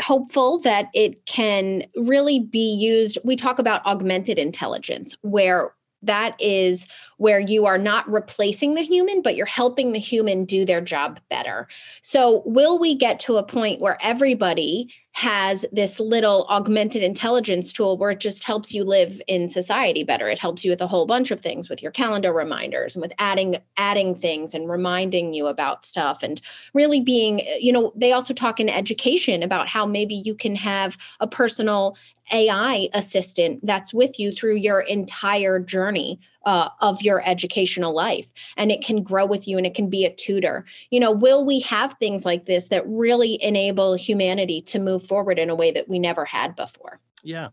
hopeful 0.00 0.58
that 0.58 0.88
it 0.94 1.24
can 1.26 1.84
really 1.96 2.40
be 2.40 2.74
used. 2.74 3.18
We 3.24 3.36
talk 3.36 3.58
about 3.58 3.84
augmented 3.86 4.38
intelligence, 4.38 5.16
where 5.22 5.72
that 6.02 6.36
is 6.38 6.86
where 7.18 7.40
you 7.40 7.66
are 7.66 7.78
not 7.78 8.10
replacing 8.10 8.74
the 8.74 8.82
human, 8.82 9.22
but 9.22 9.36
you're 9.36 9.46
helping 9.46 9.92
the 9.92 9.98
human 9.98 10.44
do 10.44 10.64
their 10.64 10.80
job 10.80 11.20
better. 11.30 11.66
So, 12.02 12.42
will 12.44 12.78
we 12.78 12.94
get 12.94 13.18
to 13.20 13.36
a 13.36 13.42
point 13.42 13.80
where 13.80 13.98
everybody 14.02 14.92
has 15.16 15.64
this 15.72 15.98
little 15.98 16.44
augmented 16.50 17.02
intelligence 17.02 17.72
tool 17.72 17.96
where 17.96 18.10
it 18.10 18.20
just 18.20 18.44
helps 18.44 18.74
you 18.74 18.84
live 18.84 19.18
in 19.26 19.48
society 19.48 20.04
better? 20.04 20.28
It 20.28 20.38
helps 20.38 20.62
you 20.62 20.70
with 20.70 20.82
a 20.82 20.86
whole 20.86 21.06
bunch 21.06 21.30
of 21.30 21.40
things 21.40 21.70
with 21.70 21.82
your 21.82 21.90
calendar 21.90 22.34
reminders 22.34 22.94
and 22.94 23.00
with 23.00 23.14
adding 23.18 23.56
adding 23.78 24.14
things 24.14 24.52
and 24.52 24.68
reminding 24.68 25.32
you 25.32 25.46
about 25.46 25.86
stuff 25.86 26.22
and 26.22 26.42
really 26.74 27.00
being, 27.00 27.40
you 27.58 27.72
know, 27.72 27.94
they 27.96 28.12
also 28.12 28.34
talk 28.34 28.60
in 28.60 28.68
education 28.68 29.42
about 29.42 29.68
how 29.68 29.86
maybe 29.86 30.14
you 30.14 30.34
can 30.34 30.54
have 30.54 30.98
a 31.18 31.26
personal 31.26 31.96
AI 32.30 32.90
assistant 32.92 33.64
that's 33.64 33.94
with 33.94 34.18
you 34.20 34.32
through 34.32 34.56
your 34.56 34.80
entire 34.80 35.58
journey 35.58 36.20
uh, 36.46 36.70
of 36.80 37.02
your 37.02 37.22
educational 37.28 37.92
life 37.92 38.32
and 38.56 38.72
it 38.72 38.82
can 38.82 39.02
grow 39.02 39.26
with 39.26 39.46
you 39.46 39.58
and 39.58 39.66
it 39.66 39.74
can 39.74 39.90
be 39.90 40.06
a 40.06 40.14
tutor 40.14 40.64
you 40.90 40.98
know 40.98 41.12
will 41.12 41.44
we 41.44 41.60
have 41.60 41.94
things 41.98 42.24
like 42.24 42.46
this 42.46 42.68
that 42.68 42.82
really 42.86 43.42
enable 43.42 43.94
humanity 43.94 44.62
to 44.62 44.78
move 44.78 45.06
forward 45.06 45.38
in 45.38 45.50
a 45.50 45.54
way 45.54 45.70
that 45.70 45.88
we 45.88 45.98
never 45.98 46.24
had 46.24 46.56
before 46.56 47.00
yeah. 47.26 47.48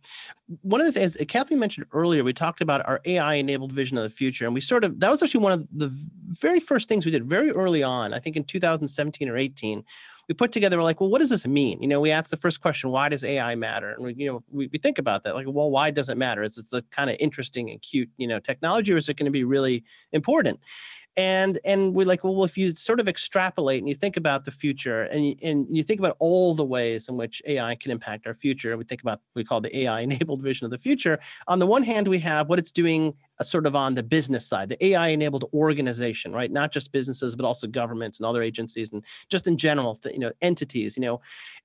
One 0.61 0.81
of 0.81 0.85
the 0.85 0.91
things 0.91 1.17
Kathleen 1.27 1.59
mentioned 1.59 1.87
earlier, 1.93 2.23
we 2.23 2.31
talked 2.31 2.61
about 2.61 2.87
our 2.87 3.01
AI 3.05 3.35
enabled 3.35 3.71
vision 3.71 3.97
of 3.97 4.03
the 4.03 4.09
future. 4.11 4.45
And 4.45 4.53
we 4.53 4.61
sort 4.61 4.83
of, 4.83 4.99
that 4.99 5.09
was 5.09 5.23
actually 5.23 5.43
one 5.43 5.51
of 5.51 5.67
the 5.73 5.91
very 6.27 6.59
first 6.59 6.87
things 6.87 7.05
we 7.05 7.11
did 7.11 7.25
very 7.25 7.49
early 7.49 7.81
on, 7.81 8.13
I 8.13 8.19
think 8.19 8.35
in 8.35 8.43
2017 8.43 9.27
or 9.27 9.35
18. 9.35 9.83
We 10.29 10.35
put 10.35 10.51
together, 10.51 10.77
we're 10.77 10.83
like, 10.83 11.01
well, 11.01 11.09
what 11.09 11.19
does 11.19 11.29
this 11.29 11.45
mean? 11.45 11.81
You 11.81 11.87
know, 11.87 11.99
we 11.99 12.11
asked 12.11 12.31
the 12.31 12.37
first 12.37 12.61
question, 12.61 12.91
why 12.91 13.09
does 13.09 13.23
AI 13.23 13.55
matter? 13.55 13.91
And 13.91 14.05
we, 14.05 14.13
you 14.15 14.31
know, 14.31 14.43
we, 14.49 14.69
we 14.71 14.79
think 14.79 14.97
about 14.97 15.23
that, 15.23 15.35
like, 15.35 15.47
well, 15.49 15.69
why 15.69 15.91
does 15.91 16.09
it 16.09 16.17
matter? 16.17 16.43
Is 16.43 16.57
it's 16.57 16.73
a 16.73 16.81
kind 16.83 17.09
of 17.09 17.17
interesting 17.19 17.69
and 17.69 17.81
cute, 17.81 18.09
you 18.17 18.27
know, 18.27 18.39
technology, 18.39 18.93
or 18.93 18.97
is 18.97 19.09
it 19.09 19.17
going 19.17 19.25
to 19.25 19.31
be 19.31 19.43
really 19.43 19.83
important? 20.11 20.59
and 21.15 21.59
and 21.63 21.93
we're 21.93 22.05
like 22.05 22.23
well 22.23 22.43
if 22.43 22.57
you 22.57 22.73
sort 22.73 22.99
of 22.99 23.07
extrapolate 23.07 23.79
and 23.79 23.87
you 23.87 23.93
think 23.93 24.17
about 24.17 24.45
the 24.45 24.51
future 24.51 25.03
and 25.03 25.27
you, 25.27 25.35
and 25.43 25.67
you 25.69 25.83
think 25.83 25.99
about 25.99 26.15
all 26.19 26.55
the 26.55 26.65
ways 26.65 27.07
in 27.07 27.17
which 27.17 27.41
ai 27.45 27.75
can 27.75 27.91
impact 27.91 28.25
our 28.25 28.33
future 28.33 28.71
and 28.71 28.79
we 28.79 28.85
think 28.85 29.01
about 29.01 29.21
we 29.35 29.43
call 29.43 29.61
the 29.61 29.75
ai 29.79 30.01
enabled 30.01 30.41
vision 30.43 30.65
of 30.65 30.71
the 30.71 30.77
future 30.77 31.19
on 31.47 31.59
the 31.59 31.67
one 31.67 31.83
hand 31.83 32.07
we 32.07 32.19
have 32.19 32.49
what 32.49 32.57
it's 32.57 32.71
doing 32.71 33.13
sort 33.41 33.65
of 33.65 33.75
on 33.75 33.95
the 33.95 34.03
business 34.03 34.45
side 34.45 34.69
the 34.69 34.85
ai 34.85 35.09
enabled 35.09 35.49
organization 35.53 36.31
right? 36.33 36.51
Not 36.51 36.71
just 36.71 36.91
businesses 36.91 37.35
but 37.35 37.45
also 37.45 37.67
governments 37.67 38.19
and 38.19 38.25
other 38.25 38.41
agencies 38.41 38.91
and 38.91 39.03
just 39.29 39.47
in 39.47 39.57
general 39.57 39.97
you 40.11 40.19
know 40.19 40.31
entities 40.41 40.95
you 40.97 41.01
know? 41.01 41.21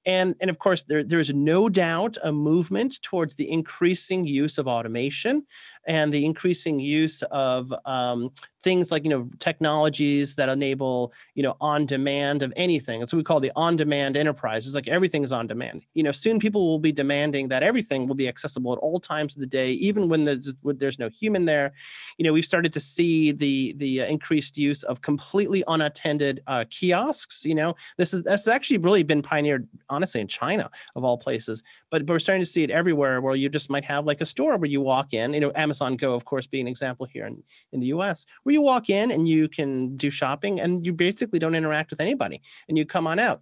And 0.06 0.34
and 0.40 0.50
of 0.50 0.58
course 0.58 0.84
there 0.84 1.04
there's 1.04 1.32
no 1.32 1.68
doubt 1.68 2.16
a 2.22 2.32
movement 2.32 3.02
towards 3.02 3.34
the 3.34 3.50
increasing 3.50 4.26
use 4.26 4.58
of 4.58 4.66
automation 4.66 5.44
and 5.86 6.12
the 6.12 6.24
increasing 6.24 6.78
use 6.78 7.22
of 7.22 7.72
um, 7.84 8.30
things 8.62 8.90
like 8.90 9.04
you 9.04 9.10
know 9.10 9.28
technologies 9.38 10.34
that 10.36 10.48
enable 10.48 11.12
you 11.34 11.42
know 11.42 11.56
on 11.60 11.86
demand 11.86 12.42
of 12.42 12.52
anything. 12.56 13.00
That's 13.00 13.12
what 13.12 13.18
we 13.18 13.24
call 13.24 13.40
the 13.40 13.52
on 13.56 13.76
demand 13.76 14.16
enterprise 14.16 14.66
it's 14.66 14.74
like 14.74 14.88
everything's 14.88 15.32
on 15.32 15.46
demand 15.46 15.82
you 15.94 16.02
know 16.02 16.12
soon 16.12 16.38
people 16.38 16.66
will 16.66 16.78
be 16.78 16.92
demanding 16.92 17.48
that 17.48 17.62
everything 17.62 18.06
will 18.06 18.14
be 18.14 18.28
accessible 18.28 18.72
at 18.72 18.78
all 18.78 19.00
times 19.00 19.34
of 19.34 19.40
the 19.40 19.46
day 19.46 19.72
even 19.72 20.08
when 20.08 20.24
there's, 20.24 20.54
when 20.62 20.78
there's 20.78 20.98
no 20.98 21.08
human 21.08 21.44
there 21.44 21.57
you 22.16 22.24
know 22.24 22.32
we've 22.32 22.44
started 22.44 22.72
to 22.72 22.80
see 22.80 23.32
the 23.32 23.74
the 23.76 24.02
uh, 24.02 24.06
increased 24.06 24.56
use 24.56 24.82
of 24.84 25.00
completely 25.00 25.62
unattended 25.68 26.42
uh, 26.46 26.64
kiosks 26.70 27.44
you 27.44 27.54
know? 27.54 27.74
This 27.96 28.14
is 28.14 28.22
that's 28.22 28.48
actually 28.48 28.78
really 28.78 29.02
been 29.02 29.22
pioneered 29.22 29.68
honestly 29.88 30.20
in 30.20 30.28
china 30.28 30.70
of 30.96 31.04
all 31.04 31.18
places 31.18 31.62
but, 31.90 32.04
but 32.06 32.14
we're 32.14 32.18
starting 32.18 32.42
to 32.42 32.50
see 32.50 32.62
it 32.62 32.70
everywhere 32.70 33.20
where 33.20 33.34
you 33.34 33.48
just 33.48 33.70
might 33.70 33.84
have 33.84 34.04
like 34.04 34.20
a 34.20 34.26
store 34.26 34.56
where 34.56 34.70
you 34.70 34.80
walk 34.80 35.12
in 35.12 35.32
you 35.32 35.40
know 35.40 35.52
amazon 35.54 35.96
go 35.96 36.14
of 36.14 36.24
course 36.24 36.46
being 36.46 36.66
an 36.66 36.68
example 36.68 37.06
here 37.06 37.26
in, 37.26 37.42
in 37.72 37.80
the 37.80 37.88
us 37.88 38.26
where 38.42 38.52
you 38.52 38.62
walk 38.62 38.90
in 38.90 39.10
and 39.10 39.28
you 39.28 39.48
can 39.48 39.96
do 39.96 40.10
shopping 40.10 40.60
and 40.60 40.86
you 40.86 40.92
basically 40.92 41.38
don't 41.38 41.54
interact 41.54 41.90
with 41.90 42.00
anybody 42.00 42.40
and 42.68 42.76
you 42.78 42.84
come 42.84 43.06
on 43.06 43.18
out 43.18 43.40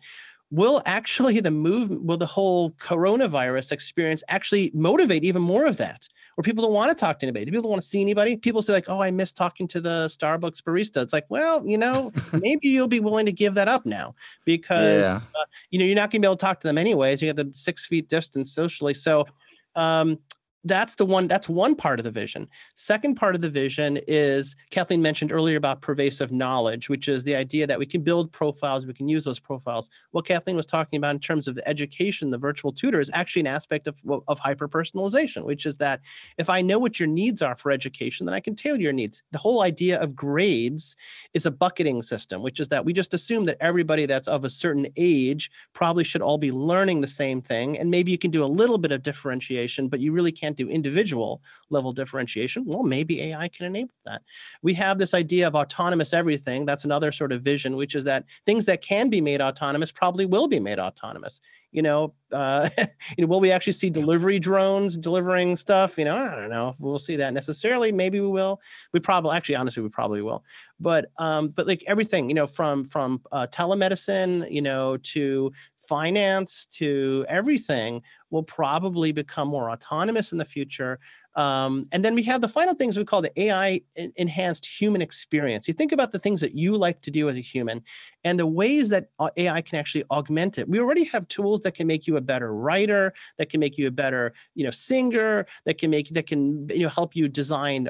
will 0.50 0.80
actually 0.86 1.40
the 1.40 1.50
move 1.50 1.90
will 1.90 2.16
the 2.16 2.26
whole 2.26 2.70
coronavirus 2.72 3.72
experience 3.72 4.22
actually 4.28 4.70
motivate 4.74 5.24
even 5.24 5.42
more 5.42 5.66
of 5.66 5.76
that 5.76 6.08
where 6.34 6.42
people 6.42 6.62
don't 6.62 6.72
want 6.72 6.88
to 6.88 6.94
talk 6.94 7.18
to 7.18 7.26
anybody 7.26 7.44
do 7.44 7.50
people 7.50 7.62
don't 7.62 7.72
want 7.72 7.82
to 7.82 7.88
see 7.88 8.00
anybody 8.00 8.36
people 8.36 8.62
say 8.62 8.72
like 8.72 8.88
oh 8.88 9.02
i 9.02 9.10
miss 9.10 9.32
talking 9.32 9.66
to 9.66 9.80
the 9.80 10.06
starbucks 10.06 10.62
barista 10.62 11.02
it's 11.02 11.12
like 11.12 11.26
well 11.30 11.66
you 11.66 11.76
know 11.76 12.12
maybe 12.32 12.68
you'll 12.68 12.86
be 12.86 13.00
willing 13.00 13.26
to 13.26 13.32
give 13.32 13.54
that 13.54 13.66
up 13.66 13.84
now 13.86 14.14
because 14.44 15.02
yeah. 15.02 15.16
uh, 15.16 15.44
you 15.70 15.78
know 15.80 15.84
you're 15.84 15.96
not 15.96 16.10
going 16.10 16.20
to 16.22 16.26
be 16.26 16.28
able 16.28 16.36
to 16.36 16.46
talk 16.46 16.60
to 16.60 16.68
them 16.68 16.78
anyways 16.78 17.20
you 17.20 17.28
have 17.28 17.36
the 17.36 17.50
six 17.52 17.86
feet 17.86 18.08
distance 18.08 18.52
socially 18.52 18.94
so 18.94 19.26
um, 19.74 20.18
that's 20.66 20.96
the 20.96 21.06
one 21.06 21.28
that's 21.28 21.48
one 21.48 21.74
part 21.74 22.00
of 22.00 22.04
the 22.04 22.10
vision. 22.10 22.48
Second 22.74 23.14
part 23.14 23.34
of 23.34 23.40
the 23.40 23.50
vision 23.50 23.98
is 24.06 24.56
kathleen 24.70 25.00
mentioned 25.00 25.32
earlier 25.32 25.56
about 25.56 25.80
pervasive 25.80 26.32
knowledge 26.32 26.88
which 26.88 27.08
is 27.08 27.24
the 27.24 27.36
idea 27.36 27.66
that 27.66 27.78
we 27.78 27.86
can 27.86 28.02
build 28.02 28.32
profiles 28.32 28.86
we 28.86 28.92
can 28.92 29.08
use 29.08 29.24
those 29.24 29.38
profiles. 29.38 29.88
What 30.10 30.26
kathleen 30.26 30.56
was 30.56 30.66
talking 30.66 30.96
about 30.96 31.14
in 31.14 31.20
terms 31.20 31.46
of 31.46 31.54
the 31.54 31.66
education 31.68 32.30
the 32.30 32.38
virtual 32.38 32.72
tutor 32.72 33.00
is 33.00 33.10
actually 33.14 33.40
an 33.40 33.46
aspect 33.46 33.86
of, 33.86 34.00
of 34.26 34.38
hyper 34.38 34.68
personalization 34.68 35.44
which 35.44 35.66
is 35.66 35.76
that 35.76 36.00
if 36.38 36.50
i 36.50 36.60
know 36.60 36.78
what 36.78 36.98
your 36.98 37.08
needs 37.08 37.42
are 37.42 37.56
for 37.56 37.70
education 37.70 38.26
then 38.26 38.34
i 38.34 38.40
can 38.40 38.54
tailor 38.54 38.80
your 38.80 38.92
needs. 38.92 39.22
The 39.30 39.38
whole 39.38 39.62
idea 39.62 40.00
of 40.00 40.16
grades 40.16 40.96
is 41.34 41.46
a 41.46 41.50
bucketing 41.50 42.02
system 42.02 42.42
which 42.42 42.58
is 42.58 42.68
that 42.68 42.84
we 42.84 42.92
just 42.92 43.14
assume 43.14 43.44
that 43.44 43.56
everybody 43.60 44.06
that's 44.06 44.28
of 44.28 44.44
a 44.44 44.50
certain 44.50 44.86
age 44.96 45.50
probably 45.74 46.04
should 46.04 46.22
all 46.22 46.38
be 46.38 46.50
learning 46.50 47.00
the 47.00 47.06
same 47.06 47.40
thing 47.40 47.78
and 47.78 47.90
maybe 47.90 48.10
you 48.10 48.18
can 48.18 48.30
do 48.30 48.44
a 48.44 48.46
little 48.46 48.78
bit 48.78 48.90
of 48.90 49.02
differentiation 49.02 49.88
but 49.88 50.00
you 50.00 50.12
really 50.12 50.32
can't 50.32 50.55
do 50.56 50.68
individual 50.68 51.42
level 51.70 51.92
differentiation, 51.92 52.64
well, 52.66 52.82
maybe 52.82 53.22
AI 53.22 53.48
can 53.48 53.66
enable 53.66 53.94
that. 54.04 54.22
We 54.62 54.74
have 54.74 54.98
this 54.98 55.14
idea 55.14 55.46
of 55.46 55.54
autonomous 55.54 56.12
everything. 56.12 56.66
That's 56.66 56.84
another 56.84 57.12
sort 57.12 57.32
of 57.32 57.42
vision, 57.42 57.76
which 57.76 57.94
is 57.94 58.04
that 58.04 58.24
things 58.44 58.64
that 58.66 58.82
can 58.82 59.10
be 59.10 59.20
made 59.20 59.40
autonomous 59.40 59.92
probably 59.92 60.26
will 60.26 60.48
be 60.48 60.60
made 60.60 60.78
autonomous. 60.78 61.40
You 61.72 61.82
know, 61.82 62.14
uh, 62.32 62.68
you 63.16 63.24
know, 63.24 63.28
will 63.28 63.40
we 63.40 63.50
actually 63.50 63.74
see 63.74 63.90
delivery 63.90 64.38
drones 64.38 64.96
delivering 64.96 65.56
stuff? 65.56 65.98
You 65.98 66.06
know, 66.06 66.16
I 66.16 66.36
don't 66.36 66.50
know. 66.50 66.74
We'll 66.78 66.98
see 66.98 67.16
that 67.16 67.34
necessarily. 67.34 67.92
Maybe 67.92 68.20
we 68.20 68.28
will. 68.28 68.60
We 68.92 69.00
probably, 69.00 69.36
actually, 69.36 69.56
honestly, 69.56 69.82
we 69.82 69.88
probably 69.88 70.22
will. 70.22 70.44
But, 70.80 71.06
um, 71.18 71.48
but 71.48 71.66
like 71.66 71.84
everything, 71.86 72.28
you 72.28 72.34
know, 72.34 72.46
from 72.46 72.84
from 72.84 73.22
uh, 73.32 73.46
telemedicine, 73.50 74.50
you 74.50 74.62
know, 74.62 74.96
to 74.98 75.52
finance 75.88 76.66
to 76.72 77.24
everything 77.28 78.02
will 78.30 78.42
probably 78.42 79.12
become 79.12 79.48
more 79.48 79.70
autonomous 79.70 80.32
in 80.32 80.38
the 80.38 80.44
future. 80.44 80.98
Um, 81.36 81.84
and 81.92 82.02
then 82.02 82.14
we 82.14 82.22
have 82.24 82.40
the 82.40 82.48
final 82.48 82.74
things 82.74 82.96
we 82.96 83.04
call 83.04 83.20
the 83.20 83.40
AI 83.40 83.82
enhanced 83.94 84.64
human 84.66 85.02
experience. 85.02 85.68
You 85.68 85.74
think 85.74 85.92
about 85.92 86.10
the 86.10 86.18
things 86.18 86.40
that 86.40 86.54
you 86.54 86.76
like 86.76 87.02
to 87.02 87.10
do 87.10 87.28
as 87.28 87.36
a 87.36 87.40
human 87.40 87.82
and 88.24 88.38
the 88.38 88.46
ways 88.46 88.88
that 88.88 89.10
uh, 89.18 89.28
AI 89.36 89.60
can 89.60 89.78
actually 89.78 90.04
augment 90.10 90.56
it. 90.56 90.66
We 90.66 90.80
already 90.80 91.04
have 91.04 91.28
tools 91.28 91.60
that 91.60 91.74
can 91.74 91.86
make 91.86 92.06
you 92.06 92.16
a 92.16 92.22
better 92.22 92.54
writer, 92.54 93.12
that 93.36 93.50
can 93.50 93.60
make 93.60 93.76
you 93.76 93.86
a 93.86 93.90
better, 93.90 94.32
you 94.54 94.64
know, 94.64 94.70
singer, 94.70 95.46
that 95.66 95.76
can 95.76 95.90
make 95.90 96.08
that 96.08 96.26
can 96.26 96.66
you 96.70 96.84
know 96.84 96.88
help 96.88 97.14
you 97.14 97.28
design 97.28 97.88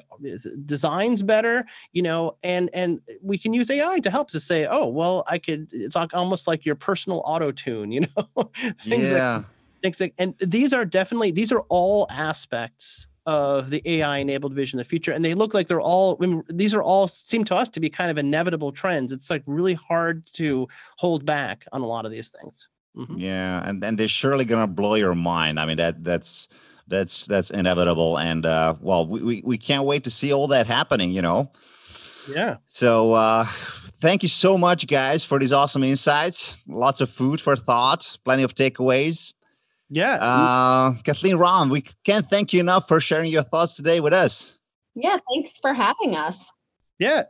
designs 0.65 1.23
better, 1.23 1.65
you 1.93 2.03
know, 2.03 2.37
and 2.43 2.69
and 2.75 3.01
we 3.23 3.39
can 3.39 3.53
use 3.53 3.71
AI 3.71 4.01
to 4.01 4.11
help 4.11 4.31
to 4.33 4.41
say, 4.41 4.67
oh, 4.67 4.87
well, 4.87 5.25
I 5.29 5.39
could. 5.39 5.69
It's 5.73 5.95
almost 5.95 6.49
like 6.49 6.67
your 6.67 6.75
personal 6.75 7.23
auto 7.25 7.53
tune, 7.53 7.93
you 7.97 8.01
know, 8.01 8.51
things 8.81 9.11
yeah. 9.11 9.37
like 9.37 9.45
things 9.83 10.01
like, 10.01 10.15
and 10.19 10.35
these 10.41 10.73
are 10.73 10.85
definitely 10.85 11.31
these 11.31 11.53
are 11.53 11.61
all 11.69 12.09
aspects 12.11 13.07
of 13.27 13.71
the 13.71 13.83
AI 13.85 14.19
enabled 14.19 14.55
vision 14.55 14.79
of 14.79 14.87
the 14.87 14.89
future. 14.89 15.13
And 15.13 15.25
they 15.25 15.35
look 15.35 15.53
like 15.53 15.67
they're 15.67 15.81
all, 15.81 16.17
I 16.21 16.27
mean, 16.27 16.43
these 16.49 16.75
are 16.75 16.83
all 16.83 17.09
seem 17.09 17.45
to 17.45 17.57
us 17.57 17.69
to 17.71 17.81
be 17.81 17.91
kind 17.91 18.11
of 18.11 18.19
inevitable 18.19 18.73
trends. 18.73 19.13
It's 19.13 19.31
like 19.31 19.43
really 19.47 19.75
hard 19.75 20.27
to 20.35 20.69
hold 20.97 21.27
back 21.27 21.65
on 21.73 21.81
a 21.81 21.87
lot 21.87 22.07
of 22.07 22.13
these 22.13 22.29
things. 22.29 22.69
Mm-hmm. 22.97 23.19
Yeah. 23.19 23.69
And, 23.69 23.85
and 23.85 23.99
they're 23.99 24.09
surely 24.09 24.45
going 24.45 24.63
to 24.63 24.73
blow 24.73 24.95
your 24.95 25.15
mind. 25.15 25.59
I 25.59 25.67
mean, 25.67 25.77
that 25.77 26.05
that's, 26.05 26.49
that's, 26.87 27.27
that's 27.27 27.51
inevitable. 27.51 28.17
And, 28.17 28.47
uh, 28.47 28.77
well, 28.81 29.07
we, 29.07 29.23
we, 29.23 29.43
we 29.45 29.59
can't 29.59 29.85
wait 29.85 30.05
to 30.05 30.11
see 30.11 30.33
all 30.33 30.47
that 30.49 30.69
happening, 30.69 31.11
you 31.11 31.21
know? 31.21 31.51
Yeah. 32.29 32.57
So, 32.69 33.13
uh, 33.15 33.47
thank 34.01 34.23
you 34.23 34.29
so 34.29 34.57
much 34.57 34.87
guys 34.87 35.25
for 35.25 35.39
these 35.41 35.53
awesome 35.53 35.83
insights. 35.83 36.57
Lots 36.69 37.01
of 37.01 37.11
food 37.11 37.41
for 37.41 37.57
thought, 37.57 38.17
plenty 38.25 38.45
of 38.45 38.55
takeaways. 38.55 39.33
Yeah. 39.91 40.15
Uh, 40.15 40.95
Kathleen 41.05 41.37
Ron, 41.37 41.71
we 41.71 41.85
can't 42.05 42.29
thank 42.29 42.53
you 42.53 42.61
enough 42.61 42.89
for 42.89 43.01
sharing 43.01 43.31
your 43.31 43.43
thoughts 43.43 43.75
today 43.75 44.01
with 44.01 44.13
us. 44.13 44.59
Yeah, 44.95 45.19
thanks 45.33 45.59
for 45.59 45.73
having 45.73 46.17
us. 46.17 46.53
Yeah. 46.99 47.25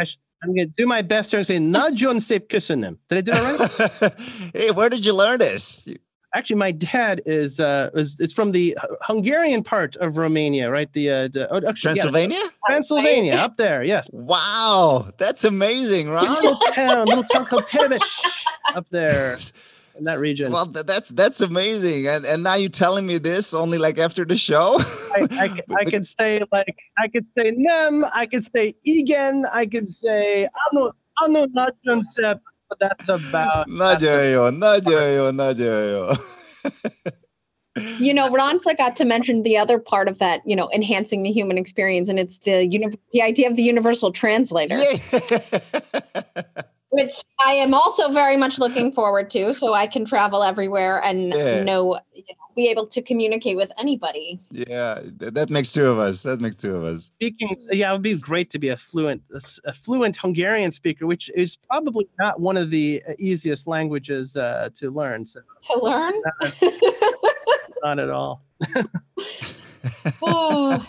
I 0.00 0.04
am 0.44 0.54
going 0.54 0.68
to 0.68 0.74
do 0.76 0.86
my 0.86 1.02
best 1.02 1.30
to 1.30 1.44
say, 1.44 1.58
not 1.58 1.94
John 1.94 2.20
Sip 2.20 2.48
Kusunim. 2.48 2.98
Did 3.08 3.18
I 3.18 3.20
do 3.20 3.32
it 3.34 4.00
right? 4.00 4.12
hey, 4.54 4.70
where 4.72 4.90
did 4.90 5.06
you 5.06 5.14
learn 5.14 5.38
this? 5.38 5.86
Actually, 6.34 6.56
my 6.56 6.72
dad 6.72 7.20
is 7.26 7.60
uh 7.60 7.90
is 7.92 8.18
it's 8.18 8.32
from 8.32 8.52
the 8.52 8.76
Hungarian 9.02 9.62
part 9.62 9.96
of 9.96 10.16
Romania, 10.16 10.70
right? 10.70 10.90
The, 10.94 11.10
uh, 11.10 11.28
the 11.28 11.46
oh, 11.52 11.58
actually, 11.58 11.74
Transylvania, 11.74 12.38
yeah, 12.38 12.48
Transylvania, 12.66 13.34
up 13.34 13.58
there. 13.58 13.84
Yes. 13.84 14.08
Wow, 14.14 15.10
that's 15.18 15.44
amazing, 15.44 16.08
Ron. 16.08 16.32
little 16.32 16.58
town, 16.72 17.06
little 17.06 17.24
town 17.24 17.44
called 17.44 17.64
Terebish, 17.64 18.22
up 18.74 18.88
there 18.88 19.38
in 20.02 20.06
that 20.06 20.18
region. 20.18 20.50
Well, 20.50 20.66
that's 20.66 21.10
that's 21.10 21.40
amazing. 21.40 22.08
And 22.08 22.26
and 22.26 22.42
now 22.42 22.56
you're 22.56 22.68
telling 22.68 23.06
me 23.06 23.18
this 23.18 23.54
only 23.54 23.78
like 23.78 23.98
after 23.98 24.24
the 24.24 24.36
show. 24.36 24.80
I, 25.14 25.28
I, 25.30 25.62
I 25.78 25.84
could 25.90 26.06
say 26.06 26.42
like 26.50 26.76
I 26.98 27.06
could 27.06 27.24
say 27.24 27.52
nem, 27.54 28.04
I 28.12 28.26
could 28.26 28.42
say 28.42 28.74
igen, 28.84 29.44
I 29.54 29.64
could 29.66 29.94
say 29.94 30.48
ano 30.72 30.90
ano 31.22 31.46
najunsep, 31.46 32.40
but 32.68 32.80
that's 32.80 33.08
about. 33.08 33.68
Nadějo, 33.68 34.50
nadějo, 34.50 35.30
nadějo. 35.30 36.18
you 38.00 38.12
know, 38.12 38.28
Ron 38.28 38.58
forgot 38.58 38.96
to 38.96 39.04
mention 39.04 39.44
the 39.44 39.56
other 39.56 39.78
part 39.78 40.08
of 40.08 40.18
that, 40.18 40.40
you 40.44 40.56
know, 40.56 40.68
enhancing 40.74 41.22
the 41.22 41.30
human 41.30 41.58
experience, 41.58 42.08
and 42.08 42.18
it's 42.18 42.38
the 42.38 42.66
uni- 42.66 42.98
the 43.12 43.22
idea 43.22 43.48
of 43.48 43.54
the 43.54 43.62
universal 43.62 44.10
translator. 44.10 44.76
Yeah 44.76 46.62
which 46.92 47.22
I 47.44 47.54
am 47.54 47.72
also 47.72 48.10
very 48.12 48.36
much 48.36 48.58
looking 48.58 48.92
forward 48.92 49.30
to, 49.30 49.54
so 49.54 49.72
I 49.72 49.86
can 49.86 50.04
travel 50.04 50.42
everywhere 50.42 51.02
and 51.02 51.34
yeah. 51.34 51.62
know, 51.62 51.98
you 52.12 52.22
know, 52.28 52.34
be 52.54 52.68
able 52.68 52.86
to 52.86 53.00
communicate 53.00 53.56
with 53.56 53.72
anybody. 53.78 54.38
Yeah, 54.50 55.00
that 55.16 55.48
makes 55.48 55.72
two 55.72 55.86
of 55.86 55.98
us. 55.98 56.22
That 56.22 56.42
makes 56.42 56.56
two 56.56 56.76
of 56.76 56.84
us. 56.84 57.04
Speaking, 57.14 57.56
yeah, 57.70 57.90
it 57.90 57.94
would 57.94 58.02
be 58.02 58.14
great 58.14 58.50
to 58.50 58.58
be 58.58 58.68
a 58.68 58.76
fluent, 58.76 59.22
a 59.64 59.72
fluent 59.72 60.18
Hungarian 60.18 60.70
speaker, 60.70 61.06
which 61.06 61.30
is 61.34 61.56
probably 61.56 62.06
not 62.20 62.40
one 62.40 62.58
of 62.58 62.70
the 62.70 63.02
uh, 63.08 63.14
easiest 63.18 63.66
languages 63.66 64.36
uh, 64.36 64.68
to 64.74 64.90
learn. 64.90 65.24
So 65.24 65.40
to 65.72 65.78
learn, 65.82 66.12
not, 66.42 66.72
not 67.82 67.98
at 68.00 68.10
all. 68.10 68.42
oh. 70.22 70.84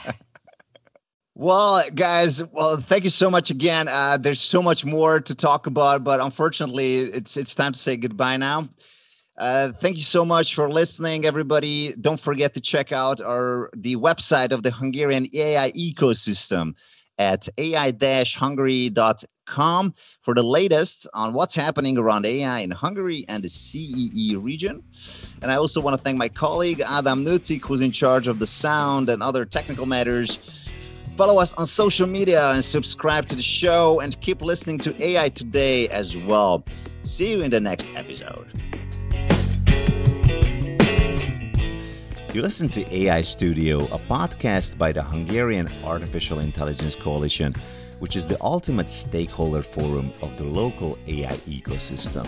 Well, 1.36 1.84
guys, 1.96 2.44
well, 2.44 2.78
thank 2.78 3.04
you 3.04 3.10
so 3.10 3.32
much 3.32 3.50
again. 3.50 3.88
Uh, 3.88 4.18
there's 4.18 4.40
so 4.40 4.62
much 4.62 4.86
more 4.86 5.20
to 5.20 5.34
talk 5.34 5.66
about, 5.66 6.04
but 6.04 6.20
unfortunately, 6.20 6.98
it's 6.98 7.38
it's 7.38 7.56
time 7.56 7.74
to 7.74 7.80
say 7.80 7.98
goodbye 7.98 8.38
now. 8.38 8.70
Uh, 9.40 9.72
thank 9.72 9.96
you 9.96 10.04
so 10.04 10.24
much 10.24 10.54
for 10.54 10.70
listening, 10.70 11.26
everybody. 11.26 11.96
Don't 12.02 12.20
forget 12.20 12.54
to 12.54 12.62
check 12.62 12.92
out 12.92 13.20
our 13.20 13.72
the 13.76 13.96
website 13.96 14.52
of 14.52 14.62
the 14.62 14.70
Hungarian 14.70 15.28
AI 15.34 15.72
ecosystem 15.72 16.76
at 17.18 17.50
ai-hungary.com 17.58 19.94
for 20.22 20.36
the 20.36 20.44
latest 20.44 21.08
on 21.16 21.34
what's 21.34 21.56
happening 21.56 21.98
around 21.98 22.28
AI 22.28 22.60
in 22.60 22.70
Hungary 22.70 23.26
and 23.28 23.44
the 23.44 23.50
CEE 23.50 24.36
region. 24.36 24.84
And 25.42 25.52
I 25.52 25.56
also 25.56 25.82
want 25.82 25.98
to 25.98 26.04
thank 26.04 26.18
my 26.18 26.30
colleague 26.30 26.82
Adam 26.82 27.26
Nutik, 27.26 27.66
who's 27.66 27.82
in 27.82 27.92
charge 27.92 28.28
of 28.28 28.38
the 28.38 28.46
sound 28.46 29.10
and 29.10 29.24
other 29.24 29.46
technical 29.46 29.88
matters. 29.88 30.38
Follow 31.16 31.38
us 31.38 31.53
on 31.53 31.68
social 31.68 32.07
media 32.07 32.49
and 32.49 32.66
subscribe 32.66 33.28
to 33.28 33.36
the 33.36 33.43
show 33.43 33.99
and 33.99 34.20
keep 34.20 34.41
listening 34.41 34.80
to 34.80 34.99
AI 34.99 35.30
Today 35.30 35.88
as 35.89 36.18
well. 36.18 36.66
See 37.03 37.32
you 37.32 37.41
in 37.41 37.51
the 37.51 37.59
next 37.59 37.88
episode. 37.95 38.47
You 42.34 42.41
listen 42.41 42.68
to 42.70 42.95
AI 42.95 43.22
Studio, 43.22 43.84
a 43.86 43.99
podcast 43.99 44.80
by 44.80 44.91
the 44.91 45.03
Hungarian 45.03 45.70
Artificial 45.84 46.39
Intelligence 46.39 46.95
Coalition, 46.95 47.53
which 47.99 48.16
is 48.16 48.26
the 48.26 48.41
ultimate 48.41 48.89
stakeholder 48.89 49.61
forum 49.61 50.11
of 50.24 50.36
the 50.36 50.45
local 50.45 50.97
AI 51.05 51.36
ecosystem. 51.45 52.26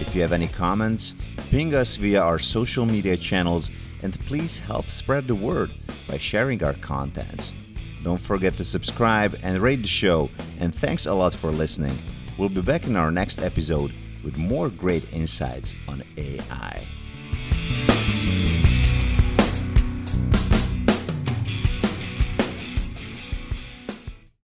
If 0.00 0.14
you 0.14 0.22
have 0.22 0.32
any 0.32 0.46
comments, 0.46 1.14
ping 1.50 1.74
us 1.74 1.96
via 1.96 2.22
our 2.22 2.38
social 2.38 2.86
media 2.86 3.16
channels 3.16 3.68
and 4.04 4.16
please 4.20 4.60
help 4.60 4.90
spread 4.90 5.26
the 5.26 5.34
word 5.34 5.72
by 6.06 6.18
sharing 6.18 6.62
our 6.62 6.74
content. 6.74 7.52
Don't 8.02 8.20
forget 8.20 8.56
to 8.56 8.64
subscribe 8.64 9.38
and 9.42 9.62
rate 9.62 9.82
the 9.82 9.88
show. 9.88 10.30
And 10.60 10.74
thanks 10.74 11.06
a 11.06 11.14
lot 11.14 11.34
for 11.34 11.50
listening. 11.50 11.96
We'll 12.36 12.48
be 12.48 12.62
back 12.62 12.86
in 12.86 12.96
our 12.96 13.10
next 13.10 13.40
episode 13.40 13.92
with 14.24 14.36
more 14.36 14.68
great 14.68 15.12
insights 15.12 15.74
on 15.88 16.02
AI. 16.16 16.86